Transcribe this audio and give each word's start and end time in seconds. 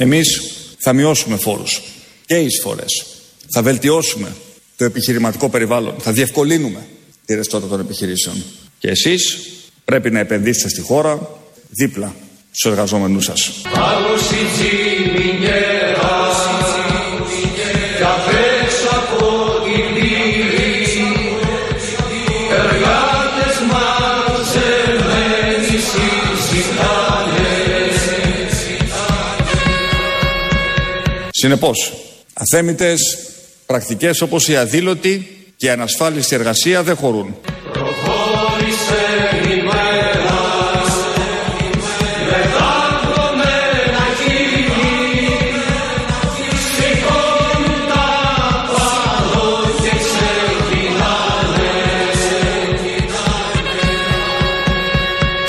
Εμείς 0.00 0.40
θα 0.78 0.92
μειώσουμε 0.92 1.36
φόρους 1.36 1.82
και 2.26 2.36
εισφορές. 2.36 3.06
Θα 3.50 3.62
βελτιώσουμε 3.62 4.32
το 4.76 4.84
επιχειρηματικό 4.84 5.48
περιβάλλον. 5.48 5.94
Θα 5.98 6.12
διευκολύνουμε 6.12 6.86
τη 7.24 7.34
ρευστότητα 7.34 7.70
των 7.70 7.80
επιχειρήσεων. 7.80 8.42
Και 8.78 8.88
εσείς 8.88 9.38
πρέπει 9.84 10.10
να 10.10 10.18
επενδύσετε 10.18 10.68
στη 10.68 10.80
χώρα 10.80 11.40
δίπλα 11.70 12.14
στους 12.50 12.70
εργαζόμενούς 12.70 13.24
σας. 13.24 13.52
Συνεπώς, 31.48 31.92
αθέμητες 32.32 33.18
πρακτικές 33.66 34.20
όπως 34.20 34.48
η 34.48 34.56
αδήλωτη 34.56 35.46
και 35.56 35.66
η 35.66 35.68
ανασφάλιστη 35.68 36.34
εργασία 36.34 36.82
δεν 36.82 36.96
χωρούν. 36.96 37.36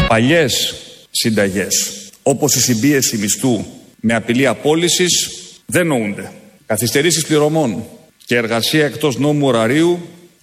Παλιές 0.07 0.75
συνταγές, 1.11 1.91
όπως 2.23 2.55
η 2.55 2.61
συμπίεση 2.61 3.17
μισθού 3.17 3.65
με 3.99 4.15
απειλή 4.15 4.47
απόλυσης, 4.47 5.33
δεν 5.69 5.87
νοούνται. 5.87 6.31
Καθυστερήσεις 6.65 7.25
πληρωμών 7.25 7.83
και 8.25 8.35
εργασία 8.35 8.85
εκτός 8.85 9.17
νόμου 9.17 9.47
ωραρίου 9.47 9.99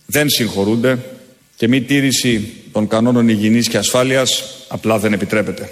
δεν 0.07 0.29
συγχωρούνται 0.29 0.99
και 1.57 1.69
μη 1.69 1.83
τήρηση 1.83 2.53
των 2.73 2.89
κανόνων 2.89 3.29
υγιεινής 3.29 3.69
και 3.69 3.79
ασφάλειας 3.79 4.45
απλά 4.69 4.99
δεν 4.99 5.13
επιτρέπεται. 5.13 5.71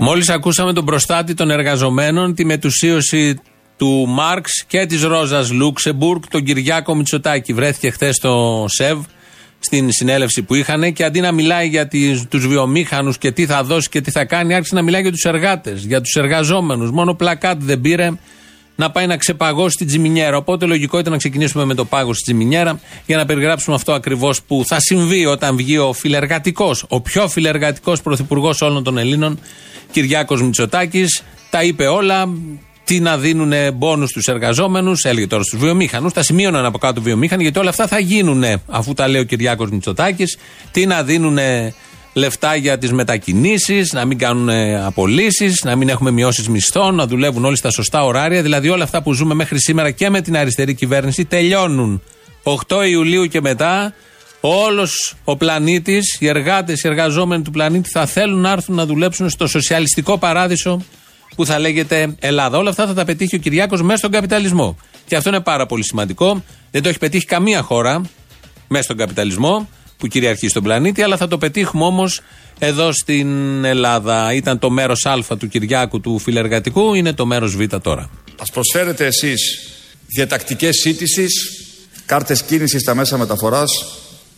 Μόλις 0.00 0.28
ακούσαμε 0.28 0.72
τον 0.72 0.84
προστάτη 0.84 1.34
των 1.34 1.50
εργαζομένων, 1.50 2.34
τη 2.34 2.44
μετουσίωση 2.44 3.40
του 3.76 4.06
Μάρξ 4.08 4.64
και 4.66 4.86
της 4.86 5.02
Ρόζας 5.02 5.50
Λούξεμπουργκ, 5.50 6.22
τον 6.30 6.44
Κυριάκο 6.44 6.94
Μητσοτάκη. 6.94 7.52
Βρέθηκε 7.52 7.90
χθες 7.90 8.16
στο 8.16 8.64
ΣΕΒ 8.68 8.98
στην 9.60 9.92
συνέλευση 9.92 10.42
που 10.42 10.54
είχαν 10.54 10.92
και 10.92 11.04
αντί 11.04 11.20
να 11.20 11.32
μιλάει 11.32 11.68
για 11.68 11.88
τους 12.28 12.46
βιομήχανους 12.46 13.18
και 13.18 13.30
τι 13.32 13.46
θα 13.46 13.62
δώσει 13.62 13.88
και 13.88 14.00
τι 14.00 14.10
θα 14.10 14.24
κάνει, 14.24 14.54
άρχισε 14.54 14.74
να 14.74 14.82
μιλάει 14.82 15.02
για 15.02 15.10
τους 15.10 15.24
εργάτες, 15.24 15.84
για 15.84 16.00
τους 16.00 16.14
εργαζόμενους. 16.14 16.90
Μόνο 16.90 17.14
πλακάτ 17.14 17.62
δεν 17.62 17.80
πήρε 17.80 18.10
να 18.76 18.90
πάει 18.90 19.06
να 19.06 19.16
ξεπαγώσει 19.16 19.76
την 19.76 19.86
Τζιμινιέρα. 19.86 20.36
Οπότε 20.36 20.66
λογικό 20.66 20.98
ήταν 20.98 21.12
να 21.12 21.18
ξεκινήσουμε 21.18 21.64
με 21.64 21.74
το 21.74 21.84
πάγος 21.84 22.16
στη 22.16 22.24
Τζιμινιέρα 22.24 22.80
για 23.06 23.16
να 23.16 23.24
περιγράψουμε 23.24 23.76
αυτό 23.76 23.92
ακριβώς 23.92 24.42
που 24.42 24.62
θα 24.66 24.80
συμβεί 24.80 25.26
όταν 25.26 25.56
βγει 25.56 25.78
ο 25.78 25.92
φιλεργατικός, 25.92 26.84
ο 26.88 27.00
πιο 27.00 27.28
φιλεργατικός 27.28 28.02
πρωθυπουργός 28.02 28.60
όλων 28.60 28.84
των 28.84 28.98
Ελλήνων, 28.98 29.38
Κυριάκος 29.90 30.42
Μητσοτάκης. 30.42 31.22
Τα 31.50 31.62
είπε 31.62 31.86
όλα, 31.86 32.28
τι 32.90 33.00
να 33.00 33.18
δίνουν 33.18 33.52
μπόνους 33.74 34.10
στους 34.10 34.26
εργαζόμενους, 34.26 35.04
έλεγε 35.04 35.26
τώρα 35.26 35.42
στους 35.42 35.60
βιομήχανους, 35.60 36.12
τα 36.12 36.22
σημείωναν 36.22 36.64
από 36.64 36.78
κάτω 36.78 37.00
βιομήχανοι, 37.00 37.42
γιατί 37.42 37.58
όλα 37.58 37.68
αυτά 37.68 37.86
θα 37.86 37.98
γίνουν 37.98 38.44
αφού 38.66 38.94
τα 38.94 39.08
λέει 39.08 39.20
ο 39.20 39.24
Κυριάκος 39.24 39.70
Μητσοτάκης. 39.70 40.36
Τι 40.70 40.86
να 40.86 41.02
δίνουν 41.02 41.38
λεφτά 42.12 42.54
για 42.54 42.78
τις 42.78 42.92
μετακινήσεις, 42.92 43.92
να 43.92 44.04
μην 44.04 44.18
κάνουν 44.18 44.50
απολύσεις, 44.86 45.62
να 45.64 45.76
μην 45.76 45.88
έχουμε 45.88 46.10
μειώσεις 46.10 46.48
μισθών, 46.48 46.94
να 46.94 47.06
δουλεύουν 47.06 47.44
όλοι 47.44 47.56
στα 47.56 47.70
σωστά 47.70 48.04
ωράρια. 48.04 48.42
Δηλαδή 48.42 48.68
όλα 48.68 48.84
αυτά 48.84 49.02
που 49.02 49.12
ζούμε 49.12 49.34
μέχρι 49.34 49.60
σήμερα 49.60 49.90
και 49.90 50.10
με 50.10 50.20
την 50.20 50.36
αριστερή 50.36 50.74
κυβέρνηση 50.74 51.24
τελειώνουν. 51.24 52.02
8 52.42 52.88
Ιουλίου 52.88 53.26
και 53.26 53.40
μετά, 53.40 53.94
όλος 54.40 55.14
ο 55.24 55.36
πλανήτης, 55.36 56.16
οι 56.20 56.26
εργάτες, 56.26 56.82
οι 56.82 56.88
εργαζόμενοι 56.88 57.42
του 57.42 57.50
πλανήτη 57.50 57.90
θα 57.90 58.06
θέλουν 58.06 58.40
να 58.40 58.50
έρθουν 58.50 58.74
να 58.74 58.86
δουλέψουν 58.86 59.30
στο 59.30 59.46
σοσιαλιστικό 59.46 60.18
παράδεισο 60.18 60.82
που 61.36 61.46
θα 61.46 61.58
λέγεται 61.58 62.14
Ελλάδα. 62.18 62.58
Όλα 62.58 62.70
αυτά 62.70 62.86
θα 62.86 62.94
τα 62.94 63.04
πετύχει 63.04 63.34
ο 63.34 63.38
Κυριάκος 63.38 63.82
μέσα 63.82 63.98
στον 63.98 64.10
καπιταλισμό. 64.10 64.76
Και 65.06 65.16
αυτό 65.16 65.28
είναι 65.28 65.40
πάρα 65.40 65.66
πολύ 65.66 65.84
σημαντικό. 65.84 66.44
Δεν 66.70 66.82
το 66.82 66.88
έχει 66.88 66.98
πετύχει 66.98 67.24
καμία 67.24 67.62
χώρα 67.62 68.02
μέσα 68.68 68.82
στον 68.84 68.96
καπιταλισμό 68.96 69.68
που 69.98 70.06
κυριαρχεί 70.06 70.48
στον 70.48 70.62
πλανήτη, 70.62 71.02
αλλά 71.02 71.16
θα 71.16 71.28
το 71.28 71.38
πετύχουμε 71.38 71.84
όμως 71.84 72.20
εδώ 72.58 72.92
στην 72.92 73.64
Ελλάδα. 73.64 74.32
Ήταν 74.34 74.58
το 74.58 74.70
μέρος 74.70 75.06
Α 75.06 75.36
του 75.38 75.48
Κυριάκου 75.48 76.00
του 76.00 76.18
φιλεργατικού, 76.18 76.94
είναι 76.94 77.12
το 77.12 77.26
μέρος 77.26 77.56
Β 77.56 77.76
τώρα. 77.82 78.10
Α 78.36 78.44
προσφέρετε 78.52 79.06
εσείς 79.06 79.58
διατακτικές 80.06 80.76
σύντησης, 80.76 81.50
κάρτες 82.06 82.42
κίνησης 82.42 82.80
στα 82.80 82.94
μέσα 82.94 83.18
μεταφοράς 83.18 83.70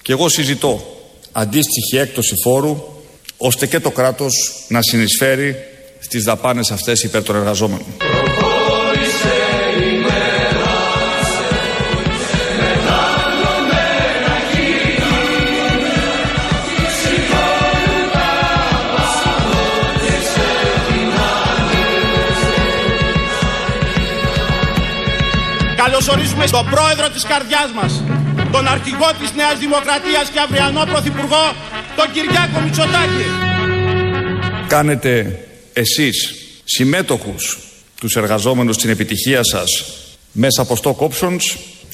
και 0.03 0.13
εγώ 0.13 0.29
συζητώ 0.29 1.01
αντίστοιχη 1.33 1.97
έκπτωση 1.97 2.35
φόρου 2.43 2.83
ώστε 3.37 3.67
και 3.67 3.81
το 3.81 3.91
κράτος 3.91 4.33
να 4.69 4.83
συνεισφέρει 4.83 5.57
στις 6.03 6.25
δαπάνες 6.25 6.71
αυτές 6.71 7.03
υπέρ 7.03 7.23
των 7.23 7.37
εργαζόμενων. 7.37 7.87
Καλωσορίζουμε 25.77 26.47
τον 26.47 26.71
πρόεδρο 26.71 27.09
της 27.09 27.25
καρδιάς 27.25 27.71
μας, 27.75 28.03
τον 28.53 28.69
αρχηγό 28.69 29.11
της 29.21 29.33
Νέας 29.35 29.59
Δημοκρατίας 29.59 30.29
και 30.33 30.41
αυριανό 30.41 30.85
πρωθυπουργό, 30.85 31.45
τον 31.97 32.07
Κυριάκο 32.13 32.61
Μητσοτάκη. 32.65 33.27
Κάνετε 34.69 35.39
εσείς 35.73 36.35
συμμέτοχους 36.65 37.59
τους 38.01 38.17
εργαζόμενους 38.17 38.77
στην 38.77 38.91
επιτυχία 38.91 39.41
σας 39.45 39.85
μέσα 40.33 40.63
από 40.63 40.77
stock 40.83 41.09
options 41.09 41.41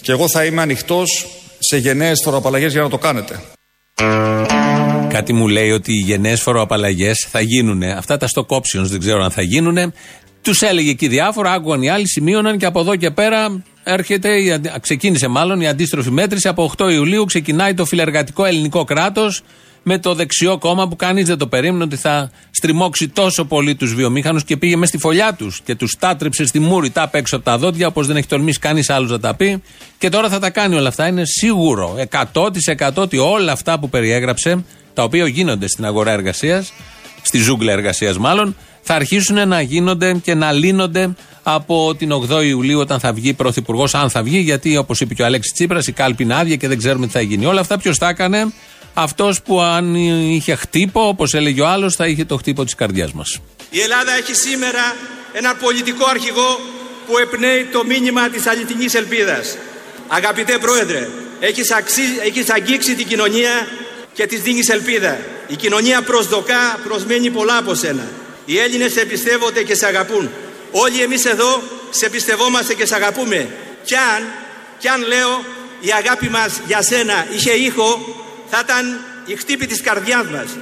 και 0.01 0.13
εγώ 0.13 0.29
θα 0.29 0.45
είμαι 0.45 0.63
ανοιχτός 0.63 1.27
σε 1.59 1.77
γενναίες 1.77 2.21
φοροαπαλλαγές 2.25 2.73
για 2.73 2.83
να 2.83 2.89
το 2.89 2.99
κάνετε. 2.99 3.43
Κάτι 5.09 5.33
μου 5.33 5.49
λέει 5.49 5.71
ότι 5.71 5.93
οι 5.93 6.01
γενναίες 6.01 6.41
φοροαπαλλαγές 6.41 7.27
θα 7.31 7.41
γίνουν. 7.41 7.83
Αυτά 7.83 8.17
τα 8.17 8.29
stock 8.35 8.57
options 8.57 8.85
δεν 8.85 9.01
ξέρω 9.01 9.25
αν 9.25 9.31
θα 9.31 9.43
γίνουν. 9.43 9.93
Τους 10.43 10.63
έλεγε 10.63 10.91
εκεί 10.91 11.09
διάφορα, 11.09 11.53
άκουγαν 11.53 11.83
οι 11.83 11.89
άλλοι, 11.89 12.09
σημείωναν 12.09 12.59
και 12.59 12.67
από 12.67 12.81
εδώ 12.81 12.97
και 12.97 13.11
πέρα 13.11 13.63
έρχεται, 13.85 14.61
ξεκίνησε 14.81 15.29
μάλλον 15.29 15.61
η 15.61 15.69
αντίστροφη 15.69 16.11
μέτρηση. 16.11 16.49
Από 16.49 16.73
8 16.79 16.91
Ιουλίου 16.93 17.25
ξεκινάει 17.25 17.75
το 17.75 17.85
φιλεργατικό 17.85 18.45
ελληνικό 18.45 18.85
κράτος 18.85 19.43
με 19.83 19.99
το 19.99 20.15
δεξιό 20.15 20.59
κόμμα 20.59 20.89
που 20.89 20.97
κανείς 20.97 21.27
δεν 21.27 21.39
το 21.39 21.47
περίμενε 21.47 21.85
ότι 21.85 21.97
θα 21.97 22.31
στριμώξει 22.51 23.09
τόσο 23.09 23.45
πολύ 23.45 23.75
τους 23.75 23.95
βιομήχανους 23.95 24.45
και 24.45 24.57
πήγε 24.57 24.77
μέσα 24.77 24.89
στη 24.89 24.99
φωλιά 24.99 25.35
τους 25.35 25.61
και 25.65 25.75
τους 25.75 25.97
τάτρεψε 25.99 26.47
στη 26.47 26.59
μούρη, 26.59 26.91
τα 26.91 27.11
έξω 27.13 27.37
από 27.37 27.45
τα 27.45 27.59
δόντια, 27.59 27.87
όπως 27.87 28.07
δεν 28.07 28.17
έχει 28.17 28.27
τολμήσει 28.27 28.59
κανείς 28.59 28.91
άλλος 28.91 29.11
να 29.11 29.21
τα 29.21 29.35
πει. 29.35 29.63
Και 29.99 30.09
τώρα 30.09 30.29
θα 30.29 30.39
τα 30.39 30.51
κάνει 30.51 30.75
όλα 30.75 30.89
αυτά. 30.89 31.07
Είναι 31.07 31.23
σίγουρο 31.25 31.97
100% 32.33 32.93
ότι 32.95 33.19
όλα 33.19 33.53
αυτά 33.53 33.79
που 33.79 33.89
περιέγραψε, 33.89 34.65
τα 34.95 35.03
οποία 35.03 35.27
γίνονται 35.27 35.69
στην 35.69 35.85
αγορά 35.85 36.11
εργασίας, 36.11 36.73
στη 37.23 37.39
ζούγκλα 37.39 37.73
εργασίας 37.73 38.19
μάλλον, 38.19 38.57
θα 38.83 38.95
αρχίσουν 38.95 39.49
να 39.49 39.61
γίνονται 39.61 40.15
και 40.23 40.35
να 40.35 40.53
λύνονται 40.53 41.15
από 41.43 41.95
την 41.95 42.13
8η 42.13 42.45
Ιουλίου 42.45 42.79
όταν 42.81 43.01
θα 43.01 43.13
βγει 43.13 43.33
πρωθυπουργός, 43.33 43.95
αν 43.95 44.11
θα 44.11 44.23
βγει, 44.23 44.39
γιατί 44.39 44.77
όπως 44.77 45.01
είπε 45.01 45.15
και 45.15 45.23
ο 45.23 45.25
Αλέξης 45.25 45.53
Τσίπρας, 45.53 45.87
η 45.87 45.93
κάλπη 45.93 46.23
είναι 46.23 46.35
άδεια 46.35 46.57
και 46.57 46.69
δεν 46.69 46.79
ξέρουμε 46.79 47.07
τι 47.07 47.13
θα 47.13 47.21
γίνει. 47.21 47.47
Όλα 47.47 47.61
αυτά 47.61 47.79
ποιος 47.79 47.99
τα 47.99 48.09
έκανε, 48.09 48.53
αυτός 49.03 49.43
που 49.43 49.61
αν 49.61 49.95
είχε 49.95 50.55
χτύπο, 50.55 51.09
όπως 51.09 51.35
έλεγε 51.35 51.61
ο 51.61 51.67
άλλος, 51.67 51.95
θα 51.95 52.07
είχε 52.07 52.25
το 52.25 52.37
χτύπο 52.37 52.65
της 52.65 52.75
καρδιάς 52.75 53.13
μας. 53.13 53.41
Η 53.71 53.81
Ελλάδα 53.81 54.13
έχει 54.13 54.35
σήμερα 54.35 54.97
ένα 55.33 55.55
πολιτικό 55.55 56.07
αρχηγό 56.09 56.61
που 57.07 57.19
εμπνέει 57.19 57.65
το 57.65 57.85
μήνυμα 57.85 58.29
της 58.29 58.47
αληθινής 58.47 58.95
ελπίδας. 58.95 59.57
Αγαπητέ 60.09 60.59
Πρόεδρε, 60.59 61.09
έχεις, 61.41 61.71
αξί... 61.71 62.03
έχεις 62.25 62.51
αγγίξει 62.51 62.95
την 62.95 63.07
κοινωνία 63.07 63.67
και 64.13 64.27
της 64.27 64.41
δίνεις 64.41 64.69
ελπίδα. 64.69 65.19
Η 65.49 65.57
κοινωνία 65.57 66.03
προσδοκά, 66.03 66.79
προσμένει 66.85 67.31
πολλά 67.31 67.57
από 67.57 67.75
σένα. 67.75 68.07
Οι 68.45 68.59
Έλληνες 68.59 68.93
σε 68.93 69.05
πιστεύονται 69.05 69.63
και 69.63 69.75
σε 69.75 69.87
αγαπούν. 69.87 70.31
Όλοι 70.71 71.03
εμείς 71.03 71.25
εδώ 71.25 71.63
σε 71.91 72.09
πιστευόμαστε 72.09 72.75
και 72.75 72.87
σε 72.87 72.95
αγαπούμε. 72.95 73.49
Κι 73.85 73.95
αν, 73.95 74.23
κι 74.79 74.89
αν 74.89 75.07
λέω 75.07 75.45
η 75.81 75.93
αγάπη 75.93 76.29
μας 76.29 76.61
για 76.67 76.83
σένα 76.83 77.27
είχε 77.35 77.51
ήχο, 77.53 77.87
θα 78.51 78.61
ήταν 78.65 79.01
η 79.27 79.37
χτύπη 79.37 79.67
της 79.67 79.81
καρδιάς 79.81 80.27
μας. 80.27 80.57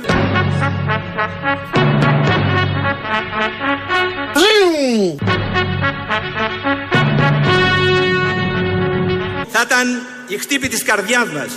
Θα 9.49 9.63
ήταν 9.67 10.03
η 10.29 10.37
χτύπη 10.39 10.69
της 10.69 10.83
καρδιάς 10.83 11.29
μας. 11.29 11.49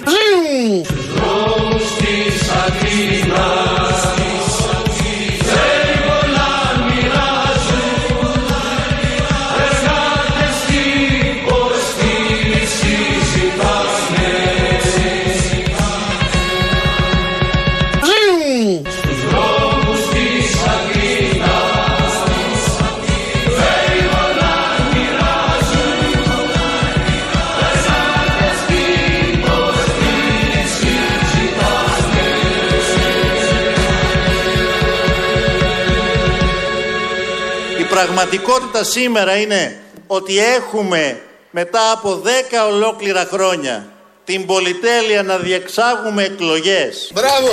Πραγματικότητα 38.19 38.83
σήμερα 38.83 39.37
είναι 39.37 39.79
ότι 40.07 40.37
έχουμε 40.37 41.21
μετά 41.51 41.91
από 41.91 42.21
10 42.23 42.27
ολόκληρα 42.73 43.27
χρόνια 43.31 43.87
την 44.23 44.45
πολυτέλεια 44.45 45.23
να 45.23 45.37
διεξάγουμε 45.37 46.23
εκλογές. 46.23 47.11
Μπράβο! 47.13 47.51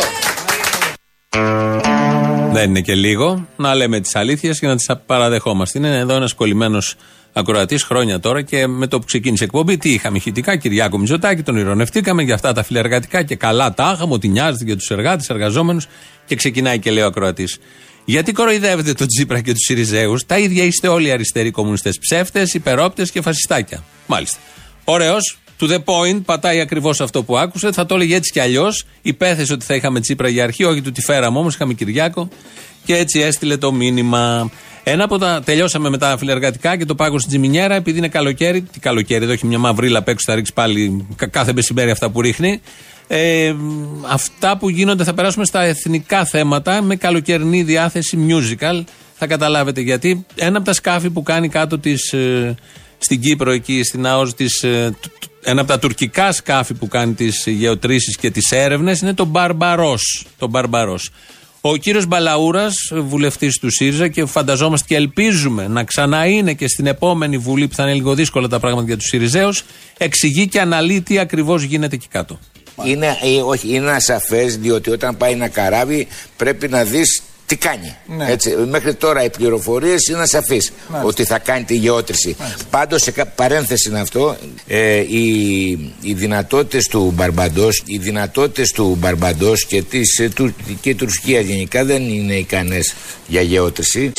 Δεν 2.52 2.68
είναι 2.68 2.80
και 2.80 2.94
λίγο 2.94 3.48
να 3.56 3.74
λέμε 3.74 4.00
τις 4.00 4.16
αλήθειες 4.16 4.58
και 4.58 4.66
να 4.66 4.76
τις 4.76 4.90
παραδεχόμαστε. 5.06 5.78
Είναι 5.78 5.98
εδώ 5.98 6.14
ένας 6.14 6.32
κολλημένος 6.32 6.94
ακροατής 7.32 7.82
χρόνια 7.82 8.20
τώρα 8.20 8.42
και 8.42 8.66
με 8.66 8.86
το 8.86 8.98
που 8.98 9.04
ξεκίνησε 9.04 9.42
η 9.42 9.46
εκπομπή, 9.46 9.76
τι 9.76 9.92
είχαμε 9.92 10.16
ηχητικά, 10.16 10.56
Κυριάκο 10.56 10.98
Μητσοτάκη, 10.98 11.42
τον 11.42 11.56
ηρωνευτήκαμε 11.56 12.22
για 12.22 12.34
αυτά 12.34 12.52
τα 12.52 12.62
φιλεργατικά 12.62 13.22
και 13.22 13.36
καλά 13.36 13.74
τα 13.74 13.92
είχαμε, 13.94 14.12
ότι 14.12 14.28
νοιάζεται 14.28 14.64
για 14.64 14.76
τους 14.76 14.90
εργάτες, 14.90 15.28
εργαζόμενους 15.30 15.86
και 16.26 16.34
ξεκινάει 16.34 16.78
και 16.78 16.90
λέει 16.90 17.02
ο 17.02 17.06
ακροατής. 17.06 17.58
Γιατί 18.08 18.32
κοροϊδεύετε 18.32 18.92
τον 18.92 19.06
Τζίπρα 19.06 19.40
και 19.40 19.52
τους 19.52 19.64
Σιριζέους, 19.64 20.26
τα 20.26 20.38
ίδια 20.38 20.64
είστε 20.64 20.88
όλοι 20.88 21.06
οι 21.06 21.10
αριστεροί 21.10 21.50
κομμουνιστές 21.50 21.98
ψεύτες, 21.98 22.54
υπερόπτες 22.54 23.10
και 23.10 23.20
φασιστάκια. 23.20 23.84
Μάλιστα. 24.06 24.38
Ωραίος, 24.84 25.38
to 25.60 25.70
the 25.70 25.78
point, 25.84 26.20
πατάει 26.24 26.60
ακριβώς 26.60 27.00
αυτό 27.00 27.22
που 27.22 27.38
άκουσε. 27.38 27.72
Θα 27.72 27.86
το 27.86 27.94
έλεγε 27.94 28.14
έτσι 28.14 28.32
κι 28.32 28.40
αλλιώς. 28.40 28.86
Υπέθεσε 29.02 29.52
ότι 29.52 29.64
θα 29.64 29.74
είχαμε 29.74 30.00
Τσίπρα 30.00 30.28
για 30.28 30.44
αρχή, 30.44 30.64
όχι 30.64 30.80
του 30.80 30.92
τη 30.92 31.00
φέραμε 31.00 31.38
όμως, 31.38 31.54
είχαμε 31.54 31.74
Κυριάκο. 31.74 32.28
Και 32.84 32.96
έτσι 32.96 33.20
έστειλε 33.20 33.56
το 33.56 33.72
μήνυμα. 33.72 34.50
Ένα 34.84 35.04
από 35.04 35.18
τα. 35.18 35.42
Τελειώσαμε 35.44 35.88
με 35.88 35.98
τα 35.98 36.16
φιλεργατικά 36.18 36.76
και 36.76 36.84
το 36.84 36.94
πάγο 36.94 37.18
στην 37.18 37.30
Τζιμινιέρα, 37.30 37.74
επειδή 37.74 37.98
είναι 37.98 38.08
καλοκαίρι. 38.08 38.62
Τι 38.62 38.78
καλοκαίρι, 38.78 39.24
εδώ 39.24 39.32
έχει 39.32 39.46
μια 39.46 39.58
μαυρίλα 39.58 39.98
απ' 39.98 40.08
έξω, 40.08 40.24
θα 40.26 40.34
ρίξει 40.34 40.52
πάλι 40.52 41.06
κάθε 41.30 41.52
μεσημέρι 41.52 41.90
αυτά 41.90 42.10
που 42.10 42.20
ρίχνει. 42.20 42.60
Ε, 43.08 43.54
αυτά 44.06 44.56
που 44.56 44.68
γίνονται 44.68 45.04
θα 45.04 45.14
περάσουμε 45.14 45.44
στα 45.44 45.62
εθνικά 45.62 46.24
θέματα 46.24 46.82
με 46.82 46.96
καλοκαιρινή 46.96 47.62
διάθεση 47.62 48.26
musical. 48.28 48.84
Θα 49.18 49.26
καταλάβετε 49.26 49.80
γιατί. 49.80 50.26
Ένα 50.34 50.56
από 50.56 50.66
τα 50.66 50.72
σκάφη 50.72 51.10
που 51.10 51.22
κάνει 51.22 51.48
κάτω 51.48 51.78
της, 51.78 52.12
ε, 52.12 52.54
στην 52.98 53.20
Κύπρο, 53.20 53.50
εκεί 53.50 53.82
στην 53.82 54.06
ΑΟΣ, 54.06 54.34
της, 54.34 54.62
ε, 54.62 54.96
ένα 55.42 55.60
από 55.60 55.70
τα 55.70 55.78
τουρκικά 55.78 56.32
σκάφη 56.32 56.74
που 56.74 56.88
κάνει 56.88 57.12
τις 57.12 57.44
γεωτρήσεις 57.46 58.16
και 58.16 58.30
τις 58.30 58.50
έρευνες 58.50 59.00
είναι 59.00 59.14
το 59.14 59.24
Μπαρμπαρός. 59.24 60.26
Το 60.38 60.48
Μπαρμπαρός. 60.48 61.10
Ο 61.60 61.76
κύριος 61.76 62.06
Μπαλαούρας, 62.06 62.74
βουλευτής 62.92 63.58
του 63.58 63.70
ΣΥΡΙΖΑ 63.70 64.08
και 64.08 64.24
φανταζόμαστε 64.24 64.86
και 64.88 64.94
ελπίζουμε 64.94 65.68
να 65.68 65.84
ξαναείνε 65.84 66.52
και 66.52 66.68
στην 66.68 66.86
επόμενη 66.86 67.38
Βουλή 67.38 67.68
που 67.68 67.74
θα 67.74 67.82
είναι 67.82 67.94
λίγο 67.94 68.14
δύσκολα 68.14 68.48
τα 68.48 68.58
πράγματα 68.58 68.86
για 68.86 68.96
τους 68.96 69.06
ΣΥΡΙΖΑΕΟΥ, 69.06 69.52
εξηγεί 69.98 70.48
και 70.48 70.60
αναλύει 70.60 71.00
τι 71.00 71.18
ακριβώς 71.18 71.62
γίνεται 71.62 71.94
εκεί 71.94 72.08
κάτω. 72.08 72.38
Είναι, 72.84 73.06
ε, 73.06 73.40
όχι, 73.40 73.74
είναι 73.74 73.90
ασαφέ 73.90 74.44
διότι 74.44 74.90
όταν 74.90 75.16
πάει 75.16 75.32
ένα 75.32 75.48
καράβι 75.48 76.08
πρέπει 76.36 76.68
να 76.68 76.84
δεις 76.84 77.22
τι 77.46 77.56
κάνει. 77.56 77.96
Ναι. 78.06 78.30
Έτσι, 78.30 78.56
μέχρι 78.68 78.94
τώρα 78.94 79.24
οι 79.24 79.30
πληροφορίες 79.30 80.08
είναι 80.08 80.22
ασαφεί 80.22 80.60
ότι 81.02 81.24
θα 81.24 81.38
κάνει 81.38 81.64
τη 81.64 81.74
γεώτρηση. 81.76 82.36
Πάντως, 82.70 83.02
σε 83.02 83.12
παρένθεση 83.34 83.88
είναι 83.88 84.00
αυτό, 84.00 84.36
ε, 84.66 84.96
οι, 84.96 85.70
οι 86.00 86.12
δυνατότητες 86.14 86.86
του 86.86 87.12
Μπαρμπαντός, 87.14 87.82
οι 87.86 87.98
δυνατότητες 87.98 88.70
του 88.70 88.96
Μπαρμπαντός 89.00 89.66
και, 89.66 89.82
της, 89.82 90.18
ε, 90.18 90.28
του, 90.28 90.54
και 90.80 90.90
η 90.90 90.94
Τουρκία 90.94 91.40
γενικά 91.40 91.84
δεν 91.84 92.02
είναι 92.02 92.34
ικανές 92.34 92.94
για 93.26 93.40
γεώτρηση. 93.40 94.12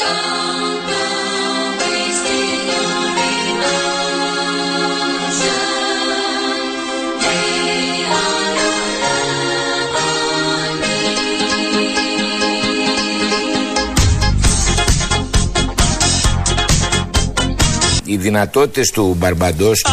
Οι 18.27 18.29
δυνατότητες 18.29 18.89
του 18.89 19.15
Μπαρμπαντός. 19.17 19.85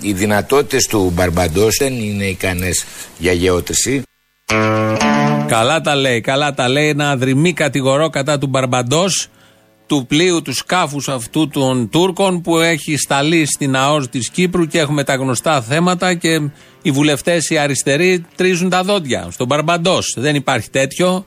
Οι 0.00 0.12
δυνατότητες 0.12 0.86
του 0.86 1.10
Μπαρμπαντός 1.14 1.76
δεν 1.78 1.92
είναι 1.92 2.24
ικανές 2.24 2.84
για 3.18 3.32
γεώτρηση. 3.32 4.02
Καλά 5.50 5.80
τα 5.80 5.94
λέει, 5.96 6.20
καλά 6.20 6.54
τα 6.54 6.68
λέει. 6.68 6.88
Ένα 6.88 7.10
αδρυμή 7.10 7.52
κατηγορό 7.52 8.10
κατά 8.10 8.38
του 8.38 8.46
Μπαρμπαντός, 8.46 9.28
του 9.86 10.06
πλοίου 10.08 10.42
του 10.42 10.54
σκάφους 10.54 11.08
αυτού 11.08 11.48
των 11.48 11.88
Τούρκων 11.88 12.40
που 12.40 12.58
έχει 12.58 12.96
σταλεί 12.96 13.46
στην 13.46 13.76
ΑΟΣ 13.76 14.08
της 14.08 14.30
Κύπρου 14.30 14.66
και 14.66 14.78
έχουμε 14.78 15.04
τα 15.04 15.14
γνωστά 15.14 15.62
θέματα 15.62 16.14
και 16.14 16.40
οι 16.82 16.90
βουλευτές 16.90 17.50
οι 17.50 17.58
αριστεροί 17.58 18.26
τρίζουν 18.36 18.68
τα 18.68 18.82
δόντια. 18.82 19.28
Στον 19.30 19.46
Μπαρμπαντός 19.46 20.14
δεν 20.18 20.34
υπάρχει 20.34 20.70
τέτοιο. 20.70 21.26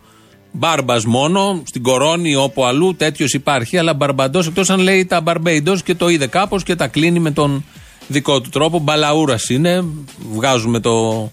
Μπάρμπας 0.52 1.06
μόνο, 1.06 1.62
στην 1.66 1.84
Κορώνη, 1.84 2.36
όπου 2.36 2.66
αλλού 2.66 2.96
τέτοιος 2.96 3.34
υπάρχει. 3.34 3.78
Αλλά 3.78 3.94
Μπαρμπαντός 3.94 4.48
εκτός 4.48 4.70
αν 4.70 4.80
λέει 4.80 5.06
τα 5.06 5.22
Μπαρμπέιντος 5.22 5.84
και 5.84 5.96
το 5.96 6.10
είδε 6.10 6.28
κάπως 6.28 6.64
και 6.64 6.76
τα 6.76 6.88
κλείνει 6.88 7.20
με 7.20 7.32
τον 7.32 7.66
δικό 8.08 8.42
του 8.42 8.50
τρόπο. 8.50 8.80
Μπαλαούρας 8.80 9.50
είναι. 9.50 9.84
Βγάζουμε 10.34 10.80
το, 10.80 11.32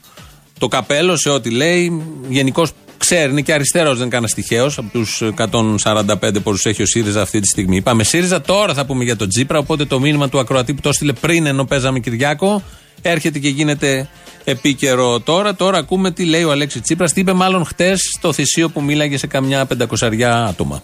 το 0.59 0.69
καπέλο 0.69 1.17
σε 1.17 1.31
ό,τι 1.31 1.51
λέει. 1.51 2.03
Γενικώς 2.29 2.73
ξέρει, 3.01 3.31
είναι 3.31 3.41
και 3.41 3.53
αριστερός, 3.53 3.93
δεν 3.93 4.01
είναι 4.01 4.11
κανένα 4.11 4.33
τυχαίο 4.35 4.71
από 4.77 4.89
τους 4.93 5.23
145 5.37 6.43
πόσου 6.43 6.69
έχει 6.69 6.83
ο 6.83 6.87
ΣΥΡΙΖΑ 6.87 7.23
αυτή 7.23 7.41
τη 7.41 7.47
στιγμή. 7.47 7.77
Είπαμε 7.77 8.05
ΣΥΡΙΖΑ, 8.05 8.41
τώρα 8.41 8.75
θα 8.75 8.87
πούμε 8.87 9.05
για 9.05 9.17
τον 9.17 9.29
Τζίπρα. 9.29 9.59
Οπότε 9.59 9.85
το 9.85 10.01
μήνυμα 10.01 10.29
του 10.29 10.39
ακροατή 10.39 10.75
που 10.75 10.81
το 10.81 10.89
έστειλε 10.89 11.13
πριν 11.13 11.47
ενώ 11.47 11.65
παίζαμε 11.65 11.99
Κυριάκο 11.99 12.63
έρχεται 13.03 13.39
και 13.39 13.49
γίνεται 13.49 14.09
επίκαιρο 14.45 15.21
τώρα. 15.21 15.55
Τώρα 15.55 15.79
ακούμε 15.79 16.11
τι 16.11 16.25
λέει 16.25 16.45
ο 16.45 16.51
Αλέξης 16.51 16.81
Τσίπρας. 16.81 17.13
Τι 17.13 17.21
είπε 17.21 17.33
μάλλον 17.33 17.65
χτες 17.65 18.01
στο 18.19 18.33
θυσίο 18.33 18.69
που 18.69 18.83
μίλαγε 18.83 19.19
σε 19.19 19.27
καμιά 19.27 19.67
πεντακοσαριά 19.67 20.35
άτομα. 20.35 20.83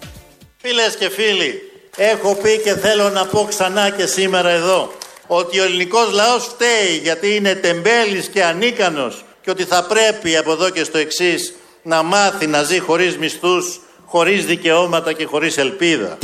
Φίλες 0.57 0.97
και 0.99 1.11
φίλοι, 1.11 1.63
έχω 1.97 2.35
πει 2.35 2.61
και 2.65 2.75
θέλω 2.75 3.09
να 3.09 3.25
πω 3.25 3.47
ξανά 3.49 3.91
και 3.91 4.07
σήμερα 4.07 4.51
εδώ 4.51 4.93
ότι 5.27 5.61
ο 5.61 5.65
ελληνικός 5.65 6.13
λαός 6.13 6.45
φταίει 6.45 7.01
γιατί 7.03 7.35
είναι 7.35 7.55
τεμπέλης 7.55 8.27
και 8.27 8.45
ανίκανος 8.45 9.25
και 9.43 9.51
ότι 9.51 9.65
θα 9.65 9.85
πρέπει 9.85 10.37
από 10.37 10.53
εδώ 10.53 10.71
και 10.71 10.85
στο 10.85 10.99
εξής 10.99 11.55
να 11.87 12.03
μάθει 12.03 12.47
να 12.47 12.63
ζει 12.63 12.79
χωρίς 12.79 13.19
μισθούς, 13.19 13.81
χωρίς 14.07 14.45
δικαιώματα 14.45 15.13
και 15.13 15.25
χωρίς 15.25 15.59
ελπίδα. 15.59 16.19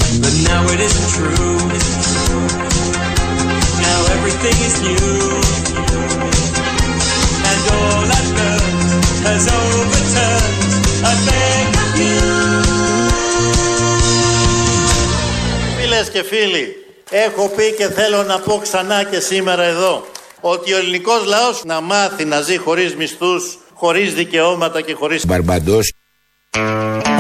Φίλες 15.81 16.11
και 16.11 16.23
φίλοι, 16.23 16.77
έχω 17.11 17.49
πει 17.49 17.75
και 17.79 17.89
θέλω 17.89 18.23
να 18.23 18.39
πω 18.39 18.61
ξανά 18.63 19.05
και 19.05 19.21
σήμερα 19.21 19.63
εδώ 19.63 20.07
ότι 20.41 20.73
ο 20.73 20.77
ελληνικός 20.77 21.25
λαός 21.27 21.63
να 21.65 21.81
μάθει 21.81 22.25
να 22.25 22.41
ζει 22.41 22.57
χωρίς 22.57 22.97
μισθούς, 22.97 23.59
χωρίς 23.85 24.15
δικαιώματα 24.15 24.81
και 24.81 24.95
χωρίς... 24.95 25.27
Μπαρμπαντός. 25.27 25.93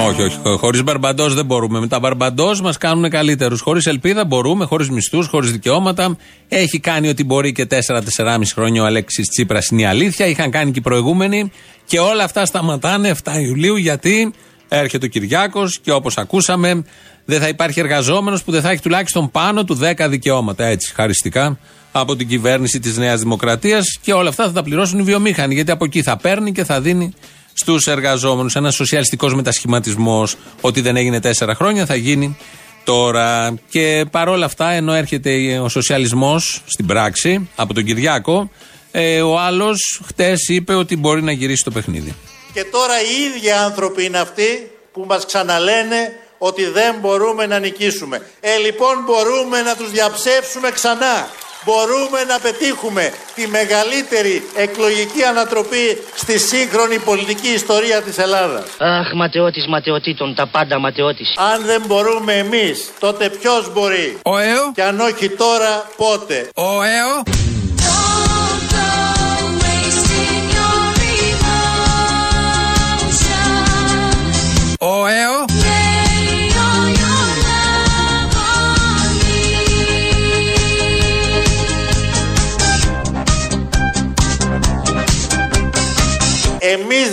Όχι, 0.08 0.22
όχι. 0.22 0.38
Χωρίς 0.58 0.82
μπαρμπαντός 0.82 1.34
δεν 1.34 1.44
μπορούμε. 1.44 1.80
Με 1.80 1.88
τα 1.88 1.98
μπαρμπαντός 1.98 2.60
μας 2.60 2.78
κάνουν 2.78 3.10
καλύτερους. 3.10 3.60
Χωρίς 3.60 3.86
ελπίδα 3.86 4.24
μπορούμε, 4.24 4.64
χωρίς 4.64 4.90
μισθούς, 4.90 5.26
χωρίς 5.26 5.52
δικαιώματα. 5.52 6.16
Έχει 6.48 6.78
κάνει 6.80 7.08
ό,τι 7.08 7.24
μπορεί 7.24 7.52
και 7.52 7.66
4-4,5 7.66 8.52
χρόνια 8.54 8.82
ο 8.82 8.84
Αλέξης 8.84 9.28
Τσίπρας. 9.28 9.68
Είναι 9.68 9.82
η 9.82 9.84
αλήθεια. 9.84 10.26
Είχαν 10.26 10.50
κάνει 10.50 10.70
και 10.70 10.78
οι 10.78 10.82
προηγούμενοι. 10.82 11.52
Και 11.84 11.98
όλα 11.98 12.24
αυτά 12.24 12.46
σταματάνε 12.46 13.14
7 13.24 13.32
Ιουλίου 13.40 13.76
γιατί 13.76 14.32
έρχεται 14.68 15.06
ο 15.06 15.08
Κυριάκος 15.08 15.80
και 15.80 15.92
όπως 15.92 16.18
ακούσαμε, 16.18 16.84
δεν 17.24 17.40
θα 17.40 17.48
υπάρχει 17.48 17.80
εργαζόμενος 17.80 18.42
που 18.42 18.50
δεν 18.50 18.60
θα 18.60 18.70
έχει 18.70 18.82
τουλάχιστον 18.82 19.30
πάνω 19.30 19.64
του 19.64 19.78
10 19.96 20.06
δικαιώματα. 20.08 20.64
Έτσι, 20.64 20.92
χαριστικά 20.94 21.58
από 21.92 22.16
την 22.16 22.28
κυβέρνηση 22.28 22.80
της 22.80 22.96
Νέας 22.96 23.20
Δημοκρατίας 23.20 23.98
και 24.02 24.12
όλα 24.12 24.28
αυτά 24.28 24.44
θα 24.44 24.52
τα 24.52 24.62
πληρώσουν 24.62 24.98
οι 24.98 25.02
βιομήχανοι. 25.02 25.54
Γιατί 25.54 25.70
από 25.70 25.84
εκεί 25.84 26.02
θα 26.02 26.16
παίρνει 26.16 26.52
και 26.52 26.64
θα 26.64 26.80
δίνει 26.80 27.14
στους 27.52 27.86
εργαζόμενους. 27.86 28.54
Ένας 28.54 28.74
σοσιαλιστικός 28.74 29.34
μετασχηματισμός, 29.34 30.36
ότι 30.60 30.80
δεν 30.80 30.96
έγινε 30.96 31.20
τέσσερα 31.20 31.54
χρόνια, 31.54 31.86
θα 31.86 31.94
γίνει 31.94 32.36
τώρα. 32.84 33.54
Και 33.68 34.04
παρόλα 34.10 34.46
αυτά, 34.46 34.70
ενώ 34.70 34.92
έρχεται 34.92 35.58
ο 35.58 35.68
σοσιαλισμός 35.68 36.62
στην 36.66 36.86
πράξη 36.86 37.48
από 37.56 37.74
τον 37.74 37.84
Κυριάκο, 37.84 38.50
ε, 38.90 39.22
ο 39.22 39.38
άλλος 39.38 40.02
χτες 40.06 40.48
είπε 40.48 40.74
ότι 40.74 40.96
μπορεί 40.96 41.22
να 41.22 41.32
γυρίσει 41.32 41.64
το 41.64 41.70
παιχνίδι. 41.70 42.14
Και 42.52 42.64
τώρα 42.64 42.94
οι 43.00 43.22
ίδιοι 43.22 43.50
άνθρωποι 43.50 44.04
είναι 44.04 44.18
αυτοί 44.18 44.70
που 44.92 45.04
μας 45.08 45.26
ξαναλένε 45.26 46.12
ότι 46.38 46.64
δεν 46.64 46.94
μπορούμε 47.00 47.46
να 47.46 47.58
νικήσουμε. 47.58 48.26
Ε, 48.40 48.56
λοιπόν 48.56 48.94
μπορούμε 49.04 49.62
να 49.62 49.76
τους 49.76 49.90
διαψεύσουμε 49.90 50.70
ξανά. 50.70 51.28
Μπορούμε 51.64 52.24
να 52.24 52.38
πετύχουμε 52.38 53.12
τη 53.34 53.46
μεγαλύτερη 53.48 54.48
εκλογική 54.54 55.22
ανατροπή 55.22 56.02
στη 56.14 56.38
σύγχρονη 56.38 56.98
πολιτική 56.98 57.48
ιστορία 57.48 58.02
της 58.02 58.18
Ελλάδας. 58.18 58.64
Αχ, 58.78 59.12
ματαιώτης 59.14 59.66
ματαιωτήτων, 59.66 60.34
τα 60.34 60.46
πάντα 60.46 60.78
ματαιώτης. 60.78 61.34
Αν 61.52 61.64
δεν 61.64 61.82
μπορούμε 61.86 62.32
εμείς, 62.38 62.90
τότε 62.98 63.28
ποιος 63.28 63.72
μπορεί; 63.72 64.18
Ο 64.22 64.38
ΕΟ. 64.38 64.72
Και 64.74 64.82
αν 64.82 65.00
όχι 65.00 65.28
τώρα, 65.28 65.90
πότε; 65.96 66.48
Ο 66.54 66.82
ΕΟ. 66.82 67.22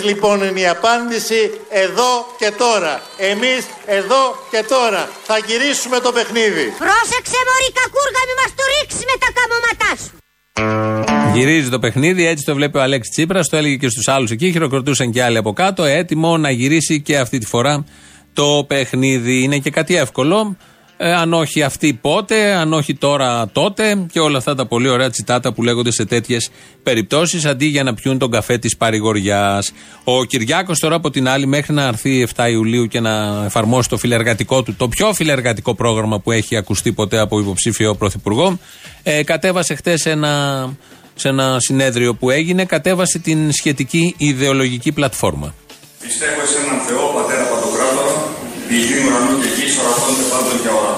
Λοιπόν 0.10 0.38
είναι 0.48 0.60
η 0.60 0.68
απάντηση 0.78 1.40
εδώ 1.86 2.12
και 2.40 2.50
τώρα. 2.64 2.94
Εμείς 3.32 3.62
εδώ 4.00 4.22
και 4.52 4.62
τώρα. 4.74 5.04
Θα 5.28 5.38
γυρίσουμε 5.48 5.98
το 6.06 6.12
παιχνίδι. 6.18 6.66
Πρόσεξε 6.84 7.40
μωρή 7.48 7.70
κακούργα 7.80 8.22
μη 8.28 8.34
μας 8.40 8.52
το 8.60 8.64
ρίξεις 8.74 9.04
με 9.10 9.16
τα 9.24 9.30
καμώματά 9.38 9.92
σου. 10.04 10.14
Γυρίζει 11.36 11.70
το 11.70 11.80
παιχνίδι, 11.80 12.24
έτσι 12.32 12.44
το 12.46 12.54
βλέπει 12.56 12.78
ο 12.78 12.82
Αλέξης 12.82 13.14
Τσίπρας. 13.16 13.48
Το 13.50 13.58
έλεγε 13.58 13.76
και 13.76 13.90
στους 13.90 14.08
άλλους 14.08 14.32
εκεί. 14.32 14.52
Χειροκροτούσαν 14.52 15.12
και 15.12 15.24
άλλοι 15.24 15.38
από 15.38 15.54
κάτω. 15.54 15.84
Έτοιμο 15.84 16.38
να 16.38 16.50
γυρίσει 16.52 17.02
και 17.02 17.18
αυτή 17.18 17.38
τη 17.38 17.46
φορά 17.46 17.86
το 18.34 18.66
παιχνίδι. 18.68 19.44
Είναι 19.44 19.58
και 19.58 19.70
κάτι 19.70 19.96
εύκολο. 19.96 20.58
Ε, 21.02 21.14
αν 21.14 21.34
όχι 21.34 21.64
αυτή 21.64 21.94
πότε, 21.94 22.54
αν 22.54 22.74
όχι 22.74 22.96
τώρα 22.96 23.50
τότε 23.52 24.06
και 24.12 24.20
όλα 24.20 24.38
αυτά 24.38 24.56
τα 24.56 24.66
πολύ 24.66 24.90
ωραία 24.90 25.10
τσιτάτα 25.10 25.54
που 25.54 25.64
λέγονται 25.64 25.92
σε 25.92 26.06
τέτοιες 26.06 26.50
περιπτώσεις 26.84 27.46
αντί 27.46 27.66
για 27.66 27.84
να 27.84 27.94
πιούν 27.94 28.18
τον 28.18 28.32
καφέ 28.32 28.58
της 28.58 28.78
παρηγοριάς. 28.78 29.72
Ο 30.04 30.24
Κυριάκος 30.24 30.80
τώρα 30.80 30.96
από 30.96 31.10
την 31.10 31.28
άλλη 31.28 31.46
μέχρι 31.46 31.74
να 31.74 31.84
έρθει 31.84 32.28
7 32.36 32.50
Ιουλίου 32.52 32.88
και 32.88 33.00
να 33.00 33.44
εφαρμόσει 33.46 33.90
το 33.90 33.98
φιλεργατικό 33.98 34.64
του, 34.64 34.76
το 34.76 34.88
πιο 34.88 35.14
φιλεργατικό 35.14 35.76
πρόγραμμα 35.76 36.20
που 36.20 36.32
έχει 36.32 36.56
ακουστεί 36.56 36.92
ποτέ 36.92 37.20
από 37.20 37.40
υποψήφιο 37.40 37.96
πρωθυπουργό, 37.96 38.60
ε, 39.04 39.24
κατέβασε 39.24 39.76
χτες 39.76 40.06
ένα, 40.06 40.64
σε 41.16 41.28
ένα 41.28 41.58
συνέδριο 41.60 42.16
που 42.16 42.30
έγινε, 42.30 42.66
κατέβασε 42.66 43.20
την 43.20 43.52
σχετική 43.52 44.16
ιδεολογική 44.18 44.92
πλατφόρμα. 44.92 45.54
Πιστεύω 46.02 46.46
σε 46.46 46.58
έναν 46.66 46.80
Θεό, 46.88 47.09
Πατέρα 47.09 47.09
Παντοκράτορα, 47.09 47.09
διηγή 48.70 48.96
ουρανού 49.04 49.34
και 49.42 49.50
γης, 49.56 49.74
ορατώνται 49.82 50.26
πάντων 50.32 50.56
και 50.64 50.72
ώρα. 50.80 50.96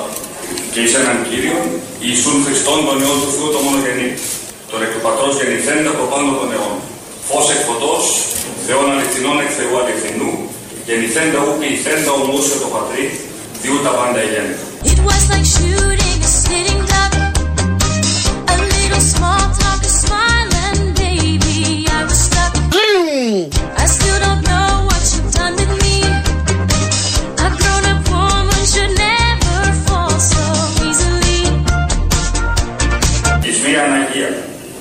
Και 0.73 0.79
εις 0.83 0.93
έναν 0.99 1.17
Κύριον, 1.27 1.65
Ιησούν 2.05 2.37
Χριστόν 2.45 2.79
τον 2.87 2.97
Υιόν 3.01 3.17
του 3.21 3.29
Θεού 3.35 3.47
το 3.55 3.59
μονογενή, 3.65 4.09
τον 4.71 4.79
εκ 4.83 4.89
του 4.93 5.01
Πατρός 5.05 5.33
γεννηθέντα 5.39 5.89
από 5.95 6.03
πάνω 6.11 6.29
των 6.39 6.47
αιών. 6.53 6.75
Φως 7.27 7.45
εκ 7.53 7.61
φωτός, 7.67 8.03
Θεόν 8.65 8.87
αληθινών 8.93 9.37
εκ 9.43 9.51
Θεού 9.57 9.73
αληθινού, 9.81 10.31
γεννηθέντα 10.87 11.39
ου 11.45 11.51
ποιηθέντα 11.59 12.11
ομούσε 12.19 12.55
το 12.63 12.67
Πατρί, 12.73 13.05
διού 13.61 13.77
τα 13.85 13.91
πάντα 13.97 14.19
εγέντα. 14.25 14.55
It 14.91 14.99
was 15.07 15.23
like 15.33 15.47
shooting 15.57 16.19
a 16.29 16.31
sitting 16.43 16.81
duck. 16.91 17.13
A 18.53 18.55
little 18.73 19.03
small 19.13 19.43
talk, 19.59 19.81
a 19.89 19.91
smile, 20.03 20.51
and 20.65 20.81
baby, 21.03 21.59
I 21.97 21.99
was 22.09 22.19
stuck. 22.27 22.53
I 23.83 23.85
still 23.95 24.17
don't 24.25 24.41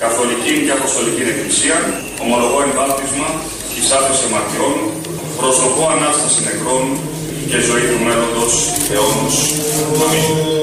Καθολική 0.04 0.54
και 0.64 0.72
Αποστολική 0.78 1.22
Εκκλησία, 1.32 1.76
ομολογώ 2.24 2.58
εν 2.66 2.72
βάπτισμα 2.78 3.28
της 3.74 3.86
άφηση 3.96 4.24
αμαρτιών, 4.28 4.74
προσδοκώ 5.38 5.84
Ανάσταση 5.96 6.38
νεκρών 6.46 6.84
και 7.50 7.58
ζωή 7.68 7.84
του 7.90 7.98
μέλλοντος 8.06 8.54
αιώνος. 8.92 9.36
Αμήν. 10.02 10.60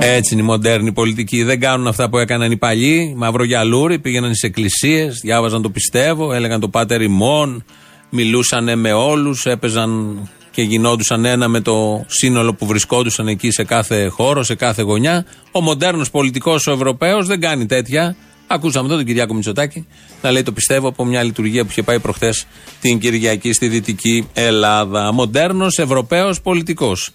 Έτσι 0.00 0.34
είναι 0.34 0.42
η 0.42 0.46
μοντέρνη 0.46 0.92
πολιτική. 0.92 1.42
Δεν 1.42 1.60
κάνουν 1.60 1.86
αυτά 1.86 2.08
που 2.08 2.18
έκαναν 2.18 2.50
οι 2.50 2.56
παλιοί. 2.56 3.14
Μαυρογιαλούροι 3.16 3.98
πήγαιναν 3.98 4.34
στις 4.34 4.48
εκκλησίες, 4.48 5.20
διάβαζαν 5.22 5.62
το 5.62 5.70
πιστεύω, 5.70 6.32
έλεγαν 6.32 6.60
το 6.60 6.68
πάτερ 6.68 7.02
ημών, 7.02 7.64
μιλούσαν 8.10 8.78
με 8.78 8.92
όλους, 8.92 9.46
έπαιζαν 9.46 10.18
και 10.58 10.64
γινόντουσαν 10.64 11.24
ένα 11.24 11.48
με 11.48 11.60
το 11.60 12.04
σύνολο 12.06 12.54
που 12.54 12.66
βρισκόντουσαν 12.66 13.28
εκεί 13.28 13.50
σε 13.50 13.64
κάθε 13.64 14.06
χώρο, 14.06 14.42
σε 14.42 14.54
κάθε 14.54 14.82
γωνιά. 14.82 15.26
Ο 15.52 15.60
μοντέρνος 15.60 16.10
πολιτικός, 16.10 16.66
ο 16.66 16.72
Ευρωπαίος, 16.72 17.26
δεν 17.26 17.40
κάνει 17.40 17.66
τέτοια. 17.66 18.16
Ακούσαμε 18.46 18.86
εδώ 18.86 18.96
τον 18.96 19.04
Κυριάκο 19.04 19.34
Μητσοτάκη 19.34 19.86
να 20.22 20.30
λέει 20.30 20.42
το 20.42 20.52
πιστεύω 20.52 20.88
από 20.88 21.04
μια 21.04 21.22
λειτουργία 21.22 21.64
που 21.64 21.70
είχε 21.70 21.82
πάει 21.82 21.98
προχθές 21.98 22.46
την 22.80 22.98
Κυριακή 22.98 23.52
στη 23.52 23.68
Δυτική 23.68 24.28
Ελλάδα. 24.32 25.12
Μοντέρνος 25.12 25.78
Ευρωπαίος 25.78 26.40
πολιτικός. 26.40 27.10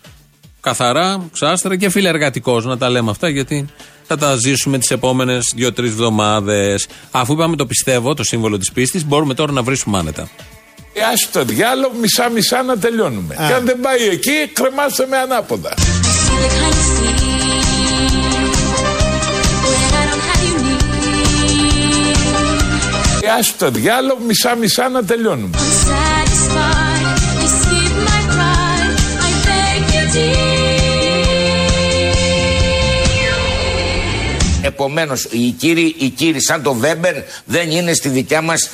Καθαρά, 0.62 1.30
ξάστρα 1.32 1.76
και 1.76 1.90
φιλεργατικός. 1.90 2.66
Να 2.66 2.78
τα 2.78 2.90
λέμε 2.90 3.10
αυτά 3.10 3.30
γιατί 3.30 3.66
θα 4.04 4.18
τα 4.18 4.36
ζήσουμε 4.36 4.78
τις 4.78 4.92
επόμενες 4.92 5.54
δύο-τρεις 5.56 5.90
εβδομάδες. 5.90 6.88
Αφού 7.12 7.34
είπαμε 7.34 7.56
το 7.56 7.66
πιστεύω, 7.66 8.14
το 8.14 8.24
σύμβολο 8.24 8.58
της 8.58 8.72
πίστης, 8.72 9.06
μπορούμε 9.06 9.34
τώρα 9.34 9.52
να 9.52 9.64
βρίσκουμε 9.64 9.98
άνετα. 9.98 10.30
Ε, 10.94 11.02
άσε 11.14 11.28
το 11.32 11.44
διάλογο, 11.44 11.94
μισά-μισά 12.02 12.64
να 12.64 12.78
τελειώνουμε. 12.78 13.36
Και 13.48 13.54
αν 13.54 13.66
δεν 13.66 13.80
πάει 13.80 14.08
εκεί, 14.08 14.52
κρεμάστε 14.54 15.06
με 15.10 15.18
ανάποδα. 15.18 15.74
The 15.74 16.50
kind 16.60 16.76
you 16.80 16.86
see 16.96 17.14
when 19.72 19.94
I 20.00 20.04
don't 20.10 20.24
have 20.30 20.44
you 20.48 20.58
near. 20.64 20.84
Ε, 23.22 23.30
άσε 23.40 23.54
το 23.58 23.70
διάλογο, 23.70 24.20
μισά-μισά 24.28 24.90
να 24.90 25.04
τελειώνουμε. 25.04 25.58
Επομένως, 34.74 35.28
οι 35.32 35.52
κύριοι, 35.58 35.96
οι 35.98 36.10
κύριοι 36.10 36.42
σαν 36.42 36.64
το 36.64 36.74
Βέμπερ 36.74 37.16
δεν 37.46 37.72
είναι 37.72 37.94
στη 37.94 38.10
δικιά 38.10 38.42
μας 38.42 38.70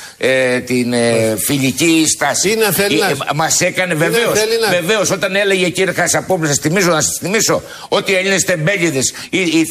την 0.66 0.92
ε, 0.92 1.36
φιλική 1.38 2.04
στάση. 2.14 2.50
Είναι 2.50 2.64
αφελινάς. 2.64 3.12
Μας 3.34 3.60
έκανε 3.60 3.94
βεβαίως. 3.94 4.32
αφελινάς. 4.32 4.70
Βεβαίως, 4.70 5.10
όταν 5.10 5.36
έλεγε 5.36 5.68
κύριε 5.68 5.92
Χασαπόπουλο, 5.92 6.48
σας 6.48 6.58
θυμίζω 6.58 6.90
να 6.90 7.00
σας 7.00 7.18
θυμίσω 7.20 7.62
ότι 7.88 8.12
οι 8.12 8.14
Έλληνες 8.14 8.44
τεμπέληδες 8.44 9.12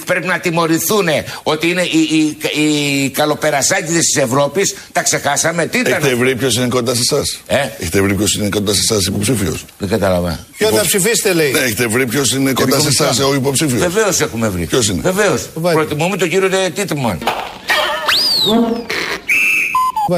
πρέπει 0.05 0.27
να 0.27 0.39
τιμωρηθούν 0.39 1.07
ότι 1.43 1.69
είναι 1.69 1.81
οι, 1.81 1.97
οι, 1.99 2.37
οι 2.61 3.09
καλοπερασάκιδε 3.09 3.99
της 3.99 4.15
Ευρώπης. 4.15 4.75
Τα 4.91 5.01
ξεχάσαμε. 5.01 5.65
Τι 5.65 5.79
ήταν; 5.79 5.93
Έχετε 5.93 6.15
βρει 6.15 6.35
ποιος 6.35 6.55
είναι 6.55 6.67
κοντά 6.67 6.93
σε 6.95 7.01
εσάς; 7.11 7.39
Ε; 7.47 7.55
Έχετε 7.79 8.01
βρει 8.01 8.13
ποιος 8.13 8.35
είναι 8.35 8.49
κοντά 8.49 8.73
σε 8.73 8.79
εσάς 8.89 9.05
υποψήφιος; 9.05 9.65
Δεν 9.77 9.89
κατάλαβα. 9.89 10.45
Ποιον 10.57 10.73
θα 10.73 10.81
ψηφίσετε, 10.81 11.33
λέει; 11.33 11.51
Ναι, 11.51 11.59
έχετε 11.59 11.87
βρει 11.87 12.05
ποιος 12.05 12.33
είναι 12.33 12.51
κοντά 12.51 12.79
σε 12.79 12.87
εσάς 12.87 13.19
ο 13.19 13.33
υποψήφιος. 13.33 13.79
Βεβαίως 13.81 14.19
έχουμε 14.19 14.49
βρει. 14.49 14.65
Ποιος 14.65 14.87
είναι; 14.87 15.01
Βεβαίως. 15.01 15.47
Βάλε. 15.53 15.75
Προτιμούμε 15.75 16.17
τον 16.19 16.29
κύριο 16.29 16.49
Ντε 16.49 16.69
Τίτμαν. 16.69 17.19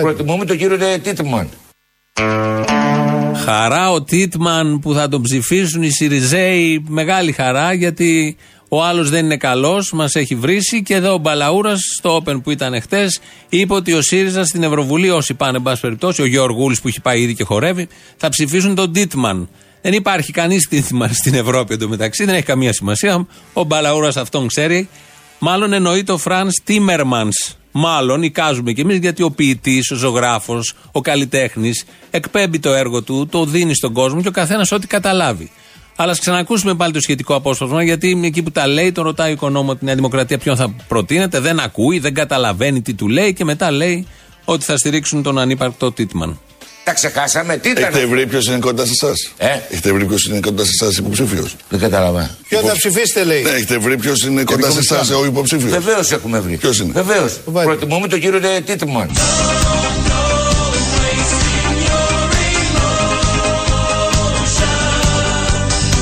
Προτιμούμε 0.01 0.45
τον 0.45 0.57
κύριο 0.57 0.77
Ντε 0.77 0.97
Τίτμαν. 0.97 1.49
Χαρά 3.45 3.91
ο 3.91 4.03
Τίτμαν 4.03 4.79
που 4.79 4.93
θα 4.93 5.07
τον 5.07 5.21
ψηφίσουν 5.21 5.83
οι 5.83 5.89
Σιριζέοι. 5.89 6.85
Μεγάλη 6.87 7.31
χαρά 7.31 7.73
γιατί 7.73 8.37
ο 8.69 8.83
άλλος 8.83 9.09
δεν 9.09 9.25
είναι 9.25 9.37
καλός, 9.37 9.91
μας 9.91 10.15
έχει 10.15 10.35
βρήσει. 10.35 10.83
Και 10.83 10.93
εδώ 10.93 11.13
ο 11.13 11.17
Μπαλαούρας 11.17 11.79
στο 11.97 12.21
Open 12.25 12.43
που 12.43 12.51
ήταν 12.51 12.81
χτε 12.81 13.07
είπε 13.49 13.73
ότι 13.73 13.93
ο 13.93 14.01
ΣΥΡΙΖΑ 14.01 14.45
στην 14.45 14.63
Ευρωβουλή, 14.63 15.09
όσοι 15.09 15.33
πάνε, 15.33 15.57
εν 15.57 15.63
πάση 15.63 15.81
περιπτώσει, 15.81 16.21
ο 16.21 16.25
Γεωργούλη 16.25 16.75
που 16.81 16.87
έχει 16.87 17.01
πάει 17.01 17.21
ήδη 17.21 17.33
και 17.33 17.43
χορεύει, 17.43 17.87
θα 18.17 18.29
ψηφίσουν 18.29 18.75
τον 18.75 18.93
Τίτμαν. 18.93 19.49
Δεν 19.81 19.93
υπάρχει 19.93 20.31
κανείς 20.31 20.67
Τίτμαν 20.67 21.13
στην 21.13 21.33
Ευρώπη 21.33 21.73
εντωμεταξύ, 21.73 22.25
δεν 22.25 22.35
έχει 22.35 22.43
καμία 22.43 22.73
σημασία. 22.73 23.27
Ο 23.53 23.63
Μπαλαούρας 23.63 24.17
αυτόν 24.17 24.47
ξέρει. 24.47 24.89
Μάλλον 25.43 25.73
εννοεί 25.73 26.03
το 26.03 26.17
Φρανς 26.17 26.61
Τίμερμανς. 26.63 27.55
Μάλλον 27.71 28.23
εικάζουμε 28.23 28.71
κι 28.71 28.81
εμείς 28.81 28.97
γιατί 28.97 29.23
ο 29.23 29.31
ποιητής, 29.31 29.91
ο 29.91 29.95
ζωγράφος, 29.95 30.73
ο 30.91 31.01
καλλιτέχνης 31.01 31.85
εκπέμπει 32.11 32.59
το 32.59 32.73
έργο 32.73 33.01
του, 33.01 33.27
το 33.31 33.45
δίνει 33.45 33.75
στον 33.75 33.93
κόσμο 33.93 34.21
και 34.21 34.27
ο 34.27 34.31
καθένας 34.31 34.71
ό,τι 34.71 34.87
καταλάβει. 34.87 35.51
Αλλά 35.95 36.11
ας 36.11 36.19
ξανακούσουμε 36.19 36.75
πάλι 36.75 36.93
το 36.93 37.01
σχετικό 37.01 37.35
απόσπασμα, 37.35 37.83
γιατί 37.83 38.21
εκεί 38.23 38.43
που 38.43 38.51
τα 38.51 38.67
λέει, 38.67 38.91
τον 38.91 39.03
ρωτάει 39.03 39.29
ο 39.29 39.33
Οικονόμου 39.33 39.77
τη 39.77 39.85
Νέα 39.85 39.95
Δημοκρατία 39.95 40.37
ποιον 40.37 40.55
θα 40.55 40.75
προτείνετε, 40.87 41.39
δεν 41.39 41.59
ακούει, 41.59 41.99
δεν 41.99 42.13
καταλαβαίνει 42.13 42.81
τι 42.81 42.93
του 42.93 43.07
λέει 43.07 43.33
και 43.33 43.43
μετά 43.43 43.71
λέει 43.71 44.07
ότι 44.45 44.65
θα 44.65 44.77
στηρίξουν 44.77 45.23
τον 45.23 45.39
ανύπαρκτο 45.39 45.91
Τίτμαν. 45.91 46.39
Τα 46.83 46.93
ξεχάσαμε. 46.93 47.57
Τι 47.57 47.69
ήταν; 47.69 47.83
Έχετε 47.83 48.05
βρει 48.05 48.27
ποιος 48.27 48.45
είναι 48.47 48.59
κοντά 48.59 48.85
σε 48.85 48.91
εσάς; 49.01 49.31
Ε; 49.37 49.47
Έχετε 49.69 49.91
βρει 49.91 50.05
ποιος 50.05 50.25
είναι 50.25 50.39
κοντά 50.39 50.63
σε 50.63 50.71
εσάς 50.81 50.97
υποψήφιος; 50.97 51.55
Δεν 51.69 51.79
κατάλαβα. 51.79 52.37
Ποιον 52.49 52.63
θα 52.63 52.71
ψηφίσετε, 52.71 53.23
λέει. 53.23 53.41
Ναι, 53.41 53.49
έχετε 53.49 53.77
βρει 53.77 53.97
ποιος 53.97 54.23
είναι 54.23 54.43
κοντά 54.43 54.71
σε 54.71 54.79
εσάς 54.79 55.09
ο 55.09 55.25
υποψήφιος; 55.25 55.71
Βεβαίως 55.71 56.11
έχουμε 56.11 56.39
βρει. 56.39 56.57
Ποιος 56.57 56.79
είναι; 56.79 56.91
Βεβαίως. 56.93 57.39
Βάλε. 57.45 57.65
Προτιμούμε 57.65 58.07
τον 58.07 58.19
κύριο 58.19 58.39
Ντε 58.39 58.61
Τίτμαν. 58.65 59.09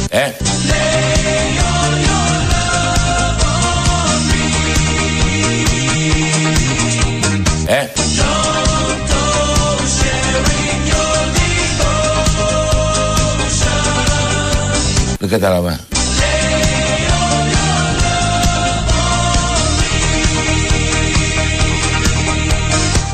Ε; 0.10 0.49
Δεν 15.30 15.40
κατάλαβα. 15.40 15.80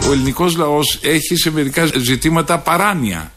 Ο 0.10 0.12
ελληνικός 0.12 0.56
λαός 0.56 1.00
έχει 1.02 1.36
σε 1.36 1.52
μερικά 1.52 1.86
ζητήματα 1.98 2.60
παράνοια. 2.60 3.32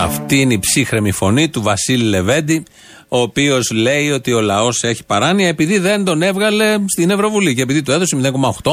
Αυτή 0.00 0.40
είναι 0.40 0.54
η 0.54 0.58
ψύχρεμη 0.58 1.12
φωνή 1.12 1.48
του 1.48 1.62
Βασίλη 1.62 2.04
Λεβέντη, 2.04 2.64
ο 3.08 3.20
οποίος 3.20 3.70
λέει 3.70 4.10
ότι 4.10 4.32
ο 4.32 4.40
λαός 4.40 4.82
έχει 4.82 5.04
παράνοια 5.04 5.48
επειδή 5.48 5.78
δεν 5.78 6.04
τον 6.04 6.22
έβγαλε 6.22 6.76
στην 6.86 7.10
Ευρωβουλή. 7.10 7.54
Και 7.54 7.62
επειδή 7.62 7.82
του 7.82 7.92
έδωσε 7.92 8.16
0,8, 8.22 8.72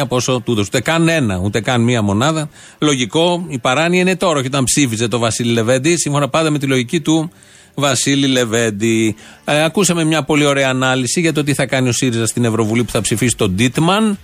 0,9 0.00 0.08
πόσο 0.08 0.40
του 0.40 0.52
έδωσε. 0.52 0.68
Ούτε 0.68 0.80
καν 0.80 1.08
ένα, 1.08 1.40
ούτε 1.44 1.60
καν 1.60 1.80
μία 1.80 2.02
μονάδα. 2.02 2.50
Λογικό, 2.78 3.44
η 3.48 3.58
παράνοια 3.58 4.00
είναι 4.00 4.16
τώρα, 4.16 4.38
όχι 4.38 4.46
όταν 4.46 4.64
ψήφιζε 4.64 5.08
το 5.08 5.18
Βασίλη 5.18 5.52
Λεβέντη, 5.52 5.96
σύμφωνα 5.96 6.28
πάντα 6.28 6.50
με 6.50 6.58
τη 6.58 6.66
λογική 6.66 7.00
του 7.00 7.30
Βασίλη 7.74 8.26
Λεβέντη. 8.26 9.14
Ε, 9.44 9.64
ακούσαμε 9.64 10.04
μια 10.04 10.22
πολύ 10.22 10.44
ωραία 10.44 10.68
ανάλυση 10.68 11.20
για 11.20 11.32
το 11.32 11.44
τι 11.44 11.54
θα 11.54 11.66
κάνει 11.66 11.88
ο 11.88 11.92
ΣΥΡΙΖΑ 11.92 12.26
στην 12.26 12.44
Ευρωβουλή 12.44 12.84
που 12.84 12.90
θα 12.90 13.00
ψηφίσει 13.00 13.36
τον 13.36 13.50
Ντίτμαν 13.50 14.18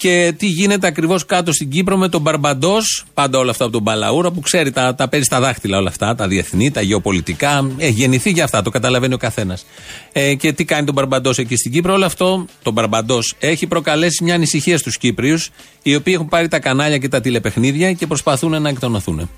και 0.00 0.34
τι 0.36 0.46
γίνεται 0.46 0.86
ακριβώς 0.86 1.26
κάτω 1.26 1.52
στην 1.52 1.70
Κύπρο 1.70 1.96
με 1.96 2.08
τον 2.08 2.20
Μπαρμπαντός. 2.20 3.04
Πάντα 3.14 3.38
όλα 3.38 3.50
αυτά 3.50 3.64
από 3.64 3.72
τον 3.72 3.82
Μπαλαούρα 3.82 4.30
που 4.30 4.40
ξέρει, 4.40 4.70
τα, 4.70 4.94
τα 4.94 5.08
παίζει 5.08 5.26
στα 5.26 5.40
δάχτυλα 5.40 5.78
όλα 5.78 5.88
αυτά, 5.88 6.14
τα 6.14 6.28
διεθνή, 6.28 6.70
τα 6.70 6.80
γεωπολιτικά. 6.80 7.70
Έχει 7.76 7.92
γεννηθεί 7.92 8.30
για 8.30 8.44
αυτά, 8.44 8.62
το 8.62 8.70
καταλαβαίνει 8.70 9.14
ο 9.14 9.16
καθένας. 9.16 9.66
Ε, 10.12 10.34
και 10.34 10.52
τι 10.52 10.64
κάνει 10.64 10.84
τον 10.84 10.94
Μπαρμπαντός 10.94 11.38
εκεί 11.38 11.56
στην 11.56 11.72
Κύπρο. 11.72 11.92
Όλο 11.92 12.04
αυτό, 12.04 12.46
τον 12.62 12.72
Μπαρμπαντός, 12.72 13.34
έχει 13.38 13.66
προκαλέσει 13.66 14.24
μια 14.24 14.34
ανησυχία 14.34 14.78
στους 14.78 14.98
Κύπριους, 14.98 15.50
οι 15.82 15.94
οποίοι 15.94 16.12
έχουν 16.16 16.28
πάρει 16.28 16.48
τα 16.48 16.58
κανάλια 16.58 16.98
και 16.98 17.08
τα 17.08 17.20
τηλεπαιχνίδια 17.20 17.92
και 17.92 18.06
προσπαθούν 18.06 18.62
να 18.62 18.68
εκτονωθούν. 18.68 19.28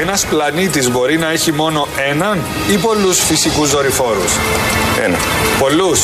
Ένας 0.00 0.26
πλανήτης 0.26 0.90
μπορεί 0.90 1.18
να 1.18 1.30
έχει 1.30 1.52
μόνο 1.52 1.86
έναν 2.10 2.40
ή 2.72 2.76
πολλούς 2.76 3.18
φυσικούς 3.18 3.70
δορυφόρους; 3.70 4.32
Ένα. 5.04 5.16
Πολλούς. 5.58 6.00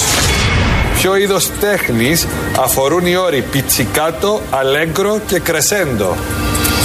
Ποιο 0.94 1.16
είδος 1.16 1.50
τέχνης 1.60 2.26
αφορούν 2.58 3.06
οι 3.06 3.16
όροι 3.16 3.44
πιτσικάτο, 3.50 4.40
αλέγκρο 4.50 5.20
και 5.26 5.38
κρεσέντο; 5.38 6.16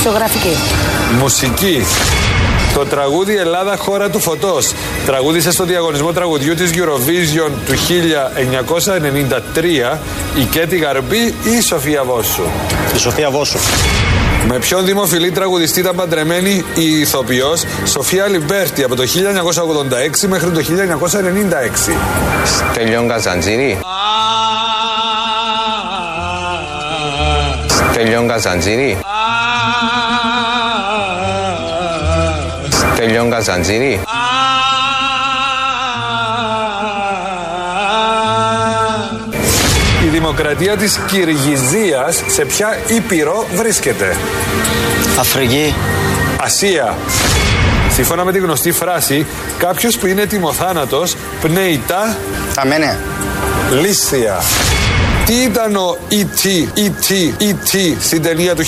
Ζωγραφική. 0.04 0.58
Μουσική. 1.20 1.84
Το 2.74 2.86
τραγούδι 2.86 3.36
Ελλάδα 3.36 3.78
χώρα 3.78 4.10
του 4.10 4.20
φωτός 4.20 4.74
τραγούδισε 5.06 5.52
στο 5.52 5.64
διαγωνισμό 5.64 6.12
τραγουδιού 6.12 6.56
της 6.56 6.72
Eurovision 6.74 7.52
του 7.66 7.74
1993 9.94 10.00
η 10.40 10.44
Κέτη 10.44 10.78
Γαρμπή 10.78 11.34
ή 11.44 11.56
η 11.58 11.62
Σοφία 11.62 12.04
Βόσου; 12.04 12.44
Η 12.96 12.98
Σοφία 12.98 13.30
Βόσου. 13.30 13.58
Με 14.48 14.60
ποιον 14.60 14.86
δημοφιλή 14.86 15.32
τραγουδιστή 15.32 15.80
ήταν 15.80 15.96
παντρεμένη 15.96 16.66
η 16.76 17.00
ηθοποιός 17.00 17.64
Σοφία 17.86 18.28
Λιμπέρτη 18.28 18.84
από 18.84 18.96
το 18.96 19.04
1986 19.04 20.28
μέχρι 20.28 20.50
το 20.50 20.62
1996. 21.90 21.94
Στέλιον 22.46 23.08
Καζαντζίδη. 23.08 23.80
Στέλιον 27.92 28.28
Καζαντζήρη. 28.28 28.98
Στέλιον 32.96 33.30
Καζαντζήρη. 33.30 34.02
Δημοκρατία 40.36 40.78
της 40.78 41.00
Κυργιζίας 41.08 42.24
σε 42.28 42.46
ποια 42.46 42.78
ήπειρο 42.88 43.46
βρίσκεται. 43.56 44.16
Αφρική. 45.20 45.74
Ασία. 46.38 46.98
Σύμφωνα 47.94 48.26
με 48.26 48.32
τη 48.32 48.40
γνωστή 48.40 48.72
φράση, 48.72 49.26
κάποιος 49.58 49.98
που 49.98 50.08
είναι 50.08 50.22
έτοιμο-θάνατος 50.22 51.16
πνέει 51.42 51.82
τα 51.88 52.18
Αμένε. 52.56 53.00
λύσθια. 53.82 54.42
Τι 55.26 55.34
ήταν 55.34 55.76
ο 55.76 55.98
E 56.10 56.14
E.T. 56.14 56.68
E.T. 56.78 57.12
E.T. 57.42 57.96
στην 58.02 58.22
ταινία 58.22 58.56
του 58.56 58.64
1982 58.64 58.68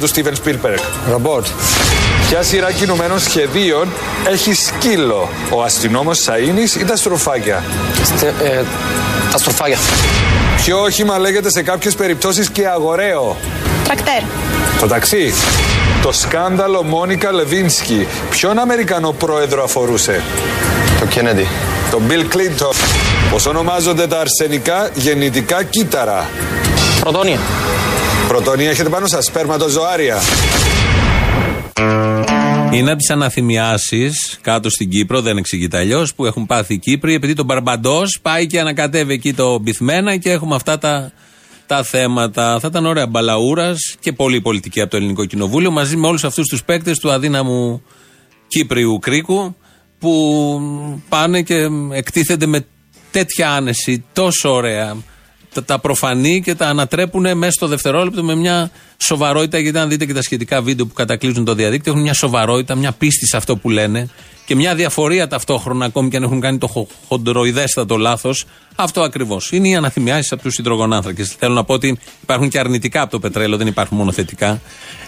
του 0.00 0.08
Steven 0.08 0.32
Spielberg; 0.44 0.80
Ρομπότ. 1.10 1.46
Ποια 2.28 2.42
σειρά 2.42 2.72
κινουμένων 2.72 3.20
σχεδίων 3.20 3.88
έχει 4.28 4.54
σκύλο, 4.54 5.28
ο 5.50 5.62
αστυνόμος 5.62 6.18
Σαΐνης 6.26 6.80
ή 6.80 6.84
τα 6.84 6.96
στροφάκια; 6.96 7.64
ε, 8.42 8.62
τα 9.32 9.38
στροφάκια. 9.38 9.78
Ποιο 10.66 10.80
όχημα 10.80 11.18
λέγεται 11.18 11.50
σε 11.50 11.62
κάποιες 11.62 11.94
περιπτώσεις 11.94 12.50
και 12.50 12.66
αγοραίο; 12.66 13.36
Τρακτέρ. 13.84 14.22
Το 14.80 14.86
ταξί. 14.86 15.32
Το 16.02 16.12
σκάνδαλο 16.12 16.82
Μόνικα 16.82 17.32
Λεβίνσκι. 17.32 18.06
Ποιον 18.30 18.58
Αμερικανό 18.58 19.12
πρόεδρο 19.12 19.62
αφορούσε; 19.62 20.22
Το 21.00 21.06
Κέννεντι. 21.06 21.46
Τον 21.90 22.02
Bill 22.08 22.34
Clinton. 22.34 22.74
Πώς 23.30 23.46
ονομάζονται 23.46 24.06
τα 24.06 24.20
αρσενικά 24.20 24.90
γεννητικά 24.94 25.62
κύτταρα; 25.62 26.28
Πρωτόνια. 27.00 27.38
Πρωτόνια 28.28 28.70
έχετε 28.70 28.88
πάνω 28.88 29.06
σας, 29.06 29.24
σπέρματοζωάρια. 29.24 30.22
Είναι 32.76 32.90
από 32.90 32.98
τις 32.98 33.10
αναθυμιάσεις 33.10 34.38
κάτω 34.40 34.70
στην 34.70 34.90
Κύπρο, 34.90 35.20
δεν 35.20 35.36
εξηγείται 35.36 35.78
αλλιώς, 35.78 36.14
που 36.14 36.26
έχουν 36.26 36.46
πάθει 36.46 36.74
οι 36.74 36.78
Κύπροι, 36.78 37.14
επειδή 37.14 37.34
τον 37.34 37.44
Μπαρμπαντός 37.44 38.18
πάει 38.22 38.46
και 38.46 38.60
ανακατεύει 38.60 39.12
εκεί 39.12 39.34
το 39.34 39.58
μπιθμένα 39.58 40.16
και 40.16 40.30
έχουμε 40.30 40.54
αυτά 40.54 40.78
τα, 40.78 41.12
τα 41.66 41.82
θέματα. 41.82 42.58
Θα 42.60 42.68
ήταν 42.68 42.86
ωραία 42.86 43.06
μπαλαούρας 43.06 43.96
και 44.00 44.12
πολύ 44.12 44.40
πολιτική 44.40 44.80
από 44.80 44.90
το 44.90 44.96
Ελληνικό 44.96 45.24
Κοινοβούλιο, 45.24 45.70
μαζί 45.70 45.96
με 45.96 46.06
όλους 46.06 46.24
αυτούς 46.24 46.46
τους 46.46 46.64
παίκτες 46.64 46.98
του 46.98 47.10
αδύναμου 47.10 47.82
Κύπριου 48.48 48.98
κρίκου, 48.98 49.56
που 49.98 50.60
πάνε 51.08 51.42
και 51.42 51.68
εκτίθενται 51.92 52.46
με 52.46 52.66
τέτοια 53.10 53.50
άνεση, 53.50 54.04
τόσο 54.12 54.52
ωραία 54.52 54.96
τα, 55.54 55.64
τα 55.64 55.78
προφανή 55.78 56.42
και 56.42 56.54
τα 56.54 56.66
ανατρέπουν 56.66 57.36
μέσα 57.38 57.52
στο 57.52 57.66
δευτερόλεπτο 57.66 58.22
με 58.24 58.34
μια 58.34 58.70
σοβαρότητα. 58.96 59.58
Γιατί 59.58 59.78
αν 59.78 59.88
δείτε 59.88 60.04
και 60.06 60.12
τα 60.12 60.22
σχετικά 60.22 60.62
βίντεο 60.62 60.86
που 60.86 60.94
κατακλείζουν 60.94 61.44
το 61.44 61.54
διαδίκτυο, 61.54 61.92
έχουν 61.92 62.04
μια 62.04 62.14
σοβαρότητα, 62.14 62.74
μια 62.74 62.92
πίστη 62.92 63.26
σε 63.26 63.36
αυτό 63.36 63.56
που 63.56 63.70
λένε 63.70 64.08
και 64.46 64.54
μια 64.54 64.74
διαφορία 64.74 65.28
ταυτόχρονα, 65.28 65.84
ακόμη 65.84 66.08
και 66.10 66.16
αν 66.16 66.22
έχουν 66.22 66.40
κάνει 66.40 66.58
το 66.58 66.66
χο- 66.66 66.88
χοντροειδέστατο 67.08 67.96
λάθος. 67.96 68.44
Αυτό 68.76 69.02
ακριβώς. 69.02 69.52
Είναι 69.52 69.68
οι 69.68 69.74
αναθυμιάσεις 69.76 70.32
από 70.32 70.42
τους 70.42 70.58
υδρογονάνθρακε. 70.58 71.24
Θέλω 71.38 71.54
να 71.54 71.64
πω 71.64 71.74
ότι 71.74 71.98
υπάρχουν 72.22 72.48
και 72.48 72.58
αρνητικά 72.58 73.02
από 73.02 73.10
το 73.10 73.18
πετρέλαιο, 73.18 73.58
δεν 73.58 73.66
υπάρχουν 73.66 73.98
μόνο 73.98 74.12
θετικά. 74.12 74.60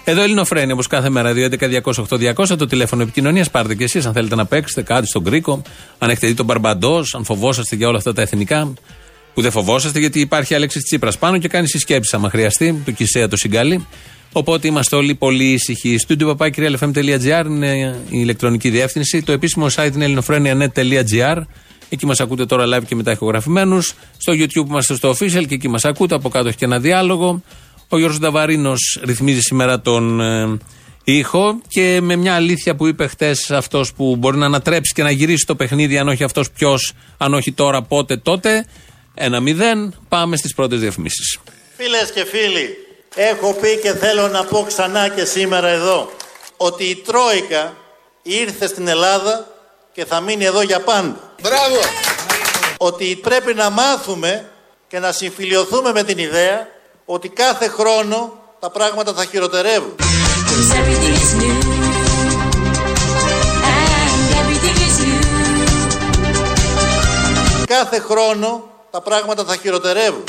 Εδώ 0.05 0.23
Ελληνοφρένη, 0.23 0.73
όπως 0.73 0.87
κάθε 0.87 1.09
μέρα, 1.09 1.33
2.11.208.200 1.33 2.57
το 2.59 2.67
τηλέφωνο 2.67 3.03
επικοινωνίας. 3.03 3.51
Πάρτε 3.51 3.75
και 3.75 3.85
εσείς 3.85 4.07
αν 4.07 4.13
θέλετε 4.13 4.35
να 4.35 4.47
παίξετε 4.47 4.83
κάτι 4.83 5.07
στον 5.07 5.25
Κρίκο, 5.25 5.63
αν 5.99 6.11
έχετε 6.11 6.27
δει 6.27 6.35
τον 6.35 6.47
Μπαρμπαντός, 6.47 7.15
αν 7.15 7.25
φοβόσαστε 7.25 7.77
για 7.77 7.89
όλα 7.89 7.99
αυτά 7.99 8.13
τα 8.13 8.23
εθνικά 8.23 8.73
που 9.39 9.45
δεν 9.45 9.53
φοβόσαστε 9.53 9.99
γιατί 9.99 10.21
υπάρχει 10.21 10.55
Αλέξη 10.55 10.81
Τσίπρας 10.81 11.19
πάνω 11.19 11.39
και 11.39 11.49
κάνει 11.49 11.69
συσκέψεις 11.69 12.15
άμα 12.15 12.31
χρειαστεί, 12.31 12.83
του 12.85 12.93
Κισέα 12.93 13.29
το 13.29 13.37
συγκαλεί. 13.37 13.87
Οπότε 14.33 14.67
είμαστε 14.67 14.97
όλοι 14.97 15.15
πολύ 15.15 15.45
ήσυχοι. 15.45 15.99
Studio 16.09 16.37
papakirialfm.gr 16.37 17.45
είναι 17.47 17.97
η 18.05 18.09
ηλεκτρονική 18.11 18.71
διεύθυνση. 18.71 19.23
Το 19.23 19.33
επίσημο 19.33 19.67
site 19.75 19.91
είναι 19.95 20.05
ελληνοφρένια.net.gr. 20.05 21.43
Εκεί 21.89 22.07
μας 22.07 22.21
ακούτε 22.21 22.47
τώρα 22.47 22.65
live 22.77 22.85
και 22.87 22.95
μετά 22.95 23.13
ηχογραφημένους. 23.13 23.95
Στο 24.17 24.33
YouTube 24.33 24.69
είμαστε 24.69 24.95
στο 24.95 25.11
official 25.11 25.47
και 25.49 25.55
εκεί 25.55 25.69
μας 25.69 25.85
ακούτε. 25.85 26.15
Από 26.15 26.29
κάτω 26.29 26.49
έχει 26.49 26.57
και 26.57 26.65
ένα 26.65 26.81
διάλογο. 26.81 27.43
Ο 27.89 27.99
Γιώργος 27.99 28.19
Νταβαρίνος 28.19 29.01
ρυθμίζει 29.05 29.41
σήμερα 29.41 29.81
τον 29.81 30.21
ε, 30.21 30.59
ήχο 31.05 31.61
και 31.69 31.99
με 32.03 32.17
μια 32.17 32.35
αλήθεια 32.35 32.75
που 32.75 32.87
είπε 32.87 33.07
χτες 33.07 33.51
αυτός 33.51 33.93
που 33.93 34.17
μπορεί 34.17 34.37
να 34.37 34.47
ανατρέψει 34.47 34.93
και 34.95 35.03
να 35.03 35.11
γυρίσει 35.11 35.47
το 35.47 35.55
παιχνίδι, 35.55 35.99
αν 35.99 36.09
όχι 36.09 36.25
αυτός 36.25 36.51
ποιος, 36.51 36.93
αν 37.17 37.35
όχι 37.35 37.53
τώρα, 37.53 37.83
πότε, 37.83 38.17
τότε. 38.17 38.67
Ένα 39.21 39.41
μηδέν. 39.41 39.95
Πάμε 40.09 40.37
στις 40.37 40.55
πρώτες 40.55 40.81
διαφημίσεις. 40.81 41.39
Φίλες 41.77 42.13
και 42.13 42.25
φίλοι, 42.25 42.77
έχω 43.15 43.53
πει 43.53 43.79
και 43.83 43.93
θέλω 43.93 44.29
να 44.29 44.45
πω 44.45 44.65
ξανά 44.67 45.09
και 45.09 45.25
σήμερα 45.25 45.69
εδώ 45.69 46.11
ότι 46.57 46.85
η 46.85 46.97
Τρόικα 46.97 47.77
ήρθε 48.23 48.67
στην 48.67 48.89
Ελλάδα 48.89 49.47
και 49.93 50.05
θα 50.05 50.21
μείνει 50.21 50.45
εδώ 50.45 50.63
για 50.63 50.81
πάντα. 50.81 51.33
Μπράβο! 51.43 51.81
Ότι 52.77 53.19
πρέπει 53.23 53.55
να 53.55 53.71
μάθουμε 53.71 54.51
και 54.89 54.99
να 54.99 55.13
συμφιλειωθούμε 55.13 55.93
με 55.93 56.03
την 56.03 56.19
ιδέα 56.19 56.67
ότι 57.05 57.29
κάθε 57.29 57.69
χρόνο 57.69 58.43
τα 58.61 58.71
πράγματα 58.71 59.13
θα 59.13 59.25
χειροτερεύουν. 59.25 59.95
'Cause 59.99 60.73
everything 60.73 61.15
is 61.15 61.33
new. 61.43 61.59
And 63.75 64.23
everything 64.41 64.77
is 64.87 64.97
new. 65.05 65.27
Κάθε 67.67 67.99
χρόνο 67.99 68.77
τα 68.91 69.01
πράγματα 69.01 69.45
θα 69.45 69.57
χειροτερεύουν. 69.57 70.25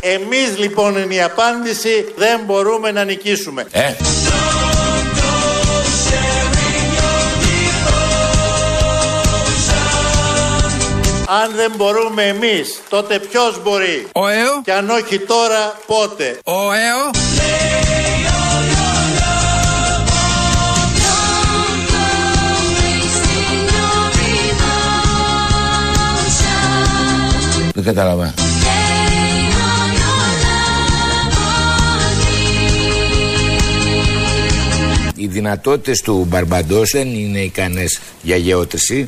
Εμείς 0.00 0.58
λοιπόν 0.58 0.96
είναι 0.96 1.14
η 1.14 1.22
απάντηση 1.22 2.12
δεν 2.16 2.40
μπορούμε 2.44 2.90
να 2.90 3.04
νικήσουμε. 3.04 3.66
Ε. 3.70 3.92
Αν 11.28 11.52
δεν 11.54 11.72
μπορούμε 11.76 12.22
εμείς, 12.22 12.80
τότε 12.88 13.18
ποιος 13.18 13.62
μπορεί; 13.62 14.06
Ο 14.12 14.26
ΕΟ. 14.28 14.62
Και 14.64 14.72
αν 14.72 14.90
όχι 14.90 15.18
τώρα, 15.18 15.80
πότε; 15.86 16.38
Ο 16.44 16.72
ΕΟ. 16.72 17.10
δεν 27.74 27.84
κατάλαβα. 27.84 28.34
Οι 35.16 35.26
δυνατότητες 35.26 36.00
του 36.00 36.26
Μπαρμπαντός 36.28 36.90
δεν 36.92 37.08
είναι 37.08 37.38
ικανές 37.38 38.00
για 38.22 38.36
γεώτρηση. 38.36 39.06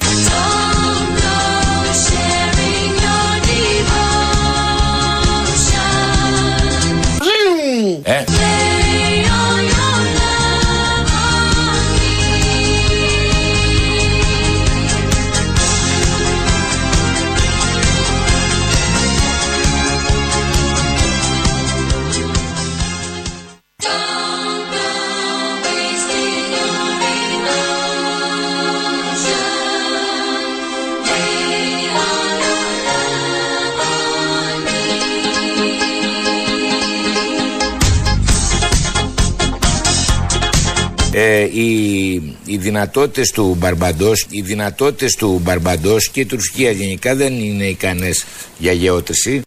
Οι, 41.59 42.13
οι 42.45 42.57
δυνατότητες 42.57 43.31
του 43.31 43.57
Μπαρμπαντός 43.59 44.27
οι 44.31 44.41
δυνατότητες 44.41 45.15
του 45.15 45.41
Μπαρμπαντός 45.45 46.11
και 46.11 46.21
η 46.21 46.27
Τουρκία 46.27 46.71
γενικά 46.71 47.15
δεν 47.15 47.33
είναι 47.33 47.65
ικανές 47.65 48.25
για 48.59 48.73
γεώτρηση. 48.73 49.43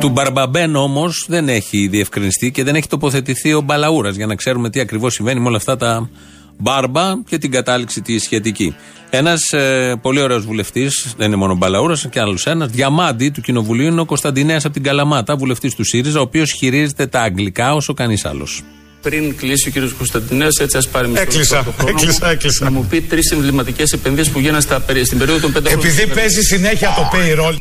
Του 0.00 0.08
Μπαρμπαμπέν 0.08 0.76
όμως 0.76 1.24
δεν 1.28 1.48
έχει 1.48 1.88
διευκρινιστεί 1.88 2.50
και 2.50 2.64
δεν 2.64 2.74
έχει 2.74 2.88
τοποθετηθεί 2.88 3.52
ο 3.52 3.60
Μπαλαούρας 3.60 4.16
για 4.16 4.26
να 4.26 4.34
ξέρουμε 4.34 4.70
τι 4.70 4.80
ακριβώς 4.80 5.14
συμβαίνει 5.14 5.40
με 5.40 5.46
όλα 5.46 5.56
αυτά 5.56 5.76
τα 5.76 6.10
μπάρμπα 6.58 7.22
και 7.26 7.38
την 7.38 7.50
κατάληξη 7.50 8.02
τη 8.02 8.18
σχετική. 8.18 8.74
Ένας 9.10 9.52
ε, 9.52 9.98
πολύ 10.02 10.20
ωραίος 10.20 10.44
βουλευτής, 10.44 11.14
δεν 11.16 11.26
είναι 11.26 11.36
μόνο 11.36 11.52
ο 11.52 11.56
Μπαλαούρας, 11.56 12.06
και 12.10 12.20
άλλος 12.20 12.46
ένας, 12.46 12.70
διαμάντη 12.70 13.30
του 13.30 13.40
Κοινοβουλίου 13.40 13.86
είναι 13.86 14.00
ο 14.00 14.04
Κωνσταντινέας 14.04 14.64
από 14.64 14.74
την 14.74 14.82
Καλαμάτα, 14.82 15.36
βουλευτής 15.36 15.74
του 15.74 15.84
ΣΥΡΙΖΑ, 15.84 16.18
ο 16.18 16.22
οποίος 16.22 16.52
χειρίζεται 16.52 17.06
τα 17.06 17.20
αγγλικά 17.20 17.74
όσο 17.74 17.94
κανείς 17.94 18.24
άλλος. 18.24 18.62
Πριν 19.02 19.36
κλείσει 19.36 19.68
ο 19.68 19.72
κ. 19.86 19.96
Κωνσταντινέο, 19.98 20.48
έτσι 20.60 20.76
ας 20.76 20.88
πάρει 20.88 21.08
μισό 21.08 21.20
Έκλεισα, 21.22 21.56
λεπτό 21.56 21.70
το 21.70 21.76
χρόνο 21.78 21.92
μου, 21.92 21.98
έκλεισα, 22.02 22.30
έκλεισα. 22.30 22.64
Να 22.64 22.70
μου 22.70 22.86
πει 22.90 23.00
τρεις 23.00 23.30
εμβληματικές 23.30 23.92
επενδύσεις 23.92 24.32
που 24.32 24.38
γίνανε 24.38 24.60
στα, 24.60 24.80
περι- 24.80 25.06
στην 25.06 25.18
περίοδο 25.18 25.40
των 25.40 25.52
πέντε 25.52 25.68
χρόνων. 25.68 25.86
Επειδή 25.86 26.04
της 26.04 26.14
παίζει 26.14 26.40
συνέχεια 26.42 26.94
το 26.96 27.10
payroll 27.12 27.54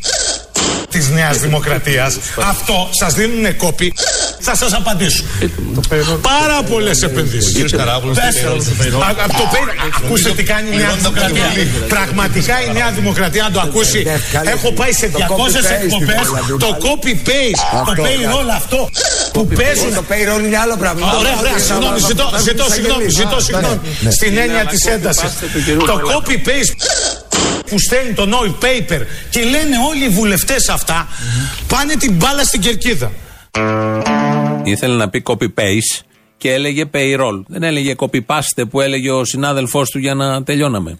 της 0.92 1.10
Νέας 1.10 1.38
Δημοκρατίας, 1.38 2.18
αυτό 2.50 2.90
σας 3.00 3.14
δίνουν 3.14 3.56
κόπη, 3.58 3.94
θα 4.40 4.56
σας 4.56 4.74
απαντήσω. 4.74 5.24
Πάρα 6.22 6.64
πολλές 6.70 7.02
επενδύσεις. 7.02 7.54
Κύριος 7.54 7.72
Καράβουλος, 7.72 8.18
Πες 8.18 8.36
τι 8.36 8.42
payroll, 8.44 8.58
το. 8.58 8.64
το 8.64 8.72
payroll. 8.82 9.02
Α, 9.02 9.24
α, 9.24 9.28
το 9.28 9.46
payroll. 9.54 10.04
Ακούστε 10.04 10.30
τι 10.30 10.44
κάνει 10.44 10.68
η 10.74 10.78
Νέα 10.78 10.92
Δημοκρατία. 10.98 11.44
Πραγματικά 11.88 12.62
η 12.62 12.72
Νέα 12.74 12.92
Δημοκρατία 12.92 13.44
να 13.44 13.52
το 13.52 13.60
ακούσει. 13.60 14.06
Έχω 14.46 14.72
πάει 14.72 14.92
σε 14.92 15.08
200 15.08 15.66
εκπομπές. 15.82 16.26
Το 16.60 16.78
copy-paste, 16.86 17.64
το 17.86 18.04
payroll 18.04 18.50
αυτό 18.56 18.90
που 19.34 19.48
παίζουν. 19.48 19.94
Το 19.94 20.04
payroll 20.10 20.44
είναι 20.46 20.58
άλλο 20.58 20.76
πράγμα. 20.78 21.14
Ωραία, 21.20 21.36
ωραία, 21.40 21.58
συγγνώμη, 21.58 22.00
ζητώ, 22.00 22.32
ζητώ 22.44 22.66
συγγνώμη, 22.74 23.10
ζητώ 23.10 23.40
συγγνώμη. 23.40 23.80
Στην 24.10 24.38
έννοια 24.38 24.66
της 24.66 24.86
έντασης. 24.86 25.32
Το 25.86 26.02
copy-paste 26.12 26.74
που 27.66 27.80
στέλνει 27.80 28.14
το 28.14 28.30
no 28.32 28.66
paper 28.66 29.02
και 29.30 29.40
λένε 29.44 29.76
όλοι 29.90 30.04
οι 30.04 30.10
βουλευτές 30.10 30.70
αυτά, 30.70 31.08
πάνε 31.68 31.96
την 31.96 32.14
μπάλα 32.14 32.44
στην 32.44 32.62
κερκίδα. 32.62 33.12
Ήθελε 34.64 34.96
να 34.96 35.10
πει 35.10 35.24
copy-paste 35.26 36.02
και 36.38 36.54
έλεγε 36.54 36.84
payroll. 36.94 37.44
Δεν 37.48 37.64
έλεγε 37.64 37.96
copy-paste 37.98 38.64
που 38.70 38.82
έλεγε 38.82 39.12
ο 39.12 39.26
συνάδελφός 39.26 39.90
του 39.90 40.00
για 40.00 40.14
να 40.14 40.44
τελειώναμε. 40.44 41.00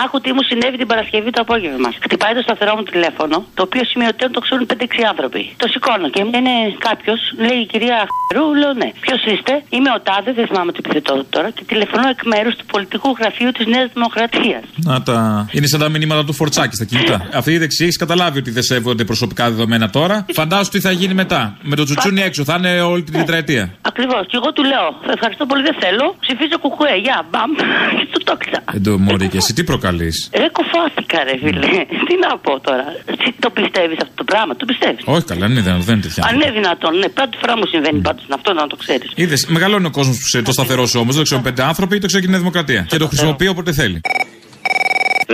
Άκου 0.00 0.16
τι 0.24 0.30
μου 0.36 0.42
συνέβη 0.50 0.76
την 0.82 0.88
Παρασκευή 0.92 1.30
το 1.36 1.40
απόγευμα. 1.46 1.88
Χτυπάει 2.04 2.34
το 2.38 2.42
σταθερό 2.46 2.72
μου 2.76 2.84
τηλέφωνο, 2.92 3.36
το 3.56 3.62
οποίο 3.68 3.82
σημειωτέων 3.90 4.30
το 4.36 4.40
ξέρουν 4.46 4.66
5-6 4.72 4.84
άνθρωποι. 5.12 5.42
Το 5.62 5.66
σηκώνω 5.72 6.06
και 6.14 6.20
μου 6.24 6.30
είναι 6.40 6.54
κάποιος, 6.88 7.20
λέει 7.44 7.58
η 7.64 7.66
κυρία 7.72 7.98
Χερού, 8.26 8.46
λέω 8.60 8.72
ναι. 8.80 8.88
Ποιος 9.04 9.20
είστε, 9.32 9.52
είμαι 9.74 9.90
ο 9.96 9.98
Τάδε, 10.06 10.30
δεν 10.38 10.46
θυμάμαι 10.48 10.72
το 10.76 10.78
επιθετό 10.84 11.14
του 11.18 11.26
τώρα, 11.34 11.48
και 11.56 11.62
τηλεφωνώ 11.70 12.06
εκ 12.14 12.20
μέρους 12.32 12.54
του 12.58 12.66
πολιτικού 12.74 13.08
γραφείου 13.18 13.50
της 13.56 13.66
Νέας 13.74 13.88
Δημοκρατίας. 13.94 14.62
Να 14.90 15.02
τα. 15.02 15.16
Είναι 15.56 15.66
σαν 15.66 15.80
τα 15.80 15.88
μηνύματα 15.88 16.24
του 16.24 16.34
Φορτσάκη 16.38 16.74
στα 16.74 16.84
κινητά. 16.84 17.16
Αυτή 17.40 17.50
η 17.52 17.58
δεξιή 17.58 17.86
έχεις 17.88 18.00
καταλάβει 18.04 18.38
ότι 18.38 18.50
δεν 18.50 18.62
σέβονται 18.62 19.04
προσωπικά 19.04 19.44
δεδομένα 19.50 19.90
τώρα. 19.90 20.16
Φαντάσου 20.32 20.70
τι 20.70 20.80
θα 20.80 20.90
γίνει 20.90 21.14
μετά. 21.14 21.56
Με 21.62 21.74
το 21.76 21.84
τσουτσούνι 21.84 22.20
έξω, 22.20 22.44
θα 22.44 22.54
είναι 22.58 22.80
όλη 22.80 23.02
την 23.02 23.14
τετραετία. 23.14 23.64
Ακριβώς. 23.82 24.22
Και 24.30 24.36
εγώ 24.40 24.52
του 24.52 24.62
λέω, 24.62 24.86
ευχαριστώ 25.14 25.46
πολύ, 25.46 25.62
δεν 25.62 25.76
θέλω. 25.80 26.16
Ψηφίζω 26.20 26.58
κουκουέ, 26.58 26.94
γεια, 27.04 27.26
μπαμ. 27.30 27.50
Και 27.98 28.06
του 28.12 28.20
το 28.24 28.32
έκλεισα. 28.36 28.62
Δεν 28.72 28.82
το 28.82 28.98
μωρή 28.98 29.28
και 29.28 29.36
εσύ 29.36 29.54
τι 29.54 29.64
προκαλείς; 29.82 30.16
Ρε 30.42 30.48
κοφάθηκα, 30.58 31.18
ρε 31.28 31.34
φίλε. 31.42 31.68
Τι 32.08 32.14
να 32.24 32.30
πω 32.44 32.52
τώρα. 32.68 32.84
Τι 33.22 33.28
το 33.44 33.48
πιστεύεις 33.58 33.98
αυτό 34.04 34.14
το 34.20 34.24
πράγμα, 34.30 34.52
το 34.60 34.64
πιστεύεις. 34.70 35.02
Όχι 35.14 35.24
καλά, 35.30 35.44
είναι 35.46 35.60
δυνατόν, 35.60 35.82
δεν 35.88 35.94
είναι 35.94 36.04
τέτοια. 36.06 36.22
Αν 36.28 36.32
είναι 36.36 36.50
δυνατόν, 36.58 36.92
ναι, 37.00 37.08
πρώτη 37.18 37.34
φορά 37.40 37.54
μου 37.58 37.66
συμβαίνει 37.72 38.00
πάντως 38.06 38.24
αυτό 38.38 38.50
να 38.60 38.66
το 38.66 38.76
ξέρεις. 38.82 39.08
Είδες, 39.14 39.40
μεγαλώνει 39.56 39.86
ο 39.86 39.90
κόσμος 39.98 40.16
που 40.20 40.26
σε- 40.32 40.42
το 40.42 40.52
σταθερό 40.52 40.84
σου 40.90 40.98
όμω. 41.02 41.10
Δεν 41.10 41.18
το 41.22 41.26
ξέρουν 41.28 41.44
πέντε 41.48 41.62
άνθρωποι, 41.70 41.94
το 41.98 42.06
ξέρει 42.06 42.22
και 42.22 42.28
η 42.28 42.30
Νέα 42.34 42.38
Δημοκρατία. 42.44 42.80
Και 42.88 42.96
το 43.02 43.06
χρησιμοποιεί 43.12 43.48
όποτε 43.54 43.72
θέλει. 43.72 44.00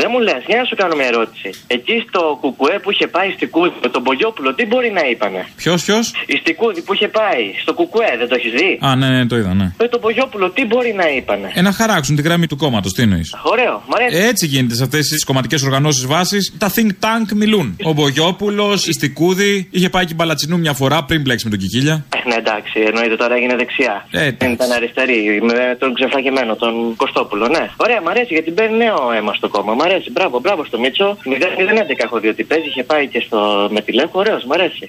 Δεν 0.03 0.09
μου 0.13 0.19
λες, 0.21 0.43
για 0.47 0.59
να 0.61 0.65
σου 0.65 0.77
κάνω 0.81 0.95
μια 1.01 1.07
ερώτηση. 1.13 1.49
Εκεί 1.67 1.97
στο 2.09 2.39
κουκουέ 2.41 2.79
που 2.83 2.91
είχε 2.91 3.07
πάει 3.07 3.31
στη 3.37 3.47
Κούδη 3.47 3.73
με 3.83 3.89
τον 3.89 4.03
Μπογιόπουλο, 4.03 4.55
τι 4.55 4.65
μπορεί 4.67 4.91
να 4.99 5.03
είπανε; 5.11 5.41
Ποιος, 5.57 5.85
ποιος; 5.85 6.05
Η 6.27 6.37
Στικούδη 6.37 6.81
που 6.83 6.95
είχε 6.95 7.09
πάει 7.09 7.43
στο 7.63 7.73
κουκουέ, 7.75 8.11
δεν 8.19 8.29
το 8.29 8.35
έχεις 8.35 8.53
δει; 8.53 8.79
Α, 8.81 8.97
ναι, 8.97 9.09
ναι, 9.09 9.27
το 9.27 9.37
είδα, 9.37 9.55
ναι. 9.55 9.73
Με 9.79 9.89
τον 9.89 10.01
Μπογιόπουλο, 10.01 10.51
τι 10.51 10.65
μπορεί 10.65 10.93
να 10.93 11.09
είπανε; 11.17 11.51
Ε, 11.55 11.61
να 11.63 11.73
χαράξουν 11.73 12.17
τη 12.17 12.23
γραμμή 12.23 12.47
του 12.47 12.57
κόμματος, 12.57 12.93
τι 12.93 13.03
εννοείς; 13.03 13.35
Ωραίο, 13.43 13.83
μ' 13.89 13.95
αρέσει. 13.95 14.17
Έτσι 14.17 14.47
γίνεται 14.47 14.75
σε 14.75 14.83
αυτές 14.83 15.09
τις 15.09 15.25
κομματικές 15.25 15.63
οργανώσεις 15.63 16.07
βάσης. 16.07 16.55
Τα 16.59 16.73
think 16.77 16.91
tank 17.05 17.33
μιλούν. 17.35 17.77
Ο 17.85 17.93
Μπογιόπουλος, 17.93 18.87
η 18.87 18.93
Στικούδη, 18.93 19.69
είχε 19.71 19.89
πάει 19.89 20.05
και 20.05 20.13
η 20.13 20.17
Μπαλατσινού 20.19 20.59
μια 20.59 20.73
φορά 20.73 21.05
πριν 21.05 21.21
μπλέξει 21.21 21.45
με 21.45 21.51
τον 21.51 21.61
Κικίλια. 21.61 22.05
Ε, 22.17 22.29
ναι, 22.29 22.35
εντάξει, 22.35 22.81
εννοείται 22.87 23.17
τώρα 23.17 23.35
έγινε 23.35 23.57
δεξιά. 23.57 24.07
Ε, 24.11 24.31
Δεν 24.39 24.51
ήταν 24.51 24.71
αριστερή, 24.73 25.41
με 25.43 25.77
τον 25.79 25.95
ξεφραγεμένο, 25.95 26.57
τον 26.57 26.97
Κωστόπουλο, 26.97 27.49
ναι. 27.49 27.71
Ωραία, 27.77 28.01
μ' 28.03 28.09
αρέσει 28.09 28.33
γιατί 28.35 28.51
μπαίνει 28.51 28.77
νέο 28.77 29.13
αίμα 29.17 29.33
στο 29.35 29.49
κόμμα. 29.49 29.75
Μ' 29.89 29.91
αρέσει, 29.91 30.11
μπράβο, 30.11 30.41
μπράβο 30.41 30.65
στο 30.65 30.79
Μίτσο. 30.79 31.17
0-0-11 31.25 32.03
έχω 32.05 32.21
δει 32.21 32.29
ότι 32.29 32.45
παίζει, 32.45 32.69
είχε 32.69 32.83
πάει 32.85 33.07
και 33.09 33.21
στο 33.27 33.69
με 33.71 33.81
τη 33.81 33.93
Λέκο, 33.93 34.11
ωραίος, 34.19 34.45
μ' 34.45 34.53
αρέσει. 34.53 34.89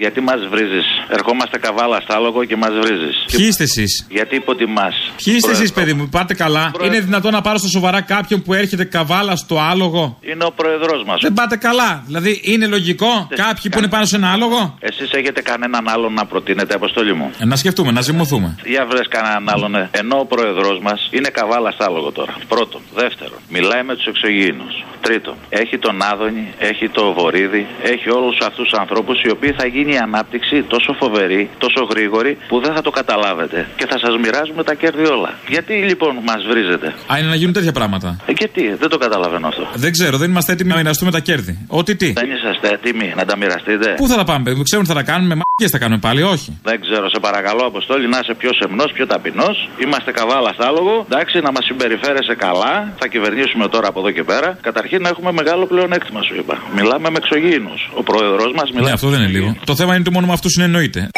Γιατί 0.00 0.20
μας 0.20 0.40
βρίζεις; 0.50 0.84
Ερχόμαστε 1.08 1.58
καβάλα 1.58 2.00
στα 2.00 2.14
άλογο 2.14 2.44
και 2.44 2.56
μας 2.56 2.70
βρίζεις. 2.82 3.24
Ποιοι 3.36 3.46
είστε 3.48 3.62
εσείς; 3.62 4.06
Γιατί 4.10 4.36
υποτιμάς; 4.36 4.94
Ποιοι 5.24 5.34
είστε 5.36 5.50
εσείς, 5.50 5.72
παιδί 5.72 5.92
μου, 5.92 6.08
πάτε 6.08 6.34
καλά. 6.34 6.70
Είναι 6.84 7.00
δυνατόν 7.00 7.32
να 7.32 7.40
πάρω 7.40 7.58
στα 7.58 7.68
σοβαρά 7.68 8.00
κάποιον 8.00 8.42
που 8.42 8.54
έρχεται 8.54 8.84
καβάλα 8.84 9.36
στο 9.36 9.58
άλογο; 9.58 10.18
Είναι 10.20 10.44
ο 10.44 10.50
προεδρό 10.56 11.02
μας. 11.06 11.20
Δεν 11.22 11.32
πάτε 11.32 11.56
καλά. 11.56 12.02
Δηλαδή, 12.06 12.40
είναι 12.44 12.66
λογικό 12.66 13.28
κάποιοι 13.34 13.70
που 13.70 13.78
είναι 13.78 13.88
πάνω 13.88 14.04
σε 14.04 14.16
ένα 14.16 14.32
άλογο; 14.32 14.76
Εσείς 14.80 15.10
έχετε 15.12 15.40
κανέναν 15.42 15.88
άλλον 15.88 16.12
να 16.12 16.26
προτείνετε, 16.26 16.74
αποστολή 16.74 17.14
μου; 17.14 17.30
Ε, 17.38 17.44
να 17.44 17.56
σκεφτούμε, 17.56 17.92
να 17.92 18.00
ζυμωθούμε. 18.00 18.56
Για 18.64 18.86
βρες 18.86 19.08
κανέναν 19.08 19.48
άλλον. 19.48 19.74
ε. 19.74 19.88
Ενώ 19.90 20.18
ο 20.18 20.24
πρόεδρός 20.26 20.78
μας 20.82 21.08
είναι 21.10 21.28
καβάλα 21.28 21.70
στα 21.70 21.84
άλογο 21.84 22.12
τώρα. 22.12 22.34
Πρώτον. 22.48 22.80
Δεύτερον. 22.94 23.38
Μιλάει 23.58 23.82
με 23.82 23.94
τους 23.96 24.06
εξωγήινους. 24.06 24.74
Τρίτον. 25.00 25.34
Έχει 25.48 25.78
τον 25.78 26.02
Άδωνη, 26.12 26.44
έχει 26.58 26.88
το 26.88 27.12
Βορύδη, 27.18 27.66
έχει 27.82 28.10
όλους 28.10 28.36
αυτούς 28.48 28.64
τους 28.68 28.78
ανθρώπους 28.78 29.22
οι 29.22 29.30
οποίοι 29.30 29.52
θα 29.58 29.66
γίνει 29.66 29.92
η 29.92 29.96
ανάπτυξη 29.96 30.62
τόσο 30.62 30.92
φοβερή, 31.00 31.50
τόσο 31.58 31.80
γρήγορη 31.90 32.38
που 32.48 32.60
δεν 32.60 32.72
θα 32.74 32.82
το 32.82 32.90
καταλάβετε. 32.90 33.68
Και 33.76 33.86
θα 33.90 33.98
σας 33.98 34.16
μοιράζουμε 34.22 34.62
τα 34.62 34.74
κέρδη 34.74 35.06
όλα. 35.16 35.30
Γιατί 35.48 35.72
λοιπόν 35.72 36.12
μας 36.28 36.40
βρίζετε; 36.50 36.86
Α, 37.12 37.18
είναι 37.18 37.28
να 37.28 37.34
γίνουν 37.34 37.52
τέτοια 37.52 37.72
πράγματα. 37.72 38.16
Ε, 38.26 38.32
και 38.32 38.48
τι, 38.54 38.74
δεν 38.74 38.88
το 38.88 38.98
καταλαβαίνω 38.98 39.46
αυτό. 39.48 39.68
Δεν 39.74 39.92
ξέρω, 39.92 40.16
δεν 40.16 40.30
είμαστε 40.30 40.52
έτοιμοι 40.52 40.70
να 40.70 40.76
μοιραστούμε 40.76 41.10
τα 41.10 41.20
κέρδη. 41.20 41.58
Ό,τι 41.68 41.96
τι. 41.96 42.12
Δεν 42.12 42.30
είσαστε 42.30 42.68
έτοιμοι 42.68 43.12
να 43.16 43.24
τα 43.24 43.36
μοιραστείτε; 43.36 43.94
Πού 43.96 44.06
θα 44.08 44.16
τα 44.16 44.24
πάμε, 44.24 44.42
παιδί 44.44 44.56
μου, 44.56 44.62
ξέρουν 44.62 44.84
τι 44.84 44.90
θα 44.92 44.96
τα 44.96 45.04
κάνουμε; 45.10 45.34
Μαγικέ 45.40 45.68
θα 45.74 45.78
κάνουμε 45.78 46.00
πάλι, 46.00 46.22
όχι. 46.22 46.58
Δεν 46.62 46.80
ξέρω, 46.80 47.08
σε 47.08 47.18
παρακαλώ, 47.20 47.62
Αποστόλη, 47.66 48.08
να 48.08 48.18
είσαι 48.22 48.34
πιο 48.34 48.50
σεμνός, 48.60 48.92
πιο 48.92 49.06
ταπεινός. 49.06 49.68
Είμαστε 49.84 50.10
καβάλα 50.12 50.50
στα 50.52 50.66
άλογο. 50.66 51.06
Εντάξει, 51.10 51.40
να 51.40 51.50
μας 51.52 51.64
συμπεριφέρεσαι 51.64 52.34
καλά. 52.34 52.92
Θα 52.98 53.06
κυβερνήσουμε 53.08 53.37
τώρα 53.68 53.88
από 53.88 53.98
εδώ 54.00 54.10
και 54.10 54.24
πέρα. 54.24 54.58
Καταρχήν 54.60 54.88
Καταρχήν 54.88 55.04
έχουμε 55.04 55.32
μεγάλο 55.32 55.66
πλεονέκτημα, 55.66 56.20
σου 56.22 56.34
είπα. 56.34 56.54
Μιλάμε 56.74 57.10
με 57.10 57.18
εξωγήινους. 57.22 57.90
Ο 57.94 58.02
πρόεδρός 58.02 58.52
μας 58.54 58.70
μιλάει. 58.70 58.84
Ναι, 58.84 58.92
αυτό 58.92 59.08
δεν 59.08 59.20
είναι 59.20 59.30
λίγο. 59.30 59.56
Το 59.64 59.74
θέμα 59.76 59.90
είναι 59.90 60.00
ότι 60.00 60.10
μόνο 60.10 60.26
με 60.26 60.32
αυτούς 60.32 60.52
συνεννοείται. 60.52 61.08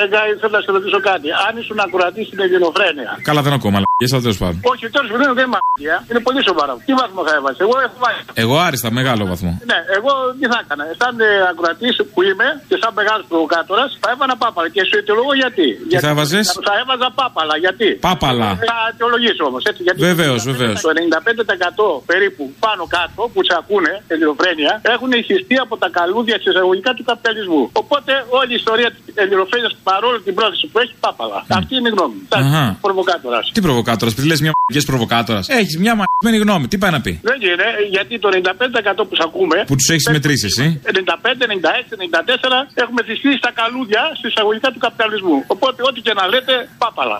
Δεν 0.00 0.10
ήθελα 0.34 0.56
να 0.58 0.62
σε 0.66 0.70
ρωτήσω 0.76 1.00
κάτι. 1.10 1.28
Αν 1.46 1.52
ήσουν 1.60 1.78
ακουρατή 1.86 2.22
στην 2.28 2.38
ελληνοφρένεια. 2.46 3.10
Καλά, 3.28 3.40
δεν 3.46 3.52
ακούω 3.56 3.70
μαλακίες, 3.76 4.10
αλλά 4.12 4.22
τέλος 4.26 4.38
πάντων. 4.42 4.58
Όχι, 4.72 4.84
τέλος 4.96 5.08
πάντων 5.10 5.34
δεν 5.38 5.44
είναι 5.46 5.54
μαγεία. 5.56 5.96
Είναι 6.10 6.22
πολύ 6.26 6.40
σοβαρό. 6.48 6.74
Τι 6.86 6.92
βαθμό 7.00 7.20
θα 7.28 7.32
έβαζε; 7.38 7.60
Εγώ 7.66 7.74
έχω 7.86 7.96
βάλει. 8.04 8.20
Εγώ 8.44 8.54
άριστα, 8.66 8.88
μεγάλο 9.00 9.22
βαθμό. 9.32 9.52
Ναι, 9.70 9.78
εγώ 9.96 10.12
τι 10.38 10.44
θα 10.52 10.58
έκανα. 10.64 10.82
Σαν 11.00 11.14
ε, 11.26 11.28
ακροατής 11.52 11.94
που 12.12 12.20
είμαι 12.28 12.46
και 12.68 12.76
σαν 12.82 12.92
μεγάλος 13.00 13.24
προβοκάτορας 13.30 13.90
θα 14.02 14.08
έβανα 14.14 14.34
πάπαλα. 14.42 14.68
Και 14.74 14.82
σου 14.88 14.94
αιτιολογώ 15.00 15.32
γιατί. 15.42 15.66
γιατί 15.90 16.04
θα 16.06 16.10
έβαζες; 16.14 16.44
Θα 16.70 16.74
έβαζα 16.82 17.08
πάπαλα. 17.20 17.54
Γιατί; 17.64 17.88
Πάπαλα. 18.08 18.48
Θα 18.70 18.76
αιτιολογήσω 18.90 19.42
όμως. 19.50 19.62
Βεβαίως, 20.08 20.40
βεβαίως. 20.50 20.76
Το 20.86 20.90
95% 20.98 22.02
περίπου 22.10 22.42
πάνω 22.64 22.82
κάτω 22.96 23.20
που 23.32 23.40
σε 23.48 23.54
ακούνε 23.60 23.92
ελληνοφρένεια 24.12 24.72
έχουν 24.94 25.10
ηχηστεί 25.20 25.56
από 25.64 25.74
τα 25.82 25.88
καλούδια 25.98 26.36
σε 26.42 26.48
εισαγωγικά 26.52 26.90
του 26.96 27.04
καπιταλισμού. 27.10 27.62
Οπότε 27.82 28.12
όλη 28.40 28.50
η 28.56 28.58
ιστορία 28.62 28.88
της 28.94 29.14
ελληνοφρένειας 29.24 29.72
παρόλο 29.90 30.16
την 30.26 30.34
πρόθεση 30.38 30.66
που 30.72 30.78
έχει 30.84 30.94
πάπαλα. 31.04 31.38
Αυτή 31.58 31.72
είναι 31.78 31.88
η 31.92 31.94
γνώμη 31.96 32.14
μου. 32.18 32.26
Αχα. 32.40 32.64
Προβοκάτορας. 32.86 33.44
Τι 33.54 33.60
προβοκάτορας, 33.66 34.12
επειδή 34.14 34.26
λες 34.30 34.40
μια 34.46 34.52
μαγική 34.58 34.86
προβοκάτορας. 34.90 35.44
Έχεις 35.60 35.74
μια 35.84 35.94
μαγική 36.00 36.38
γνώμη, 36.44 36.66
τι 36.72 36.76
πάει 36.82 36.92
να 36.96 37.00
πει; 37.04 37.12
Δεν 37.30 37.38
είναι, 37.48 37.66
γιατί 37.94 38.14
το 38.24 38.28
95% 38.28 39.06
που 39.08 39.14
σε 39.18 39.24
ακούμε. 39.28 39.56
Που 39.70 39.76
τους 39.78 39.88
έχεις 39.94 40.06
μετρήσεις 40.16 40.44
εσύ. 40.50 40.66
95, 40.84 41.46
96, 41.46 41.96
94 41.96 42.68
έχουμε 42.82 43.00
θυστεί 43.08 43.30
στα 43.42 43.50
καλούδια 43.60 44.02
στη 44.18 44.26
εισαγωγικά 44.32 44.68
του 44.72 44.80
καπιταλισμού. 44.86 45.38
Οπότε 45.54 45.78
ό,τι 45.88 46.00
και 46.06 46.12
να 46.18 46.24
λέτε, 46.32 46.54
πάπαλα. 46.82 47.18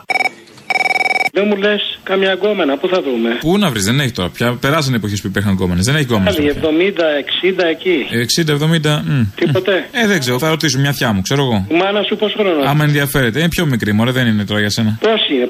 Δεν 1.38 1.46
μου 1.50 1.56
λες 1.56 1.82
καμιά 2.02 2.32
γκόμενα, 2.34 2.72
πού 2.80 2.88
θα 2.88 3.02
δούμε; 3.02 3.30
Πού 3.40 3.58
να 3.58 3.68
βρεις, 3.70 3.84
δεν 3.84 4.00
έχει 4.00 4.12
τώρα. 4.12 4.28
Πια 4.28 4.46
περάσαν 4.64 4.94
εποχές 4.94 5.20
που 5.20 5.26
υπήρχαν 5.26 5.52
γκόμενες. 5.52 5.84
Δεν 5.84 5.94
έχει 5.94 6.04
γκόμενες. 6.04 6.38
Άλλοι 6.38 6.48
70, 6.48 7.04
60 7.22 7.64
εκεί. 7.74 7.96
60-70. 8.36 9.02
μ. 9.04 9.22
Τίποτε. 9.34 9.88
Ε, 9.90 10.06
δεν 10.06 10.18
ξέρω, 10.18 10.38
θα 10.38 10.48
ρωτήσω 10.48 10.78
μια 10.78 10.92
θιά 10.92 11.12
μου, 11.12 11.20
ξέρω 11.20 11.42
εγώ. 11.42 11.66
Η 11.68 11.74
μάνα 11.74 12.02
σου 12.02 12.16
πώ 12.16 12.28
χρόνο. 12.28 12.60
Άμα 12.70 12.84
ενδιαφέρεται. 12.84 13.38
Είναι 13.38 13.48
πιο 13.48 13.66
μικρή, 13.66 13.92
μωρέ, 13.92 14.10
δεν 14.10 14.26
είναι 14.26 14.44
τώρα 14.44 14.60
για 14.60 14.70
σένα. 14.70 14.98
Πόσοι 15.00 15.34
είναι, 15.34 15.48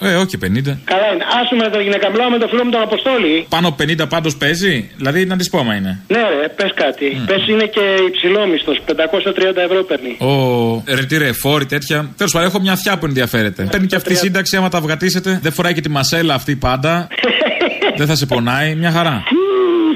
50. 0.00 0.06
Ε, 0.08 0.14
όχι 0.14 0.38
50. 0.44 0.78
Καλά 0.92 1.06
είναι. 1.12 1.24
Άσουμε 1.40 1.68
το 1.68 1.80
γυναίκα 1.80 2.06
με 2.30 2.38
το 2.38 2.46
φίλο 2.48 2.64
μου 2.64 2.70
τον 2.70 2.82
Αποστόλη. 2.82 3.46
Πάνω 3.48 3.68
από 3.68 3.76
50 3.82 4.08
πάντως 4.08 4.36
παίζει; 4.36 4.90
Δηλαδή 4.96 5.24
να 5.24 5.36
της 5.36 5.50
πω, 5.50 5.62
μα 5.62 5.74
είναι. 5.74 6.00
Ναι, 6.08 6.18
ρε, 6.18 6.48
πες 6.56 6.72
κάτι. 6.74 7.06
Mm. 7.16 7.26
Πες 7.26 7.48
είναι 7.48 7.66
και 7.66 7.84
υψηλό 8.08 8.46
μισθό. 8.46 8.72
530 8.72 9.56
ευρώ 9.56 9.82
παίρνει. 9.84 10.16
Ο 10.18 10.94
ρετήρε 10.96 11.32
φόρη 11.32 11.66
τέτοια. 11.66 12.10
Τέλος 12.16 12.32
πάντων, 12.32 12.48
έχω 12.48 12.60
μια 12.60 12.76
θιά 12.76 12.98
που 12.98 13.06
ενδιαφέρεται. 13.06 13.62
Παίρνει 13.70 13.86
και 13.86 13.96
αυτή 13.96 14.12
η 14.12 14.16
σύνταξη 14.16 14.56
άμα 14.56 14.68
τα 14.68 14.80
βγατήσετε. 15.22 15.38
Δεν 15.42 15.52
φοράει 15.52 15.74
και 15.74 15.80
τη 15.80 15.88
μασέλα 15.88 16.34
αυτή 16.34 16.56
πάντα. 16.56 17.08
δεν 17.98 18.06
θα 18.06 18.14
σε 18.14 18.26
πονάει. 18.26 18.74
Μια 18.74 18.90
χαρά. 18.90 19.22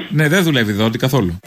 ναι, 0.09 0.27
δεν 0.27 0.43
δουλεύει 0.43 0.71
εδώ 0.71 0.89
καθόλου. 0.97 1.39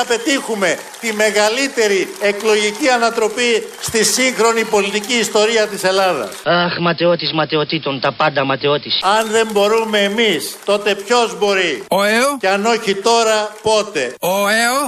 Να 0.00 0.06
πετύχουμε 0.06 0.78
τη 1.00 1.08
μεγαλύτερη 1.12 2.00
εκλογική 2.30 2.88
ανατροπή 2.88 3.52
στη 3.80 4.04
σύγχρονη 4.04 4.64
πολιτική 4.64 5.16
ιστορία 5.26 5.66
της 5.66 5.82
Ελλάδας. 5.84 6.30
Αχ, 6.44 6.72
ματαιώτης 6.80 7.32
ματαιωτήτων, 7.32 8.00
τα 8.00 8.12
πάντα 8.12 8.44
ματαιώτης. 8.44 8.94
Αν 9.18 9.30
δεν 9.30 9.48
μπορούμε 9.52 9.98
εμείς, 9.98 10.56
τότε 10.64 10.94
ποιος 10.94 11.38
μπορεί; 11.38 11.82
Ο 11.88 12.02
ΕΟ; 12.02 12.30
Και 12.40 12.48
αν 12.48 12.64
όχι 12.66 12.94
τώρα, 12.94 13.38
πότε; 13.62 14.14
Ο 14.20 14.36
ΕΟ; 14.62 14.80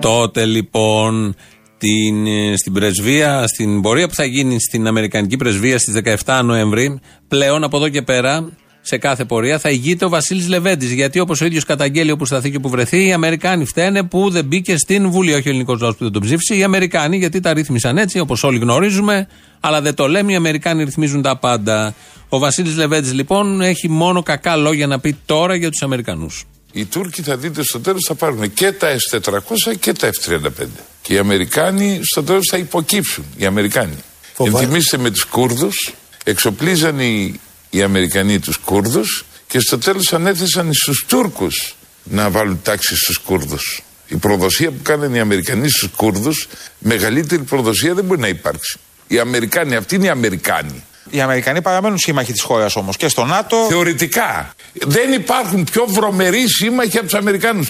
Τότε 0.00 0.44
λοιπόν 0.44 1.36
την, 1.78 2.26
ε, 2.26 2.56
στην 2.56 2.72
πρεσβεία, 2.72 3.46
στην 3.46 3.80
πορεία 3.80 4.08
που 4.08 4.14
θα 4.14 4.24
γίνει 4.24 4.60
στην 4.60 4.86
Αμερικανική 4.86 5.36
πρεσβεία 5.36 5.78
στις 5.78 5.94
17 6.24 6.40
Νοέμβρη, 6.44 7.00
πλέον 7.28 7.64
από 7.64 7.76
εδώ 7.76 7.88
και 7.88 8.02
πέρα, 8.02 8.52
σε 8.86 8.98
κάθε 8.98 9.24
πορεία 9.24 9.58
θα 9.58 9.70
ηγείται 9.70 10.04
ο 10.04 10.08
Βασίλης 10.08 10.48
Λεβέντης. 10.48 10.92
Γιατί 10.92 11.18
όπως 11.18 11.40
ο 11.40 11.44
ίδιος 11.44 11.64
καταγγέλει 11.64 12.10
όπου 12.10 12.26
σταθεί 12.26 12.50
και 12.50 12.56
όπου 12.56 12.68
βρεθεί, 12.68 13.06
οι 13.06 13.12
Αμερικάνοι 13.12 13.64
φταίνε 13.64 14.02
που 14.02 14.30
δεν 14.30 14.44
μπήκε 14.44 14.76
στην 14.76 15.10
Βουλή. 15.10 15.32
Όχι 15.32 15.48
ο 15.48 15.50
ελληνικός 15.50 15.80
λαός 15.80 15.96
που 15.96 16.04
δεν 16.04 16.12
τον 16.12 16.22
ψήφισε, 16.22 16.54
οι 16.56 16.62
Αμερικάνοι 16.62 17.16
γιατί 17.16 17.40
τα 17.40 17.52
ρύθμισαν 17.52 17.98
έτσι, 17.98 18.18
όπως 18.18 18.42
όλοι 18.42 18.58
γνωρίζουμε, 18.58 19.28
αλλά 19.60 19.80
δεν 19.80 19.94
το 19.94 20.08
λέμε. 20.08 20.32
Οι 20.32 20.34
Αμερικάνοι 20.34 20.84
ρυθμίζουν 20.84 21.22
τα 21.22 21.36
πάντα. 21.36 21.94
Ο 22.28 22.38
Βασίλης 22.38 22.76
Λεβέντης 22.76 23.12
λοιπόν 23.12 23.60
έχει 23.60 23.88
μόνο 23.88 24.22
κακά 24.22 24.56
λόγια 24.56 24.86
να 24.86 25.00
πει 25.00 25.16
τώρα 25.26 25.54
για 25.54 25.70
τους 25.70 25.82
Αμερικανούς. 25.82 26.44
Οι 26.72 26.84
Τούρκοι 26.84 27.22
θα 27.22 27.36
δείτε 27.36 27.62
στο 27.62 27.80
τέλος 27.80 28.04
θα 28.08 28.14
πάρουν 28.14 28.52
και 28.52 28.72
τα 28.72 28.88
S400 28.88 29.74
και 29.80 29.92
τα 29.92 30.10
F35. 30.10 30.66
Και 31.02 31.14
οι 31.14 31.18
Αμερικάνοι 31.18 32.00
στο 32.02 32.22
τέλος 32.22 32.48
θα 32.50 32.56
υποκύψουν. 32.56 33.24
Οι 33.36 33.44
Αμερικάνοι. 33.44 33.96
Ενθυμίστε 34.38 34.98
με 34.98 35.10
τους 35.10 35.24
Κούρδους, 35.24 35.94
εξοπλίζαν 36.24 37.00
οι, 37.00 37.40
οι 37.74 37.82
Αμερικανοί 37.82 38.38
τους 38.38 38.56
Κούρδους 38.56 39.24
και 39.46 39.60
στο 39.60 39.78
τέλος 39.78 40.12
ανέθεσαν 40.12 40.72
στους 40.72 41.04
Τούρκους 41.08 41.76
να 42.04 42.30
βάλουν 42.30 42.60
τάξη 42.62 42.96
στους 42.96 43.18
Κούρδους. 43.18 43.82
Η 44.06 44.16
προδοσία 44.16 44.70
που 44.70 44.82
κάνανε 44.82 45.16
οι 45.16 45.20
Αμερικανοί 45.20 45.68
στους 45.68 45.88
Κούρδους, 45.96 46.48
μεγαλύτερη 46.78 47.42
προδοσία 47.42 47.94
δεν 47.94 48.04
μπορεί 48.04 48.20
να 48.20 48.28
υπάρξει. 48.28 48.78
Οι 49.06 49.18
Αμερικάνοι, 49.18 49.74
αυτοί 49.76 49.94
είναι 49.94 50.06
οι 50.06 50.08
Αμερικάνοι. 50.08 50.84
Οι 51.10 51.20
Αμερικανοί 51.20 51.62
παραμένουν 51.62 51.98
σύμμαχοι 51.98 52.32
της 52.32 52.42
χώρας 52.42 52.76
όμως 52.76 52.96
και 52.96 53.08
στο 53.08 53.24
ΝΑΤΟ. 53.24 53.66
Θεωρητικά. 53.68 54.54
Δεν 54.72 55.12
υπάρχουν 55.12 55.64
πιο 55.64 55.84
βρωμεροί 55.88 56.48
σύμμαχοι 56.48 56.96
από 56.98 57.06
τους 57.06 57.14
Αμερικάνους. 57.14 57.68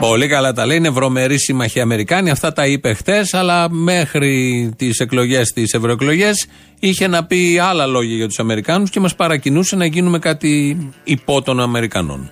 Πολύ 0.00 0.28
καλά 0.28 0.52
τα 0.52 0.66
λέει. 0.66 0.76
Είναι 0.76 0.90
βρωμεροί 0.90 1.38
σύμμαχοι 1.38 1.80
Αμερικάνοι. 1.80 2.30
Αυτά 2.30 2.52
τα 2.52 2.66
είπε 2.66 2.94
χτες, 2.94 3.34
αλλά 3.34 3.70
μέχρι 3.70 4.72
τις 4.76 4.98
εκλογές, 4.98 5.52
τις 5.52 5.72
ευρωεκλογές, 5.72 6.46
είχε 6.78 7.06
να 7.06 7.24
πει 7.24 7.58
άλλα 7.62 7.86
λόγια 7.86 8.16
για 8.16 8.26
τους 8.26 8.38
Αμερικάνους 8.38 8.90
και 8.90 9.00
μας 9.00 9.14
παρακινούσε 9.14 9.76
να 9.76 9.86
γίνουμε 9.86 10.18
κάτι 10.18 10.76
υπό 11.04 11.42
των 11.42 11.60
Αμερικανών. 11.60 12.30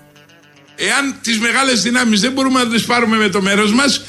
Εάν 0.76 1.14
τις 1.22 1.38
μεγάλες 1.38 1.82
δυνάμεις 1.82 2.20
δεν 2.20 2.32
μπορούμε 2.32 2.62
να 2.62 2.68
τις 2.68 2.84
πάρουμε 2.84 3.16
με 3.16 3.28
το 3.28 3.42
μέρος 3.42 3.72
μας 3.72 4.04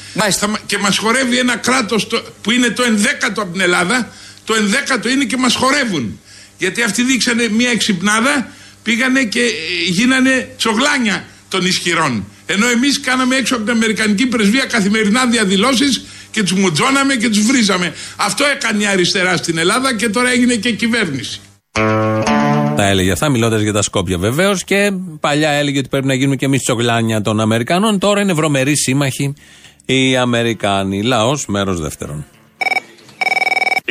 και 0.66 0.78
μας 0.78 0.98
χορεύει 0.98 1.38
ένα 1.38 1.56
κράτος 1.56 2.06
που 2.42 2.50
είναι 2.50 2.70
το 2.70 2.82
ενδέκατο 2.82 3.42
από 3.42 3.52
την 3.52 3.60
Ελλάδα, 3.60 4.08
το 4.44 4.54
ενδέκατο 4.54 5.08
είναι 5.08 5.24
και 5.24 5.36
μας 5.36 5.54
χορεύουν. 5.54 6.20
Γιατί 6.58 6.82
αυτοί 6.82 7.02
δείξανε 7.02 7.48
μια 7.48 7.70
εξυπνάδα, 7.70 8.48
πήγανε 8.82 9.24
και 9.24 9.40
ε, 9.40 9.90
γίνανε 9.90 10.48
τσογλάνια 10.56 11.24
των 11.48 11.66
ισχυρών. 11.66 12.24
Ενώ 12.46 12.66
εμείς 12.68 13.00
κάναμε 13.00 13.36
έξω 13.36 13.54
από 13.54 13.64
την 13.64 13.72
Αμερικανική 13.72 14.26
πρεσβεία 14.26 14.64
καθημερινά 14.64 15.26
διαδηλώσεις 15.26 16.04
και 16.30 16.42
τους 16.42 16.52
μουτζώναμε 16.52 17.14
και 17.14 17.28
τους 17.28 17.46
βρίζαμε. 17.46 17.94
Αυτό 18.16 18.44
έκανε 18.56 18.82
η 18.82 18.86
αριστερά 18.86 19.36
στην 19.36 19.58
Ελλάδα 19.58 19.96
και 19.96 20.08
τώρα 20.08 20.30
έγινε 20.30 20.54
και 20.54 20.72
κυβέρνηση. 20.72 21.40
Τα 22.76 22.86
έλεγε 22.86 23.12
αυτά 23.12 23.28
μιλώντας 23.28 23.60
για 23.60 23.72
τα 23.72 23.82
Σκόπια 23.82 24.18
βεβαίως 24.18 24.64
και 24.64 24.92
παλιά 25.20 25.50
έλεγε 25.50 25.78
ότι 25.78 25.88
πρέπει 25.88 26.06
να 26.06 26.14
γίνουμε 26.14 26.36
και 26.36 26.44
εμείς 26.44 26.62
τσογλάνια 26.62 27.20
των 27.20 27.40
Αμερικανών. 27.40 27.98
Τώρα 27.98 28.20
είναι 28.20 28.32
βρωμεροί 28.32 28.76
σύμμαχοι 28.76 29.34
οι 29.84 30.16
Αμερικάνοι. 30.16 31.02
Λαός, 31.02 31.46
μέρος 31.46 31.80
δεύτερον. 31.80 32.26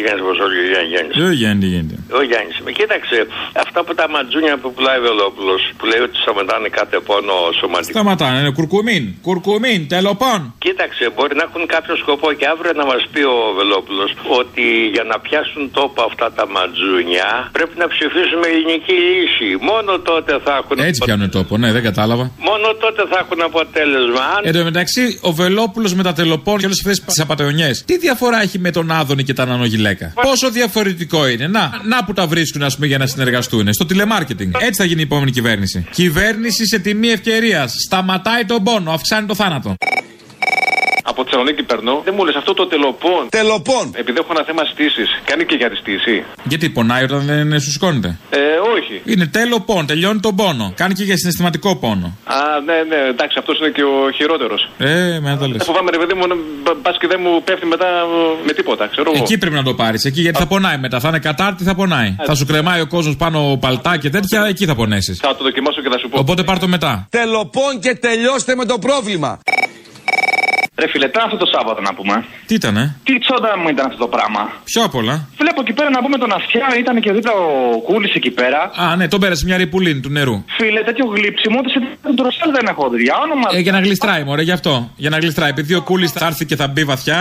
Τι 0.05 0.11
κάνει 0.11 0.21
Βοσόλιο, 0.29 0.63
Γιάννης 0.71 0.91
Γιάννης. 0.93 1.15
Ε, 1.23 1.33
Γιάννη, 1.39 1.59
τι 1.63 1.69
γίνεται. 1.73 1.95
Ο 2.19 2.21
Γιάννης. 2.29 2.57
Με 2.65 2.71
κοίταξε, 2.79 3.17
αυτά 3.63 3.79
από 3.85 3.91
τα 3.99 4.05
ματζούνια 4.13 4.55
που 4.61 4.69
πουλάει 4.73 4.97
ο 5.01 5.03
Βελόπουλος, 5.07 5.61
που 5.77 5.85
λέει 5.91 6.01
ότι 6.07 6.15
σταματάνε 6.23 6.67
κάθε 6.79 6.97
πόνο 7.07 7.35
σωματικό. 7.59 7.93
Σταματάνε, 7.97 8.37
είναι 8.41 8.53
κουρκουμίν. 8.59 9.03
Κουρκουμίν, 9.27 9.81
τελοπών. 9.93 10.39
Κοίταξε, 10.65 11.03
μπορεί 11.15 11.33
να 11.39 11.43
έχουν 11.47 11.63
κάποιο 11.75 11.93
σκοπό 12.03 12.27
και 12.39 12.45
αύριο 12.53 12.73
να 12.81 12.85
μας 12.91 13.01
πει 13.11 13.21
ο 13.35 13.37
Βελόπουλος 13.59 14.09
ότι 14.39 14.65
για 14.95 15.05
να 15.11 15.15
πιάσουν 15.25 15.61
τόπο 15.79 15.99
αυτά 16.09 16.27
τα 16.37 16.45
ματζούνια 16.55 17.29
πρέπει 17.57 17.75
να 17.83 17.87
ψηφίσουμε 17.93 18.45
ελληνική 18.53 18.95
λύση. 19.09 19.49
Μόνο 19.69 19.91
τότε 20.09 20.31
θα 20.45 20.53
έχουν. 20.61 20.75
Έτσι 20.89 20.99
πιάνουν 21.07 21.29
τόπο, 21.37 21.53
ναι, 21.61 21.69
δεν 21.75 21.83
κατάλαβα. 21.89 22.25
Μόνο 22.49 22.67
τότε 22.83 23.01
θα 23.11 23.17
έχουν 23.23 23.39
αποτέλεσμα. 23.49 24.23
Αν... 24.35 24.39
Εν 24.47 24.53
τω 24.57 24.63
μεταξύ, 24.69 25.03
ο 25.29 25.31
Βελόπουλος 25.41 25.91
με 25.99 26.03
τα 26.07 26.13
τελοπών 26.19 26.57
και 26.59 26.65
όλες 26.69 26.79
αυτές 26.83 26.97
τις 27.07 27.19
απαταιωνιές. 27.25 27.75
Τι 27.89 27.95
διαφορά 28.05 28.37
έχει 28.45 28.57
με 28.65 28.71
τον 28.77 28.85
Άδωνη 28.99 29.23
και 29.27 29.35
τα 29.39 29.45
νανογιλέκα. 29.99 30.21
Πόσο 30.21 30.51
διαφορετικό 30.51 31.27
είναι. 31.27 31.47
Να, 31.47 31.71
να 31.83 32.03
που 32.03 32.13
τα 32.13 32.27
βρίσκουν, 32.27 32.63
ας 32.63 32.75
πούμε, 32.75 32.87
για 32.87 32.97
να 32.97 33.07
συνεργαστούν. 33.07 33.73
Στο 33.73 33.85
τηλεμάρκετινγκ. 33.85 34.51
Έτσι 34.59 34.81
θα 34.81 34.85
γίνει 34.85 34.99
η 34.99 35.03
επόμενη 35.03 35.31
κυβέρνηση. 35.31 35.87
Κυβέρνηση 35.91 36.67
σε 36.67 36.79
τιμή 36.79 37.07
ευκαιρίας. 37.07 37.73
Σταματάει 37.85 38.45
τον 38.45 38.63
πόνο, 38.63 38.91
αυξάνει 38.91 39.27
το 39.27 39.35
θάνατο. 39.35 39.75
Από 41.15 41.23
Θεσσαλονίκη 41.27 41.63
περνώ. 41.71 41.95
Δεν 42.07 42.13
μου 42.17 42.23
λες 42.25 42.35
αυτό 42.41 42.53
το 42.59 42.63
τελοπών. 42.73 43.21
Τελοπών. 43.29 43.85
Επειδή 44.01 44.17
έχω 44.21 44.31
ένα 44.35 44.43
θέμα 44.49 44.63
στήσης. 44.71 45.09
Κάνει 45.29 45.43
και 45.49 45.55
για 45.61 45.69
τη 45.71 45.75
στήση. 45.83 46.15
Γιατί 46.51 46.65
πονάει 46.69 47.03
όταν 47.03 47.21
δεν 47.51 47.59
σου 47.63 47.71
σηκώνεται. 47.75 48.09
Ε, 48.29 48.39
όχι. 48.75 48.95
Είναι 49.11 49.25
τέλο 49.39 49.59
πόν, 49.59 49.85
τελειώνει 49.85 50.19
τον 50.19 50.35
πόνο. 50.35 50.65
Κάνει 50.81 50.93
και 50.93 51.03
για 51.09 51.17
συναισθηματικό 51.17 51.69
πόνο. 51.83 52.07
Α, 52.23 52.37
ναι, 52.65 52.77
ναι, 52.89 52.99
εντάξει, 53.13 53.35
αυτός 53.39 53.55
είναι 53.59 53.69
και 53.69 53.83
ο 53.83 54.11
χειρότερος. 54.17 54.61
Ε, 54.77 55.19
με 55.21 55.29
να 55.33 55.37
το 55.37 55.47
λες. 55.47 55.63
Φοβάμαι, 55.65 55.89
ρε 55.91 55.97
παιδί 55.97 56.13
μου, 56.13 56.23
πας 56.81 56.97
και 56.99 57.07
δεν 57.07 57.19
μου 57.23 57.43
πέφτει 57.43 57.65
μετά 57.65 57.87
ε, 57.87 58.45
με 58.45 58.53
τίποτα, 58.53 58.87
ξέρω 58.87 59.11
εγώ. 59.13 59.23
Εκεί 59.23 59.37
πρέπει 59.37 59.55
να 59.55 59.63
το 59.63 59.73
πάρεις. 59.73 60.05
Εκεί 60.05 60.21
γιατί 60.21 60.37
θα 60.37 60.47
πονάει 60.47 60.77
μετά. 60.77 60.99
Θα 60.99 61.07
είναι 61.07 61.19
κατάρτι, 61.19 61.63
θα 61.63 61.75
πονάει. 61.75 62.15
Θα 62.25 62.35
σου 62.35 62.45
κρεμάει 62.45 62.81
ο 62.81 62.87
κόσμος 62.87 63.15
πάνω 63.15 63.57
παλτά 63.61 63.97
και 63.97 64.09
τέτοια, 64.09 64.45
εκεί 64.47 64.65
θα 64.65 64.75
πονέσεις. 64.75 65.17
Θα 65.19 65.35
το 65.35 65.43
δοκιμάσω 65.43 65.81
και 65.81 65.89
θα 65.89 65.97
σου 65.97 66.09
πω. 66.09 66.19
Οπότε 66.19 66.43
πάρ 66.43 66.59
το 66.59 66.67
μετά. 66.67 67.07
Τελοπών 67.09 67.79
και 67.79 67.95
τελειώστε 67.95 68.55
με 68.55 68.65
το 68.65 68.79
πρόβλημα. 68.79 69.39
Ρε 70.85 70.91
φίλε, 70.91 71.07
τώρα 71.15 71.25
αυτό 71.29 71.37
το 71.43 71.47
Σάββατο 71.55 71.81
να 71.87 71.93
πούμε. 71.97 72.15
Τι 72.47 72.53
ήτανε; 72.61 72.83
Τι 73.07 73.13
τσόντα 73.23 73.51
μου 73.61 73.67
ήταν 73.73 73.85
αυτό 73.89 73.99
το 74.05 74.09
πράγμα. 74.15 74.41
Πιο 74.71 74.81
απ' 74.87 74.95
όλα. 75.01 75.15
Βλέπω 75.41 75.59
εκεί 75.65 75.73
πέρα 75.77 75.89
να 75.97 75.99
πούμε 76.03 76.17
τον 76.23 76.31
Αυτιά, 76.39 76.65
ήταν 76.83 76.95
και 77.03 77.11
δίπλα 77.17 77.33
ο 77.45 77.47
Κούλης 77.87 78.13
εκεί 78.19 78.31
πέρα. 78.39 78.59
Α, 78.83 78.95
ναι, 78.95 79.05
τον 79.07 79.19
πέρασε 79.23 79.43
μια 79.45 79.57
ρηπουλίνη 79.57 79.99
του 80.05 80.09
νερού. 80.17 80.35
Φίλε, 80.57 80.81
τέτοιο 80.89 81.05
γλύψιμο 81.15 81.55
ούτε 81.59 81.69
σε 81.73 81.79
τον 82.07 82.15
Τροσέλ 82.19 82.49
δεν 82.57 82.65
έχω 82.71 82.83
δει. 82.89 83.01
Για 83.07 83.15
όνομα. 83.25 83.47
Ε, 83.55 83.59
για 83.59 83.71
να 83.71 83.79
γλιστράει, 83.85 84.23
μωρέ, 84.23 84.41
γι' 84.49 84.51
αυτό. 84.59 84.73
Για 85.03 85.09
να 85.13 85.17
γλιστράει. 85.17 85.49
Επειδή 85.49 85.73
ο 85.73 85.81
Κούλης 85.89 86.11
θα 86.11 86.25
έρθει 86.25 86.45
και 86.45 86.55
θα 86.61 86.67
μπει 86.67 86.83
βαθιά, 86.91 87.19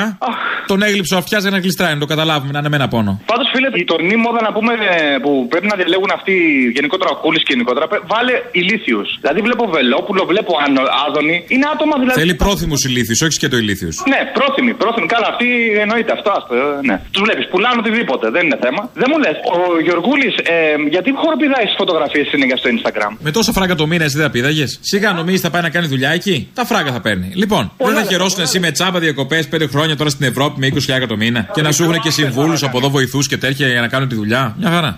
τον 0.66 0.82
έγλειψε 0.82 1.14
ο 1.14 1.18
Αυτιά 1.22 1.38
για 1.38 1.50
να 1.50 1.58
γλιστράει, 1.58 1.92
να 1.94 2.00
το 2.04 2.06
καταλάβουμε, 2.06 2.52
να 2.52 2.58
είναι 2.58 2.68
με 2.68 2.76
ένα 2.76 2.88
πόνο. 2.88 3.12
Πάντως, 3.30 3.46
φίλε, 3.54 3.68
η 3.82 3.84
τωρινή 3.84 4.16
μόδα 4.16 4.40
να 4.48 4.52
πούμε 4.56 4.72
ε, 4.72 5.18
που 5.24 5.30
πρέπει 5.52 5.66
να 5.72 5.76
διαλέγουν 5.80 6.10
αυτοί 6.18 6.32
γενικότερα 6.76 7.10
ο 7.10 7.16
Κούλης 7.22 7.42
και 7.46 7.52
γενικότερα, 7.54 7.86
πέ- 7.92 8.02
βάλε 8.12 8.34
ηλίθιους. 8.60 9.08
Δηλαδή 9.20 9.40
βλέπω 9.46 9.64
Βελόπουλο, 9.76 10.22
βλέπω 10.32 10.52
Άνω- 10.66 10.90
Άδωνη. 11.06 11.36
Είναι 11.54 11.66
άτομα 11.74 11.94
δηλαδή. 12.02 12.18
Θέλει 12.20 12.34
πρόθυμους 12.34 12.80
ηλίθιους, 12.88 13.20
όχι 13.26 13.36
και 13.42 13.48
το 13.54 13.58
ηλίθιου. 13.62 13.92
Ναι, 14.12 14.20
πρόθυμοι, 14.36 14.72
πρόθυμοι. 14.82 15.06
Καλά, 15.14 15.28
αυτοί 15.32 15.48
εννοείται 15.84 16.12
αυτό. 16.16 16.28
άστο, 16.36 16.52
ε, 16.54 16.62
ναι. 16.88 16.96
Τους 17.12 17.22
βλέπεις, 17.26 17.44
πουλάνε 17.52 17.76
οτιδήποτε, 17.82 18.24
δεν 18.34 18.42
είναι 18.46 18.58
θέμα. 18.64 18.82
Δεν 19.02 19.08
μου 19.10 19.18
λες, 19.24 19.36
ο 19.56 19.58
Γιωργούλης, 19.86 20.34
ε, 20.54 20.56
γιατί 20.94 21.08
χοροπηδάει 21.22 21.66
στις 21.68 21.78
φωτογραφίες 21.82 22.26
συνέχεια 22.32 22.56
στο 22.60 22.68
Instagram; 22.74 23.10
Με 23.26 23.30
τόσα 23.36 23.52
φράγκα 23.56 23.74
το 23.80 23.86
μήνα 23.90 24.04
εσύ 24.08 24.16
δεν 24.18 24.26
τα 24.26 24.32
πήδαγες; 24.36 24.70
Σιγά 24.90 25.10
νομίζεις 25.20 25.42
θα 25.46 25.50
πάει 25.52 25.62
να 25.68 25.70
κάνει 25.74 25.86
δουλειά 25.94 26.10
εκεί; 26.18 26.36
Τα 26.58 26.64
φράγκα 26.70 26.90
θα 26.96 27.00
παίρνει. 27.06 27.28
Λοιπόν, 27.42 27.62
δεν 27.88 27.94
θα 27.98 28.04
χαιρόσουν 28.10 28.40
εσύ 28.46 28.58
με 28.64 28.70
τσάμπα 28.76 28.98
διακοπές 29.06 29.42
5 29.48 29.66
χρόνια 29.72 29.94
τώρα 30.00 30.10
στην 30.10 30.24
Ευρώπη 30.30 30.56
με 30.62 30.66
20.000 30.66 31.06
το 31.08 31.16
μήνα. 31.16 31.40
Και 31.54 31.62
να 31.62 31.72
σου 31.72 31.82
έχουν 31.82 32.00
και 32.00 32.10
συμβούλους 32.10 32.62
από 32.62 32.76
εδώ 32.78 32.88
βοηθούς 32.90 33.24
και 33.28 33.36
τέτοια 33.36 33.66
για 33.68 33.80
να 33.80 33.88
κάνουν 33.88 34.08
τη 34.08 34.14
δουλειά. 34.14 34.54
Μια 34.58 34.70
χαρά. 34.70 34.92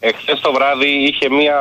Εχθές 0.00 0.40
το 0.40 0.52
βράδυ 0.52 0.88
είχε 0.88 1.28
μία 1.30 1.58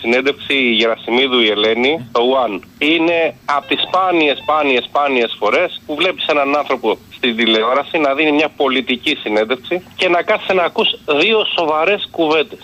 συνέντευξη 0.00 0.54
η 0.54 0.72
Γερασιμίδου 0.72 1.40
η 1.40 1.48
Ελένη 1.50 2.06
στο 2.08 2.20
One. 2.46 2.60
Είναι 2.78 3.34
από 3.44 3.66
τις 3.66 3.82
σπάνιες, 3.82 4.38
σπάνιες, 4.38 4.84
σπάνιες 4.84 5.36
φορές 5.38 5.82
που 5.86 5.94
βλέπεις 5.94 6.26
έναν 6.26 6.56
άνθρωπο 6.56 6.98
στην 7.16 7.30
τηλεόραση 7.38 7.96
να 8.06 8.10
δίνει 8.16 8.32
μια 8.40 8.50
πολιτική 8.62 9.12
συνέντευξη 9.22 9.74
και 10.00 10.08
να 10.14 10.20
κάθεσαι 10.28 10.52
να 10.60 10.64
ακούς 10.70 10.88
δύο 11.22 11.38
σοβαρές 11.56 12.00
κουβέντες. 12.16 12.60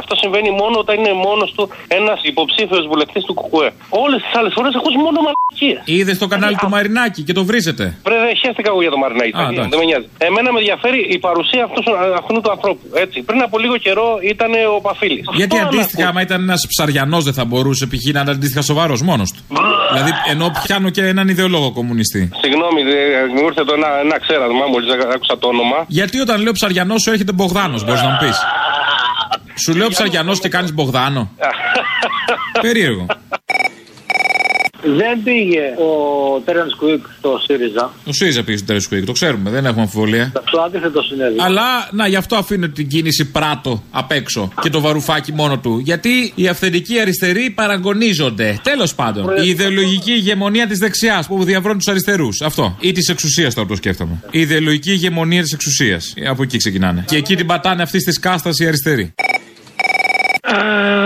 Αυτό 0.00 0.12
συμβαίνει 0.22 0.50
μόνο 0.62 0.74
όταν 0.84 0.94
είναι 1.00 1.12
μόνος 1.26 1.50
του 1.56 1.64
ένας 1.98 2.18
υποψήφιος 2.32 2.84
βουλευτής 2.90 3.22
του 3.28 3.34
ΚΚΕ. 3.40 3.68
Όλες 4.04 4.20
τις 4.24 4.34
άλλες 4.38 4.52
φορές 4.56 4.72
ακούς 4.80 4.94
μόνο 5.04 5.18
μαλακίες. 5.26 5.80
Είδε 5.96 6.14
το 6.22 6.26
κανάλι 6.32 6.56
του 6.62 6.68
Μαρινάκη 6.74 7.20
και 7.26 7.34
το 7.38 7.42
βρίζετε. 7.50 7.84
Βρε, 8.06 8.16
δεν 8.24 8.34
χαίστηκα 8.42 8.68
εγώ 8.72 8.80
για 8.86 8.92
το 8.94 8.98
Μαρινάκη. 9.04 9.32
Α, 9.40 9.42
εντάξει. 9.50 9.68
δεν 9.72 9.78
με 9.80 9.84
νοιάζει. 9.90 10.08
Εμένα 10.28 10.48
με 10.52 10.58
ενδιαφέρει 10.62 11.00
η 11.16 11.18
παρουσία 11.26 11.62
αυτού, 11.68 11.80
αυτού 12.20 12.40
του 12.44 12.50
ανθρώπου. 12.56 12.84
Έτσι. 13.04 13.16
Πριν 13.28 13.40
από 13.46 13.56
λίγο 13.64 13.76
καιρό 13.86 14.08
ήταν 14.32 14.50
ο 14.76 14.80
Παφίλης. 14.86 15.24
Γιατί 15.40 15.56
αντίστοιχα, 15.58 16.08
άμα 16.08 16.20
ήταν 16.26 16.38
ένας 16.48 16.62
ψαριανός, 16.72 17.22
δεν 17.24 17.34
θα 17.38 17.44
μπορούσε 17.44 17.84
π.χ. 17.86 18.04
να 18.12 18.20
είναι 18.20 18.30
αντίστοιχα 18.30 18.62
σοβαρός 18.62 19.00
μόνος 19.02 19.28
του. 19.34 19.40
δηλαδή, 19.92 20.10
ενώ 20.32 20.46
πιάνω 20.64 20.88
και 20.90 21.02
έναν 21.14 21.28
ιδεολόγο 21.28 21.72
κομμουνιστή. 21.72 22.30
Συγγνώμη, 22.42 22.82
δε- 22.82 23.26
μου 23.34 23.44
ήρθε 23.48 23.64
το 23.64 23.72
ένα, 23.74 23.88
ένα 24.04 24.18
ξέρασμα 24.20 24.66
μόλις 24.66 24.88
άκουσα 25.14 25.38
το 25.38 25.48
όνομα. 25.48 25.84
Γιατί 25.86 26.20
όταν 26.20 26.42
λέω 26.42 26.52
ψαριανός 26.52 27.02
σου 27.02 27.10
έρχεται 27.10 27.32
Μπογδάνος, 27.32 27.84
μπορείς 27.84 28.02
να 28.02 28.08
μου 28.08 28.16
πεις. 28.20 28.36
Σου 29.64 29.74
λέω 29.74 29.88
ψαριανός 29.88 30.40
και 30.40 30.48
κάνεις 30.48 30.72
Μπογδάνο. 30.74 31.30
Περίεργο. 32.66 33.06
Δεν 34.86 35.22
πήγε 35.24 35.60
ο 35.60 36.40
Τέρεν 36.40 36.66
Κουίκ 36.78 37.04
στο 37.18 37.40
ΣΥΡΙΖΑ. 37.46 37.92
Ο 38.06 38.12
ΣΥΡΙΖΑ 38.12 38.42
πήγε 38.42 38.58
στο 38.58 38.66
τέλο 38.66 38.80
του 38.90 39.04
το 39.04 39.12
ξέρουμε, 39.12 39.50
δεν 39.50 39.66
έχουμε 39.66 39.82
αμφιβολία. 39.82 40.32
Το 40.50 40.60
αντίθετο 40.60 41.02
συνέβη. 41.02 41.36
Αλλά 41.40 41.88
να 41.92 42.06
γι' 42.06 42.16
αυτό 42.16 42.36
αφήνω 42.36 42.68
την 42.68 42.88
κίνηση 42.88 43.30
πράτο 43.30 43.82
απ' 43.90 44.12
έξω 44.12 44.52
και 44.60 44.70
το 44.70 44.80
βαρουφάκι 44.80 45.32
μόνο 45.32 45.58
του. 45.58 45.78
Γιατί 45.84 46.32
οι 46.34 46.48
αυθεντικοί 46.48 47.00
αριστεροί 47.00 47.50
παραγωνίζονται. 47.50 48.58
Τέλος 48.62 48.94
πάντων. 48.94 49.44
Η 49.44 49.48
ιδεολογική 49.48 50.12
ηγεμονία 50.12 50.66
της 50.66 50.78
δεξιάς 50.78 51.26
που 51.26 51.44
διαβρώνει 51.44 51.76
τους 51.78 51.88
αριστερούς. 51.88 52.40
Αυτό. 52.40 52.76
Ή 52.80 52.92
της 52.92 53.08
εξουσίας 53.08 53.54
τώρα 53.54 53.66
που 53.66 53.72
το 53.72 53.78
σκέφτομαι. 53.78 54.22
Η 54.30 54.40
ιδεολογική 54.40 54.90
ηγεμονία 54.90 55.42
της 55.42 55.52
εξουσίας. 55.52 56.14
Από 56.28 56.42
εκεί 56.42 56.56
ξεκινάνε. 56.56 57.04
Και 57.08 57.16
εκεί 57.16 57.36
την 57.36 57.46
πατάνε 57.46 57.82
αυτή 57.82 57.98
της 57.98 58.18
κάστα 58.18 58.50
οι 58.58 58.66
αριστεροί. 58.66 59.14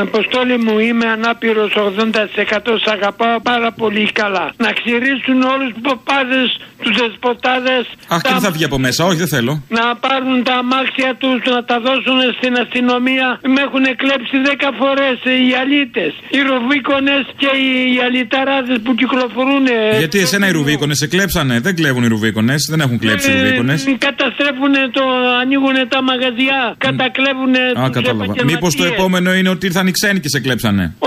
Αποστόλη 0.00 0.56
μου, 0.64 0.78
είμαι 0.78 1.06
ανάπηρος 1.16 1.70
80%. 1.76 2.78
Σ' 2.84 2.90
αγαπάω 2.96 3.40
πάρα 3.40 3.70
πολύ 3.72 4.04
καλά. 4.20 4.46
Να 4.64 4.70
ξηρίσουν 4.78 5.38
όλους 5.52 5.68
του 5.74 5.80
παπάδε, 5.88 6.42
τους 6.82 6.94
δεσποτάδε. 7.00 7.76
Αχ, 8.14 8.20
και 8.22 8.32
δεν 8.36 8.44
θα 8.46 8.50
βγει 8.56 8.64
από 8.64 8.78
μέσα, 8.78 9.00
όχι, 9.04 9.18
δεν 9.24 9.30
θέλω. 9.34 9.52
Να 9.78 9.84
πάρουν 10.04 10.36
τα 10.48 10.54
αμάξια 10.62 11.10
τους, 11.20 11.38
να 11.54 11.64
τα 11.70 11.76
δώσουν 11.86 12.18
στην 12.38 12.52
αστυνομία. 12.62 13.26
Με 13.54 13.60
έχουν 13.66 13.84
κλέψει 14.02 14.36
10 14.44 14.68
φορές 14.80 15.16
οι 15.48 15.54
αλίτε. 15.62 16.04
Οι 16.36 16.40
ροβίκονε 16.50 17.16
και 17.42 17.50
οι 17.62 18.00
αλιταράδε 18.06 18.74
που 18.84 18.92
κυκλοφορούν. 19.00 19.66
Γιατί 19.98 20.18
εσένα 20.24 20.46
οι 20.48 20.52
ρουβίκονες 20.58 20.96
σε 21.02 21.06
κλέψανε. 21.06 21.54
Δεν 21.66 21.74
κλέβουν 21.78 22.02
οι 22.06 22.10
ρουβίκονες, 22.14 22.60
δεν 22.70 22.80
έχουν 22.84 22.98
κλέψει 22.98 23.26
οι 23.30 23.34
ρουβίκονες. 23.40 23.78
Καταστρέφουν 24.08 24.74
το, 24.96 25.04
ανοίγουν 25.42 25.76
τα 25.88 26.02
μαγαζιά. 26.02 26.60
Κατακλέβουν 26.86 27.54
Α, 27.82 27.90
κατάλαβα. 27.90 28.34
Μήπως 28.44 28.76
το 28.76 28.84
επόμενο 28.84 29.30
είναι 29.40 29.48
ότι 29.56 29.66
ήρθαν 29.66 29.86
οι 29.86 29.90
ξένοι 29.98 30.20
και 30.20 30.28
σε 30.28 30.40
κλέψανε. 30.40 30.84
80% 30.98 31.06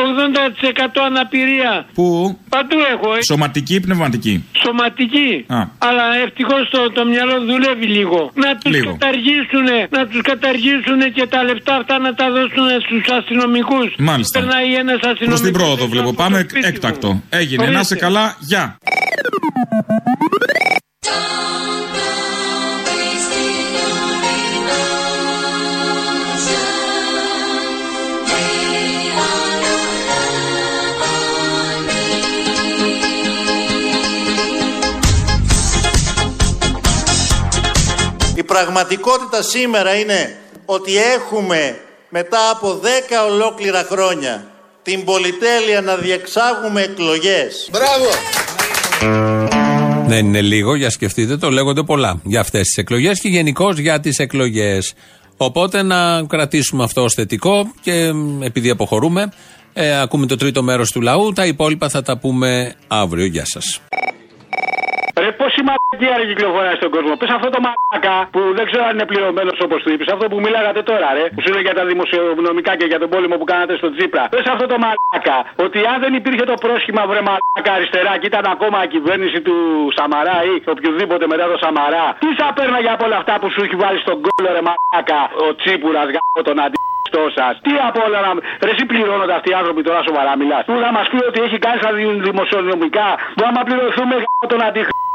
αναπηρία. 1.09 1.73
Πού; 1.93 2.37
Παντού 2.49 2.77
έχω, 2.93 3.07
ε. 3.15 3.19
Σωματική 3.31 3.73
ή 3.75 3.79
πνευματική; 3.79 4.43
Σωματική. 4.65 5.29
Α. 5.47 5.59
Αλλά 5.87 6.05
ευτυχώς 6.25 6.61
το, 6.71 6.91
το 6.97 7.05
μυαλό 7.05 7.35
δουλεύει 7.51 7.85
λίγο. 7.97 8.19
Να 8.43 8.49
τους 8.57 8.71
Λίγο. 8.75 8.91
καταργήσουν, 8.91 9.67
να 9.89 10.01
τους 10.07 10.21
καταργήσουν 10.21 10.99
και 11.15 11.25
τα 11.33 11.43
λεφτά 11.43 11.75
αυτά 11.75 11.95
να 11.99 12.13
τα 12.13 12.25
δώσουν 12.35 12.67
στους 12.85 13.05
αστυνομικούς. 13.17 13.89
Μάλιστα. 13.97 14.39
Περνάει 14.39 14.73
ένας 14.83 14.99
Προς 14.99 15.11
αστυνομικός. 15.11 15.41
την 15.47 15.53
πρόοδο 15.53 15.87
βλέπω. 15.87 16.13
Πάμε 16.13 16.37
εκ- 16.39 16.65
έκτακτο. 16.65 17.21
Έγινε. 17.29 17.67
Να 17.67 17.83
σε 17.83 17.95
καλά. 17.95 18.35
Γεια. 18.39 18.77
Πραγματικότητα 38.53 39.41
σήμερα 39.41 39.95
είναι 39.95 40.37
ότι 40.65 40.97
έχουμε 40.97 41.79
μετά 42.09 42.49
από 42.51 42.79
10 42.83 42.85
ολόκληρα 43.31 43.83
χρόνια 43.91 44.45
την 44.81 45.03
πολυτέλεια 45.03 45.81
να 45.81 45.95
διεξάγουμε 45.95 46.81
εκλογές. 46.81 47.69
Μπράβο! 47.71 48.09
Δεν 50.07 50.25
είναι 50.25 50.41
λίγο, 50.41 50.75
για 50.75 50.89
σκεφτείτε 50.89 51.37
το, 51.37 51.49
λέγονται 51.49 51.83
πολλά 51.83 52.21
για 52.23 52.39
αυτές 52.39 52.61
τις 52.61 52.77
εκλογές 52.77 53.19
και 53.19 53.27
γενικώς 53.27 53.77
για 53.77 53.99
τις 53.99 54.17
εκλογές. 54.19 54.93
Οπότε 55.37 55.81
να 55.81 56.23
κρατήσουμε 56.23 56.83
αυτό 56.83 57.03
ως 57.03 57.13
θετικό 57.13 57.71
και 57.81 58.11
μ, 58.13 58.43
επειδή 58.43 58.69
αποχωρούμε, 58.69 59.31
ε, 59.73 59.99
ακούμε 60.01 60.25
το 60.25 60.35
τρίτο 60.35 60.63
μέρος 60.63 60.91
του 60.91 61.01
λαού. 61.01 61.33
Τα 61.33 61.45
υπόλοιπα 61.45 61.89
θα 61.89 62.01
τα 62.01 62.17
πούμε 62.17 62.73
αύριο. 62.87 63.25
Γεια 63.25 63.45
σας. 63.45 63.81
Ρε, 65.63 65.69
πόση 65.69 65.71
μαλακία 65.71 66.13
ρε 66.19 66.25
κυκλοφοράει 66.31 66.75
στον 66.81 66.91
κόσμο. 66.95 67.13
Πες 67.21 67.29
αυτό 67.37 67.49
το 67.55 67.59
μαλακά 67.65 68.17
που 68.33 68.39
δεν 68.57 68.65
ξέρω 68.69 68.83
αν 68.89 68.93
είναι 68.95 69.05
πληρωμένος 69.11 69.57
όπως 69.65 69.79
του 69.83 69.89
είπες. 69.93 70.07
Αυτό 70.15 70.25
που 70.31 70.37
μιλάγατε 70.45 70.81
τώρα, 70.89 71.07
ρε. 71.17 71.25
Που 71.33 71.41
σου 71.43 71.49
λέει 71.53 71.63
για 71.67 71.75
τα 71.79 71.83
δημοσιονομικά 71.91 72.71
και 72.79 72.85
για 72.91 72.99
τον 73.03 73.09
πόλεμο 73.13 73.35
που 73.39 73.47
κάνατε 73.51 73.73
στο 73.81 73.87
Τζίπρα. 73.95 74.23
Πες 74.33 74.45
αυτό 74.53 74.65
το 74.71 74.77
μαλακά. 74.83 75.37
Ότι 75.65 75.79
αν 75.91 75.97
δεν 76.03 76.13
υπήρχε 76.19 76.43
το 76.51 76.55
πρόσχημα 76.65 77.01
βρε 77.09 77.21
μαλακά 77.27 77.71
αριστερά 77.77 78.13
και 78.19 78.27
ήταν 78.31 78.45
ακόμα 78.55 78.77
η 78.83 78.87
κυβέρνηση 78.95 79.39
του 79.47 79.55
Σαμαρά 79.97 80.37
ή 80.49 80.53
οποιοδήποτε 80.75 81.25
μετά 81.33 81.45
το 81.51 81.57
Σαμαρά. 81.63 82.05
Τι 82.23 82.29
θα 82.39 82.47
παίρναγε 82.57 82.89
από 82.95 83.03
όλα 83.07 83.17
αυτά 83.21 83.33
που 83.39 83.47
σου 83.53 83.61
έχει 83.65 83.75
βάλει 83.83 83.99
στον 84.05 84.17
κόλλο 84.25 84.49
ρε 84.57 84.63
μαλακά 84.67 85.21
ο 85.45 85.55
Τσίπουρας 85.59 86.07
γάμο 86.13 86.41
τον 86.49 86.59
αντί. 86.65 86.77
σας; 87.37 87.53
Τι 87.65 87.71
από 87.87 87.99
όλα 88.07 88.19
να. 88.25 88.31
Ρε, 88.65 88.71
εσύ 88.75 88.85
πληρώνονται 88.85 89.35
αυτοί 89.37 89.49
οι 89.51 89.53
άνθρωποι 89.53 89.81
τώρα 89.87 90.01
σοβαρά 90.07 90.33
μιλάς. 90.41 90.63
Που 90.65 90.73
να 90.85 90.91
μας 90.97 91.07
πει 91.11 91.17
ότι 91.29 91.39
έχει 91.47 91.57
κάνει 91.65 91.77
στα 91.81 91.91
δι- 91.93 92.21
δημοσιονομικά. 92.29 93.07
Που 93.35 93.43
άμα 93.49 93.61
πληρωθούμε 93.67 94.13
γάμο 94.23 94.45
τον 94.53 94.61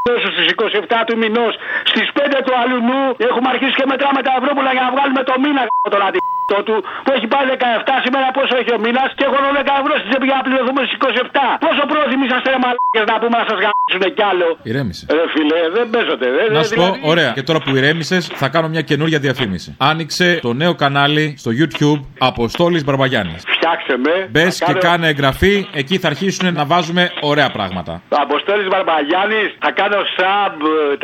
τόσο 0.09 0.29
στις 0.35 0.47
27 0.91 1.05
του 1.07 1.17
μηνός 1.23 1.53
στις 1.91 2.07
5 2.19 2.41
του 2.45 2.53
αλουνού 2.63 3.03
έχουμε 3.29 3.49
αρχίσει 3.53 3.75
και 3.79 3.87
μετράμε 3.93 4.21
τα 4.23 4.33
Ευρώπουλα 4.41 4.71
για 4.77 4.83
να 4.87 4.91
βγάλουμε 4.95 5.23
το 5.29 5.35
μήνα 5.43 5.63
τον 5.95 6.03
αντί. 6.07 6.19
18 6.49 6.63
του 6.67 6.77
που 7.05 7.11
έχει 7.17 7.27
πάει 7.35 7.45
17 7.49 7.91
σήμερα 8.05 8.27
πόσο 8.39 8.55
έχει 8.61 8.73
ο 8.77 8.79
μήνας 8.85 9.09
και 9.19 9.25
έχω 9.29 9.37
10 9.59 9.81
ευρώ 9.83 9.95
στην 10.01 10.09
τσέπη 10.11 10.27
για 10.31 10.37
να 10.41 10.43
πληρωθούμε 10.47 10.81
στις 10.87 10.97
27. 11.01 11.41
Πόσο 11.67 11.83
πρόθυμοι 11.91 12.27
σας 12.33 12.41
ρε 12.53 12.59
μαλάκες 12.65 13.05
να 13.13 13.17
πούμε 13.21 13.37
να 13.41 13.45
σας 13.51 13.59
γάμψουν 13.65 14.03
κι 14.17 14.25
άλλο; 14.31 14.49
Ηρέμησες. 14.71 15.07
Ρε 15.19 15.25
φιλέ, 15.35 15.61
δεν 15.77 15.87
παίζονται. 15.93 16.27
Ρε, 16.39 16.45
να 16.57 16.63
σου 16.63 16.75
δηλαδή... 16.75 16.99
πω, 17.01 17.09
ωραία. 17.13 17.31
Και 17.37 17.45
τώρα 17.49 17.61
που 17.65 17.71
ηρέμησες, 17.79 18.23
θα 18.43 18.49
κάνω 18.55 18.69
μια 18.75 18.83
καινούργια 18.91 19.19
διαφήμιση. 19.27 19.69
Άνοιξε 19.91 20.27
το 20.47 20.53
νέο 20.63 20.73
κανάλι 20.83 21.25
στο 21.43 21.51
YouTube 21.61 22.01
Αποστόλης 22.31 22.83
Μπαρμπαγιάννης. 22.87 23.41
Φτιάξε 23.57 23.95
με. 24.05 24.15
Μπες 24.31 24.55
και 24.67 24.75
κάνε 24.87 25.07
εγγραφή, 25.13 25.55
εκεί 25.81 25.99
θα 26.03 26.09
αρχίσουν 26.13 26.47
να 26.55 26.65
βάζουμε 26.73 27.03
ωραία 27.21 27.51
πράγματα. 27.57 27.93
Αποστόλης 28.09 28.69
Μπαρμπαγιάννης, 28.69 29.49
θα 29.65 29.71
κάνω 29.81 29.97
sub 30.17 30.53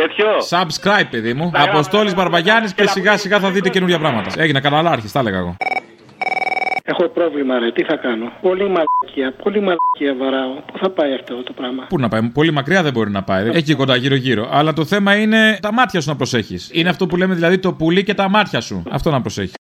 τέτοιο; 0.01 0.27
Subscribe, 0.53 1.09
παιδί 1.11 1.33
μου. 1.35 1.53
Αποστόλης 1.55 2.15
Μπαρμπαγιάννης 2.15 2.75
και 2.75 2.87
σιγά 2.87 3.17
σιγά 3.17 3.39
θα 3.39 3.51
δείτε 3.51 3.69
καινούργια 3.69 3.99
πράγματα. 3.99 4.31
Έγινα 4.37 4.61
καναλάρχης, 4.61 5.13
τα 5.13 5.19
έλεγα 5.19 5.34
εγώ. 5.39 5.57
Έχω 6.87 7.09
πρόβλημα, 7.09 7.59
ρε. 7.59 7.73
Τι 7.73 7.83
θα 7.85 7.97
κάνω; 7.97 8.33
Πολύ 8.41 8.63
μαλακία. 8.63 9.43
Πολύ 9.43 9.61
μαλακία 9.61 10.15
βαράω. 10.19 10.55
Πού 10.73 10.79
θα 10.79 10.91
πάει 10.91 11.15
αυτό 11.15 11.43
το 11.43 11.53
πράγμα; 11.53 11.87
Πού 11.89 11.99
να 11.99 12.09
πάει, 12.09 12.23
πολύ 12.23 12.51
μακριά 12.51 12.83
δεν 12.83 12.93
μπορεί 12.93 13.11
να 13.11 13.23
πάει. 13.23 13.51
Εκεί 13.53 13.75
κοντά, 13.75 13.97
γύρω-γύρω. 13.97 14.49
Αλλά 14.53 14.73
το 14.73 14.85
θέμα 14.85 15.15
είναι 15.17 15.59
τα 15.63 15.73
μάτια 15.73 16.01
σου 16.01 16.09
να 16.09 16.17
προσέχεις. 16.17 16.71
Είναι 16.73 16.89
αυτό 16.89 17.07
που 17.07 17.17
λέμε 17.17 17.35
δηλαδή 17.35 17.59
το 17.59 17.73
πουλί 17.73 18.05
και 18.05 18.15
τα 18.15 18.29
μάτια 18.29 18.61
σου. 18.61 18.83
Αυτό 18.91 19.11
να 19.11 19.21
προσέχεις. 19.21 19.55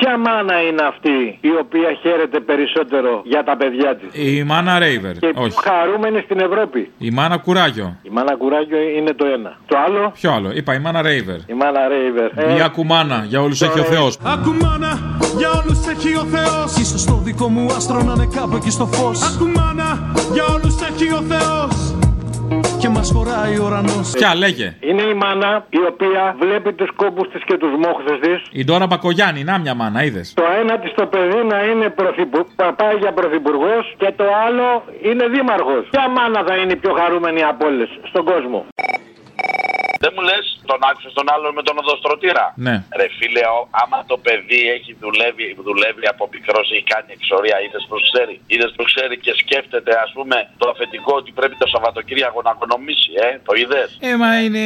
Ποια 0.00 0.18
μάνα 0.18 0.62
είναι 0.62 0.82
αυτή 0.92 1.38
η 1.40 1.48
οποία 1.62 1.88
χαίρεται 2.02 2.40
περισσότερο 2.40 3.22
για 3.24 3.44
τα 3.44 3.56
παιδιά 3.56 3.96
της; 3.96 4.08
Η 4.36 4.42
μάνα 4.44 4.78
Ρέιβερ. 4.78 5.12
Και 5.18 5.26
πιο 5.34 5.42
Όχι. 5.42 5.58
χαρούμενη 5.68 6.20
στην 6.24 6.40
Ευρώπη; 6.40 6.90
Η 6.98 7.10
μάνα 7.10 7.36
Κουράγιο. 7.36 7.96
Η 8.02 8.08
μάνα 8.12 8.36
Κουράγιο 8.36 8.78
είναι 8.96 9.12
το 9.12 9.26
ένα. 9.26 9.56
Το 9.66 9.76
άλλο, 9.86 10.10
Ποιο 10.20 10.30
άλλο, 10.32 10.50
είπα 10.54 10.74
η 10.74 10.78
μάνα 10.78 11.02
Ρέιβερ. 11.02 11.36
η 11.36 11.52
μάνα 11.54 11.88
Ρέιβερ. 11.88 12.56
Η 12.56 12.60
Ακουμάνα, 12.62 13.24
για 13.28 13.40
όλους 13.42 13.62
έχει 13.62 13.80
ο 13.80 13.82
Θεός. 13.82 14.18
Ακουμάνα, 14.24 14.92
για 15.38 15.50
όλους 15.50 15.86
έχει 15.86 16.16
ο 16.16 16.24
Θεός 16.24 16.76
Ίσως 16.76 17.04
το 17.04 17.20
δικό 17.24 17.48
μου 17.48 17.66
άστρο 17.76 18.02
να 18.02 18.12
είναι 18.12 18.28
κάπου 18.34 18.56
εκεί 18.56 18.70
στο 18.70 18.86
φως 18.86 19.34
Ακουμάνα, 19.34 20.12
για 20.32 20.44
όλους 20.44 20.74
έχει 20.88 21.12
ο 21.12 21.22
Θεός 21.28 21.94
Και 22.98 23.04
μας 23.04 23.12
χωράει 23.16 23.58
ο 23.58 23.64
ουρανός 23.66 24.10
Ποια 24.18 24.34
λέγε. 24.34 24.76
Είναι 24.80 25.02
η 25.02 25.14
μάνα 25.14 25.66
η 25.70 25.80
οποία 25.90 26.36
βλέπει 26.40 26.72
τους 26.72 26.90
κόμπους 26.96 27.28
της 27.32 27.42
και 27.44 27.56
τους 27.56 27.72
μόχθες 27.84 28.18
της. 28.24 28.38
Η 28.60 28.64
Ντόρα 28.64 28.86
Μπακογιάννη, 28.86 29.44
να 29.44 29.58
μια 29.58 29.74
μάνα, 29.74 30.04
είδες. 30.04 30.32
Το 30.34 30.44
ένα 30.60 30.78
της 30.78 30.92
το 30.94 31.06
παιδί 31.06 31.40
να 31.52 31.58
είναι 31.68 31.88
πρωθυπου... 31.88 32.46
να 32.56 32.72
πάει 32.74 32.96
για 32.96 33.12
πρωθυπουργός 33.12 33.94
και 33.96 34.12
το 34.16 34.24
άλλο 34.46 34.66
είναι 35.08 35.24
δήμαρχος. 35.34 35.82
Ποια 35.90 36.08
μάνα 36.16 36.40
θα 36.46 36.54
είναι 36.56 36.72
η 36.72 36.76
πιο 36.76 36.92
χαρούμενη 36.98 37.42
από 37.42 37.66
όλες 37.66 37.88
στον 38.10 38.24
κόσμο; 38.24 38.66
Δεν 40.04 40.12
μου 40.16 40.22
λες, 40.28 40.44
τον 40.70 40.80
άκουσες 40.90 41.12
τον 41.18 41.26
άλλον 41.34 41.52
με 41.58 41.62
τον 41.68 41.76
οδοστρωτήρα. 41.82 42.44
Ναι. 42.66 42.76
Ρε 43.00 43.06
φίλε, 43.18 43.44
ο- 43.56 43.66
άμα 43.82 43.98
το 44.10 44.16
παιδί 44.26 44.60
έχει 44.76 44.90
δουλεύει, 45.04 45.46
δουλεύει 45.68 46.04
από 46.12 46.22
μικρός, 46.34 46.64
έχει 46.74 46.86
κάνει 46.94 47.10
εξορία, 47.18 47.56
είδες 47.64 47.82
που 47.88 47.96
ξέρει. 48.08 48.34
Είδες 48.52 48.70
που 48.76 48.82
ξέρει 48.90 49.14
και 49.24 49.32
σκέφτεται, 49.42 49.92
ας 50.04 50.10
πούμε, 50.16 50.36
το 50.60 50.66
αφεντικό 50.74 51.12
ότι 51.20 51.30
πρέπει 51.38 51.54
το 51.62 51.66
Σαββατοκύριακο 51.74 52.38
να 52.46 52.52
οικονομήσει, 52.56 53.10
ε, 53.26 53.28
το 53.48 53.52
είδες; 53.60 53.88
Ε, 54.08 54.12
μα 54.22 54.30
είναι 54.44 54.62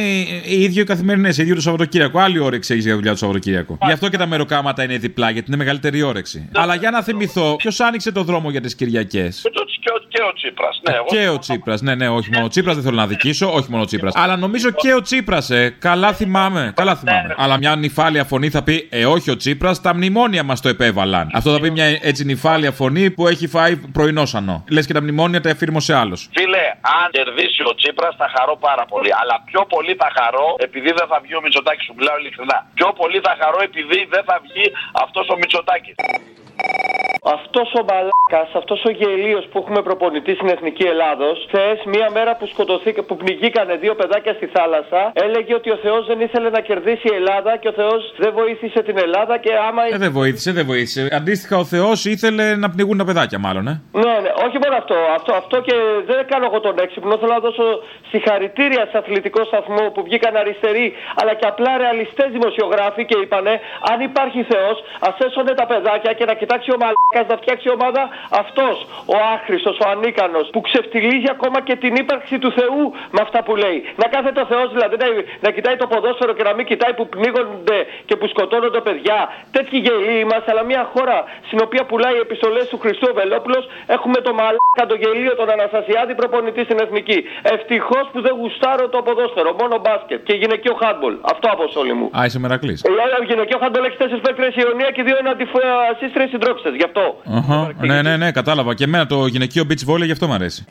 οι 0.53 0.57
ίδιο 0.67 0.81
οι 0.85 0.89
καθημερινές, 0.93 1.33
ίδιο 1.43 1.55
το 1.59 1.63
Σαββατοκύριακο. 1.67 2.17
Άλλη 2.25 2.39
όρεξη 2.47 2.69
έχεις 2.73 2.85
για 2.89 2.95
δουλειά 2.99 3.11
το 3.15 3.21
Σαββατοκύριακο. 3.23 3.73
Γι' 3.87 3.95
αυτό 3.97 4.05
και 4.11 4.17
τα 4.23 4.27
μεροκάματα 4.33 4.79
είναι 4.85 4.97
διπλά, 5.07 5.27
γιατί 5.35 5.47
είναι 5.49 5.57
μεγαλύτερη 5.63 5.99
όρεξη. 6.11 6.49
Αλλά 6.61 6.75
για 6.75 6.91
να 6.95 6.99
θυμηθώ, 7.07 7.55
ποιος 7.55 7.79
άνοιξε 7.79 8.11
το 8.11 8.23
δρόμο 8.23 8.47
για 8.49 8.61
τις 8.61 8.75
Κυριακές; 8.75 9.33
Και, 9.43 9.59
ο- 9.63 9.65
και, 9.83 9.91
ο- 10.23 10.25
και 10.25 10.29
ο 10.29 10.33
Τσίπρας. 10.33 10.81
Ναι, 10.89 10.95
εγώ. 10.95 11.05
Και 11.05 11.27
ο 11.29 11.39
Τσίπρας, 11.39 11.81
ναι, 11.81 11.95
ναι, 11.95 12.09
όχι 12.09 12.29
μόνο 12.33 12.45
ο 12.45 12.47
Τσίπρας, 12.47 12.75
δεν 12.75 12.83
θέλω 12.83 12.95
να 12.95 13.07
δικήσω, 13.07 13.53
όχι 13.53 13.67
μόνο 13.69 13.83
ο 13.83 13.85
Τσίπρας. 13.85 14.13
Αλλά 14.15 14.35
νομίζω 14.37 14.69
και 14.71 14.93
ο 14.93 15.01
Τσίπρας, 15.01 15.49
ε. 15.49 15.75
Καλά 15.79 16.13
θυμάμαι, 16.13 16.71
καλά 16.75 16.95
θυμάμαι. 16.95 17.35
Αλλά 17.37 17.57
μια 17.57 17.75
νυφάλια 17.75 18.23
φωνή 18.23 18.49
θα 18.49 18.63
πει, 18.63 18.87
Ε, 18.91 19.05
όχι 19.05 19.31
ο 19.31 19.35
Τσίπρας, 19.35 19.81
τα 19.81 19.95
μνημόνια 19.95 20.43
μας 20.43 20.61
το 20.61 20.69
επέβαλαν. 20.69 21.29
Αυτό 21.33 21.51
θα 21.53 21.59
πει 21.59 21.69
μια 21.71 21.85
έτσι 22.01 22.25
νυφάλια 22.25 22.71
φωνή 22.71 23.11
που 23.11 23.27
έχει 23.27 23.47
φάει 23.47 23.75
πρωινό 23.75 24.25
σανό. 24.25 24.63
Λες 24.69 24.85
και 24.87 24.93
τα 24.93 25.01
μνημόνια 25.01 25.41
τα 25.41 25.49
εφήρμοσε 25.49 25.93
άλλος. 25.95 26.29
Φίλε, 26.37 26.63
αν 26.99 27.05
κερδίσει 27.11 27.61
ο 27.71 27.75
Τσίπρας 27.75 28.15
θα 28.21 28.27
χαρώ 28.37 28.55
πάρα 28.67 28.85
πολύ. 28.85 29.09
Αλλά 29.21 29.35
πιο 29.49 29.61
πολύ 29.73 29.93
θα 30.01 30.09
χαρώ 30.17 30.47
επειδή 30.67 30.89
δεν 30.99 31.07
θα 31.11 31.17
βγει 31.23 31.35
ο 31.35 31.41
Μητσοτάκης, 31.45 31.85
σου 31.85 31.93
μιλάω 31.97 32.17
ειλικρινά. 32.21 32.57
Πιο 32.73 32.87
πολύ 32.99 33.19
θα 33.27 33.33
χαρώ 33.41 33.59
επειδή 33.69 33.97
δεν 34.13 34.23
θα 34.29 34.35
βγει 34.45 34.65
αυτός 35.03 35.25
ο 35.33 35.35
Μητσοτάκης. 35.41 35.95
Αυτός 37.25 37.73
ο 37.79 37.83
μπαλάκας, 37.83 38.49
αυτός 38.61 38.83
ο 38.85 38.89
γελίος 38.89 39.45
που 39.51 39.57
έχουμε 39.61 39.81
προπονητή 39.81 40.33
στην 40.35 40.47
Εθνική 40.47 40.83
Ελλάδος, 40.83 41.45
χθες 41.47 41.77
μία 41.85 42.09
μέρα 42.11 42.35
που 42.35 42.45
σκοτωθήκα, 42.47 43.03
που 43.03 43.15
πνιγήκανε 43.17 43.75
δύο 43.75 43.95
παιδάκια 43.95 44.33
στη 44.33 44.47
θάλασσα, 44.55 45.11
έλεγε 45.13 45.53
ότι 45.53 45.69
ο 45.71 45.77
Θεός 45.83 46.05
δεν 46.05 46.19
ήθελε 46.21 46.49
να 46.49 46.59
κερδίσει 46.59 47.07
η 47.11 47.15
Ελλάδα 47.15 47.57
και 47.57 47.67
ο 47.67 47.71
Θεός 47.71 48.13
δεν 48.17 48.31
βοήθησε 48.33 48.79
την 48.83 48.97
Ελλάδα 48.97 49.37
και 49.37 49.51
άμα. 49.67 49.81
Ε, 49.93 49.97
δεν 49.97 50.11
βοήθησε, 50.11 50.51
δεν 50.51 50.65
βοήθησε. 50.65 51.01
Αντίστοιχα, 51.19 51.57
ο 51.57 51.63
Θεός 51.63 52.05
ήθελε 52.05 52.55
να 52.55 52.69
πνιγούν 52.69 52.97
τα 52.97 53.05
παιδάκια, 53.05 53.39
μάλλον, 53.39 53.67
ε. 53.67 53.81
Ναι, 53.91 54.15
ναι, 54.23 54.31
όχι 54.45 54.57
μόνο 54.63 54.75
αυτό. 54.81 54.95
Αυτό, 55.17 55.31
αυτό 55.33 55.61
και 55.61 55.75
δεν 56.05 56.25
κάνω 56.31 56.45
εγώ 56.49 56.59
τον 56.59 56.75
έξυπνο. 56.85 57.17
Θέλω 57.17 57.33
να 57.33 57.39
δώσω 57.39 57.65
συγχαρητήρια 58.11 58.87
σε 58.91 58.97
αθλητικό 58.97 59.43
σταθμό 59.43 59.83
που 59.93 60.03
βγήκαν 60.03 60.35
αριστεροί, 60.35 60.93
αλλά 61.19 61.33
και 61.33 61.47
απλά 61.51 61.77
ρεαλιστές 61.77 62.27
δημοσιογράφοι 62.37 63.05
και 63.05 63.17
είπανε 63.23 63.53
αν 63.91 63.97
υπάρχει 64.09 64.39
Θεός, 64.51 64.75
ας 64.99 65.15
έσωνε 65.25 65.53
τα 65.53 65.65
παιδάκια 65.65 66.13
και 66.13 66.25
να 66.25 66.33
κοιτάξει 66.33 66.71
ο 66.71 66.77
μαλάκα 66.81 67.12
να 67.31 67.37
φτιάξει 67.41 67.67
ομάδα 67.69 68.09
αυτός, 68.41 68.75
ο 69.05 69.15
άχρηστος, 69.33 69.77
ο 69.83 69.85
ανίκανος, 69.89 70.49
που 70.53 70.61
ξεφτιλίζει 70.61 71.27
ακόμα 71.35 71.61
και 71.67 71.75
την 71.75 71.95
ύπαρξη 71.95 72.39
του 72.39 72.51
Θεού 72.51 72.83
με 73.15 73.19
αυτά 73.21 73.43
που 73.43 73.55
λέει. 73.55 73.77
Να 74.01 74.07
κάθεται 74.13 74.39
ο 74.41 74.45
Θεός 74.45 74.67
δηλαδή 74.75 74.95
να, 75.03 75.07
να 75.45 75.49
κοιτάει 75.55 75.75
το 75.75 75.87
ποδόσφαιρο 75.87 76.33
και 76.37 76.43
να 76.43 76.53
μην 76.53 76.65
κοιτάει 76.65 76.93
που 76.93 77.05
πνίγονται 77.13 77.79
και 78.05 78.15
που 78.15 78.27
σκοτώνονται 78.27 78.81
παιδιά. 78.87 79.17
Τέτοιοι 79.51 79.77
γελοί 79.85 80.15
είμαστε, 80.19 80.51
αλλά 80.51 80.63
μια 80.71 80.83
χώρα 80.93 81.17
στην 81.47 81.59
οποία 81.65 81.83
πουλάει 81.89 82.17
επιστολές 82.25 82.65
του 82.71 82.77
Χριστού 82.83 83.07
ο 83.11 83.13
Βελόπουλο, 83.19 83.59
έχουμε 83.95 84.17
το 84.27 84.31
μαλάκα, 84.39 84.83
το 84.91 84.95
γελίο, 85.01 85.33
τον 85.35 85.49
Αναστασιάδη 85.55 86.13
προπονητή 86.15 86.61
στην 86.67 86.77
εθνική. 86.83 87.19
Ευτυχώς 87.55 88.05
που 88.11 88.19
δεν 88.21 88.33
γουστάρω 88.39 88.85
το 88.89 88.99
ποδόσφαιρο, 89.07 89.49
μόνο 89.61 89.75
μπάσκετ 89.83 90.19
και 90.27 90.33
γυναικείο 90.41 90.73
χάντμπολ. 90.81 91.13
Αυτό 91.33 91.45
από 91.55 91.63
όλοι 91.81 91.93
μου. 91.93 92.05
Α, 92.17 92.19
είσαι 92.25 92.39
μερακλής. 92.39 92.79
Ε, 92.83 92.89
άλλο 93.05 93.25
γυναικείο 93.29 93.57
χάντμπολ 93.61 93.83
έχεις 93.87 93.97
τέσσερις 93.97 94.23
παίκτρες 94.25 94.55
η 94.55 94.61
Ιωνία 94.65 94.89
και 94.95 95.03
δύο 95.07 95.17
αντιφασίστρε 95.33 96.23
συντρόφιστε. 96.33 96.69
Γι' 96.81 96.87
αυτό. 96.89 97.02
Ναι, 97.79 98.01
ναι, 98.01 98.17
ναι, 98.17 98.31
κατάλαβα. 98.31 98.73
Και 98.73 98.83
εμένα 98.83 99.05
το 99.05 99.25
γυναικείο 99.25 99.63
beach 99.69 99.89
volley 99.89 100.05
γι' 100.05 100.11
αυτό 100.11 100.27
μου 100.27 100.33
αρέσει. 100.33 100.65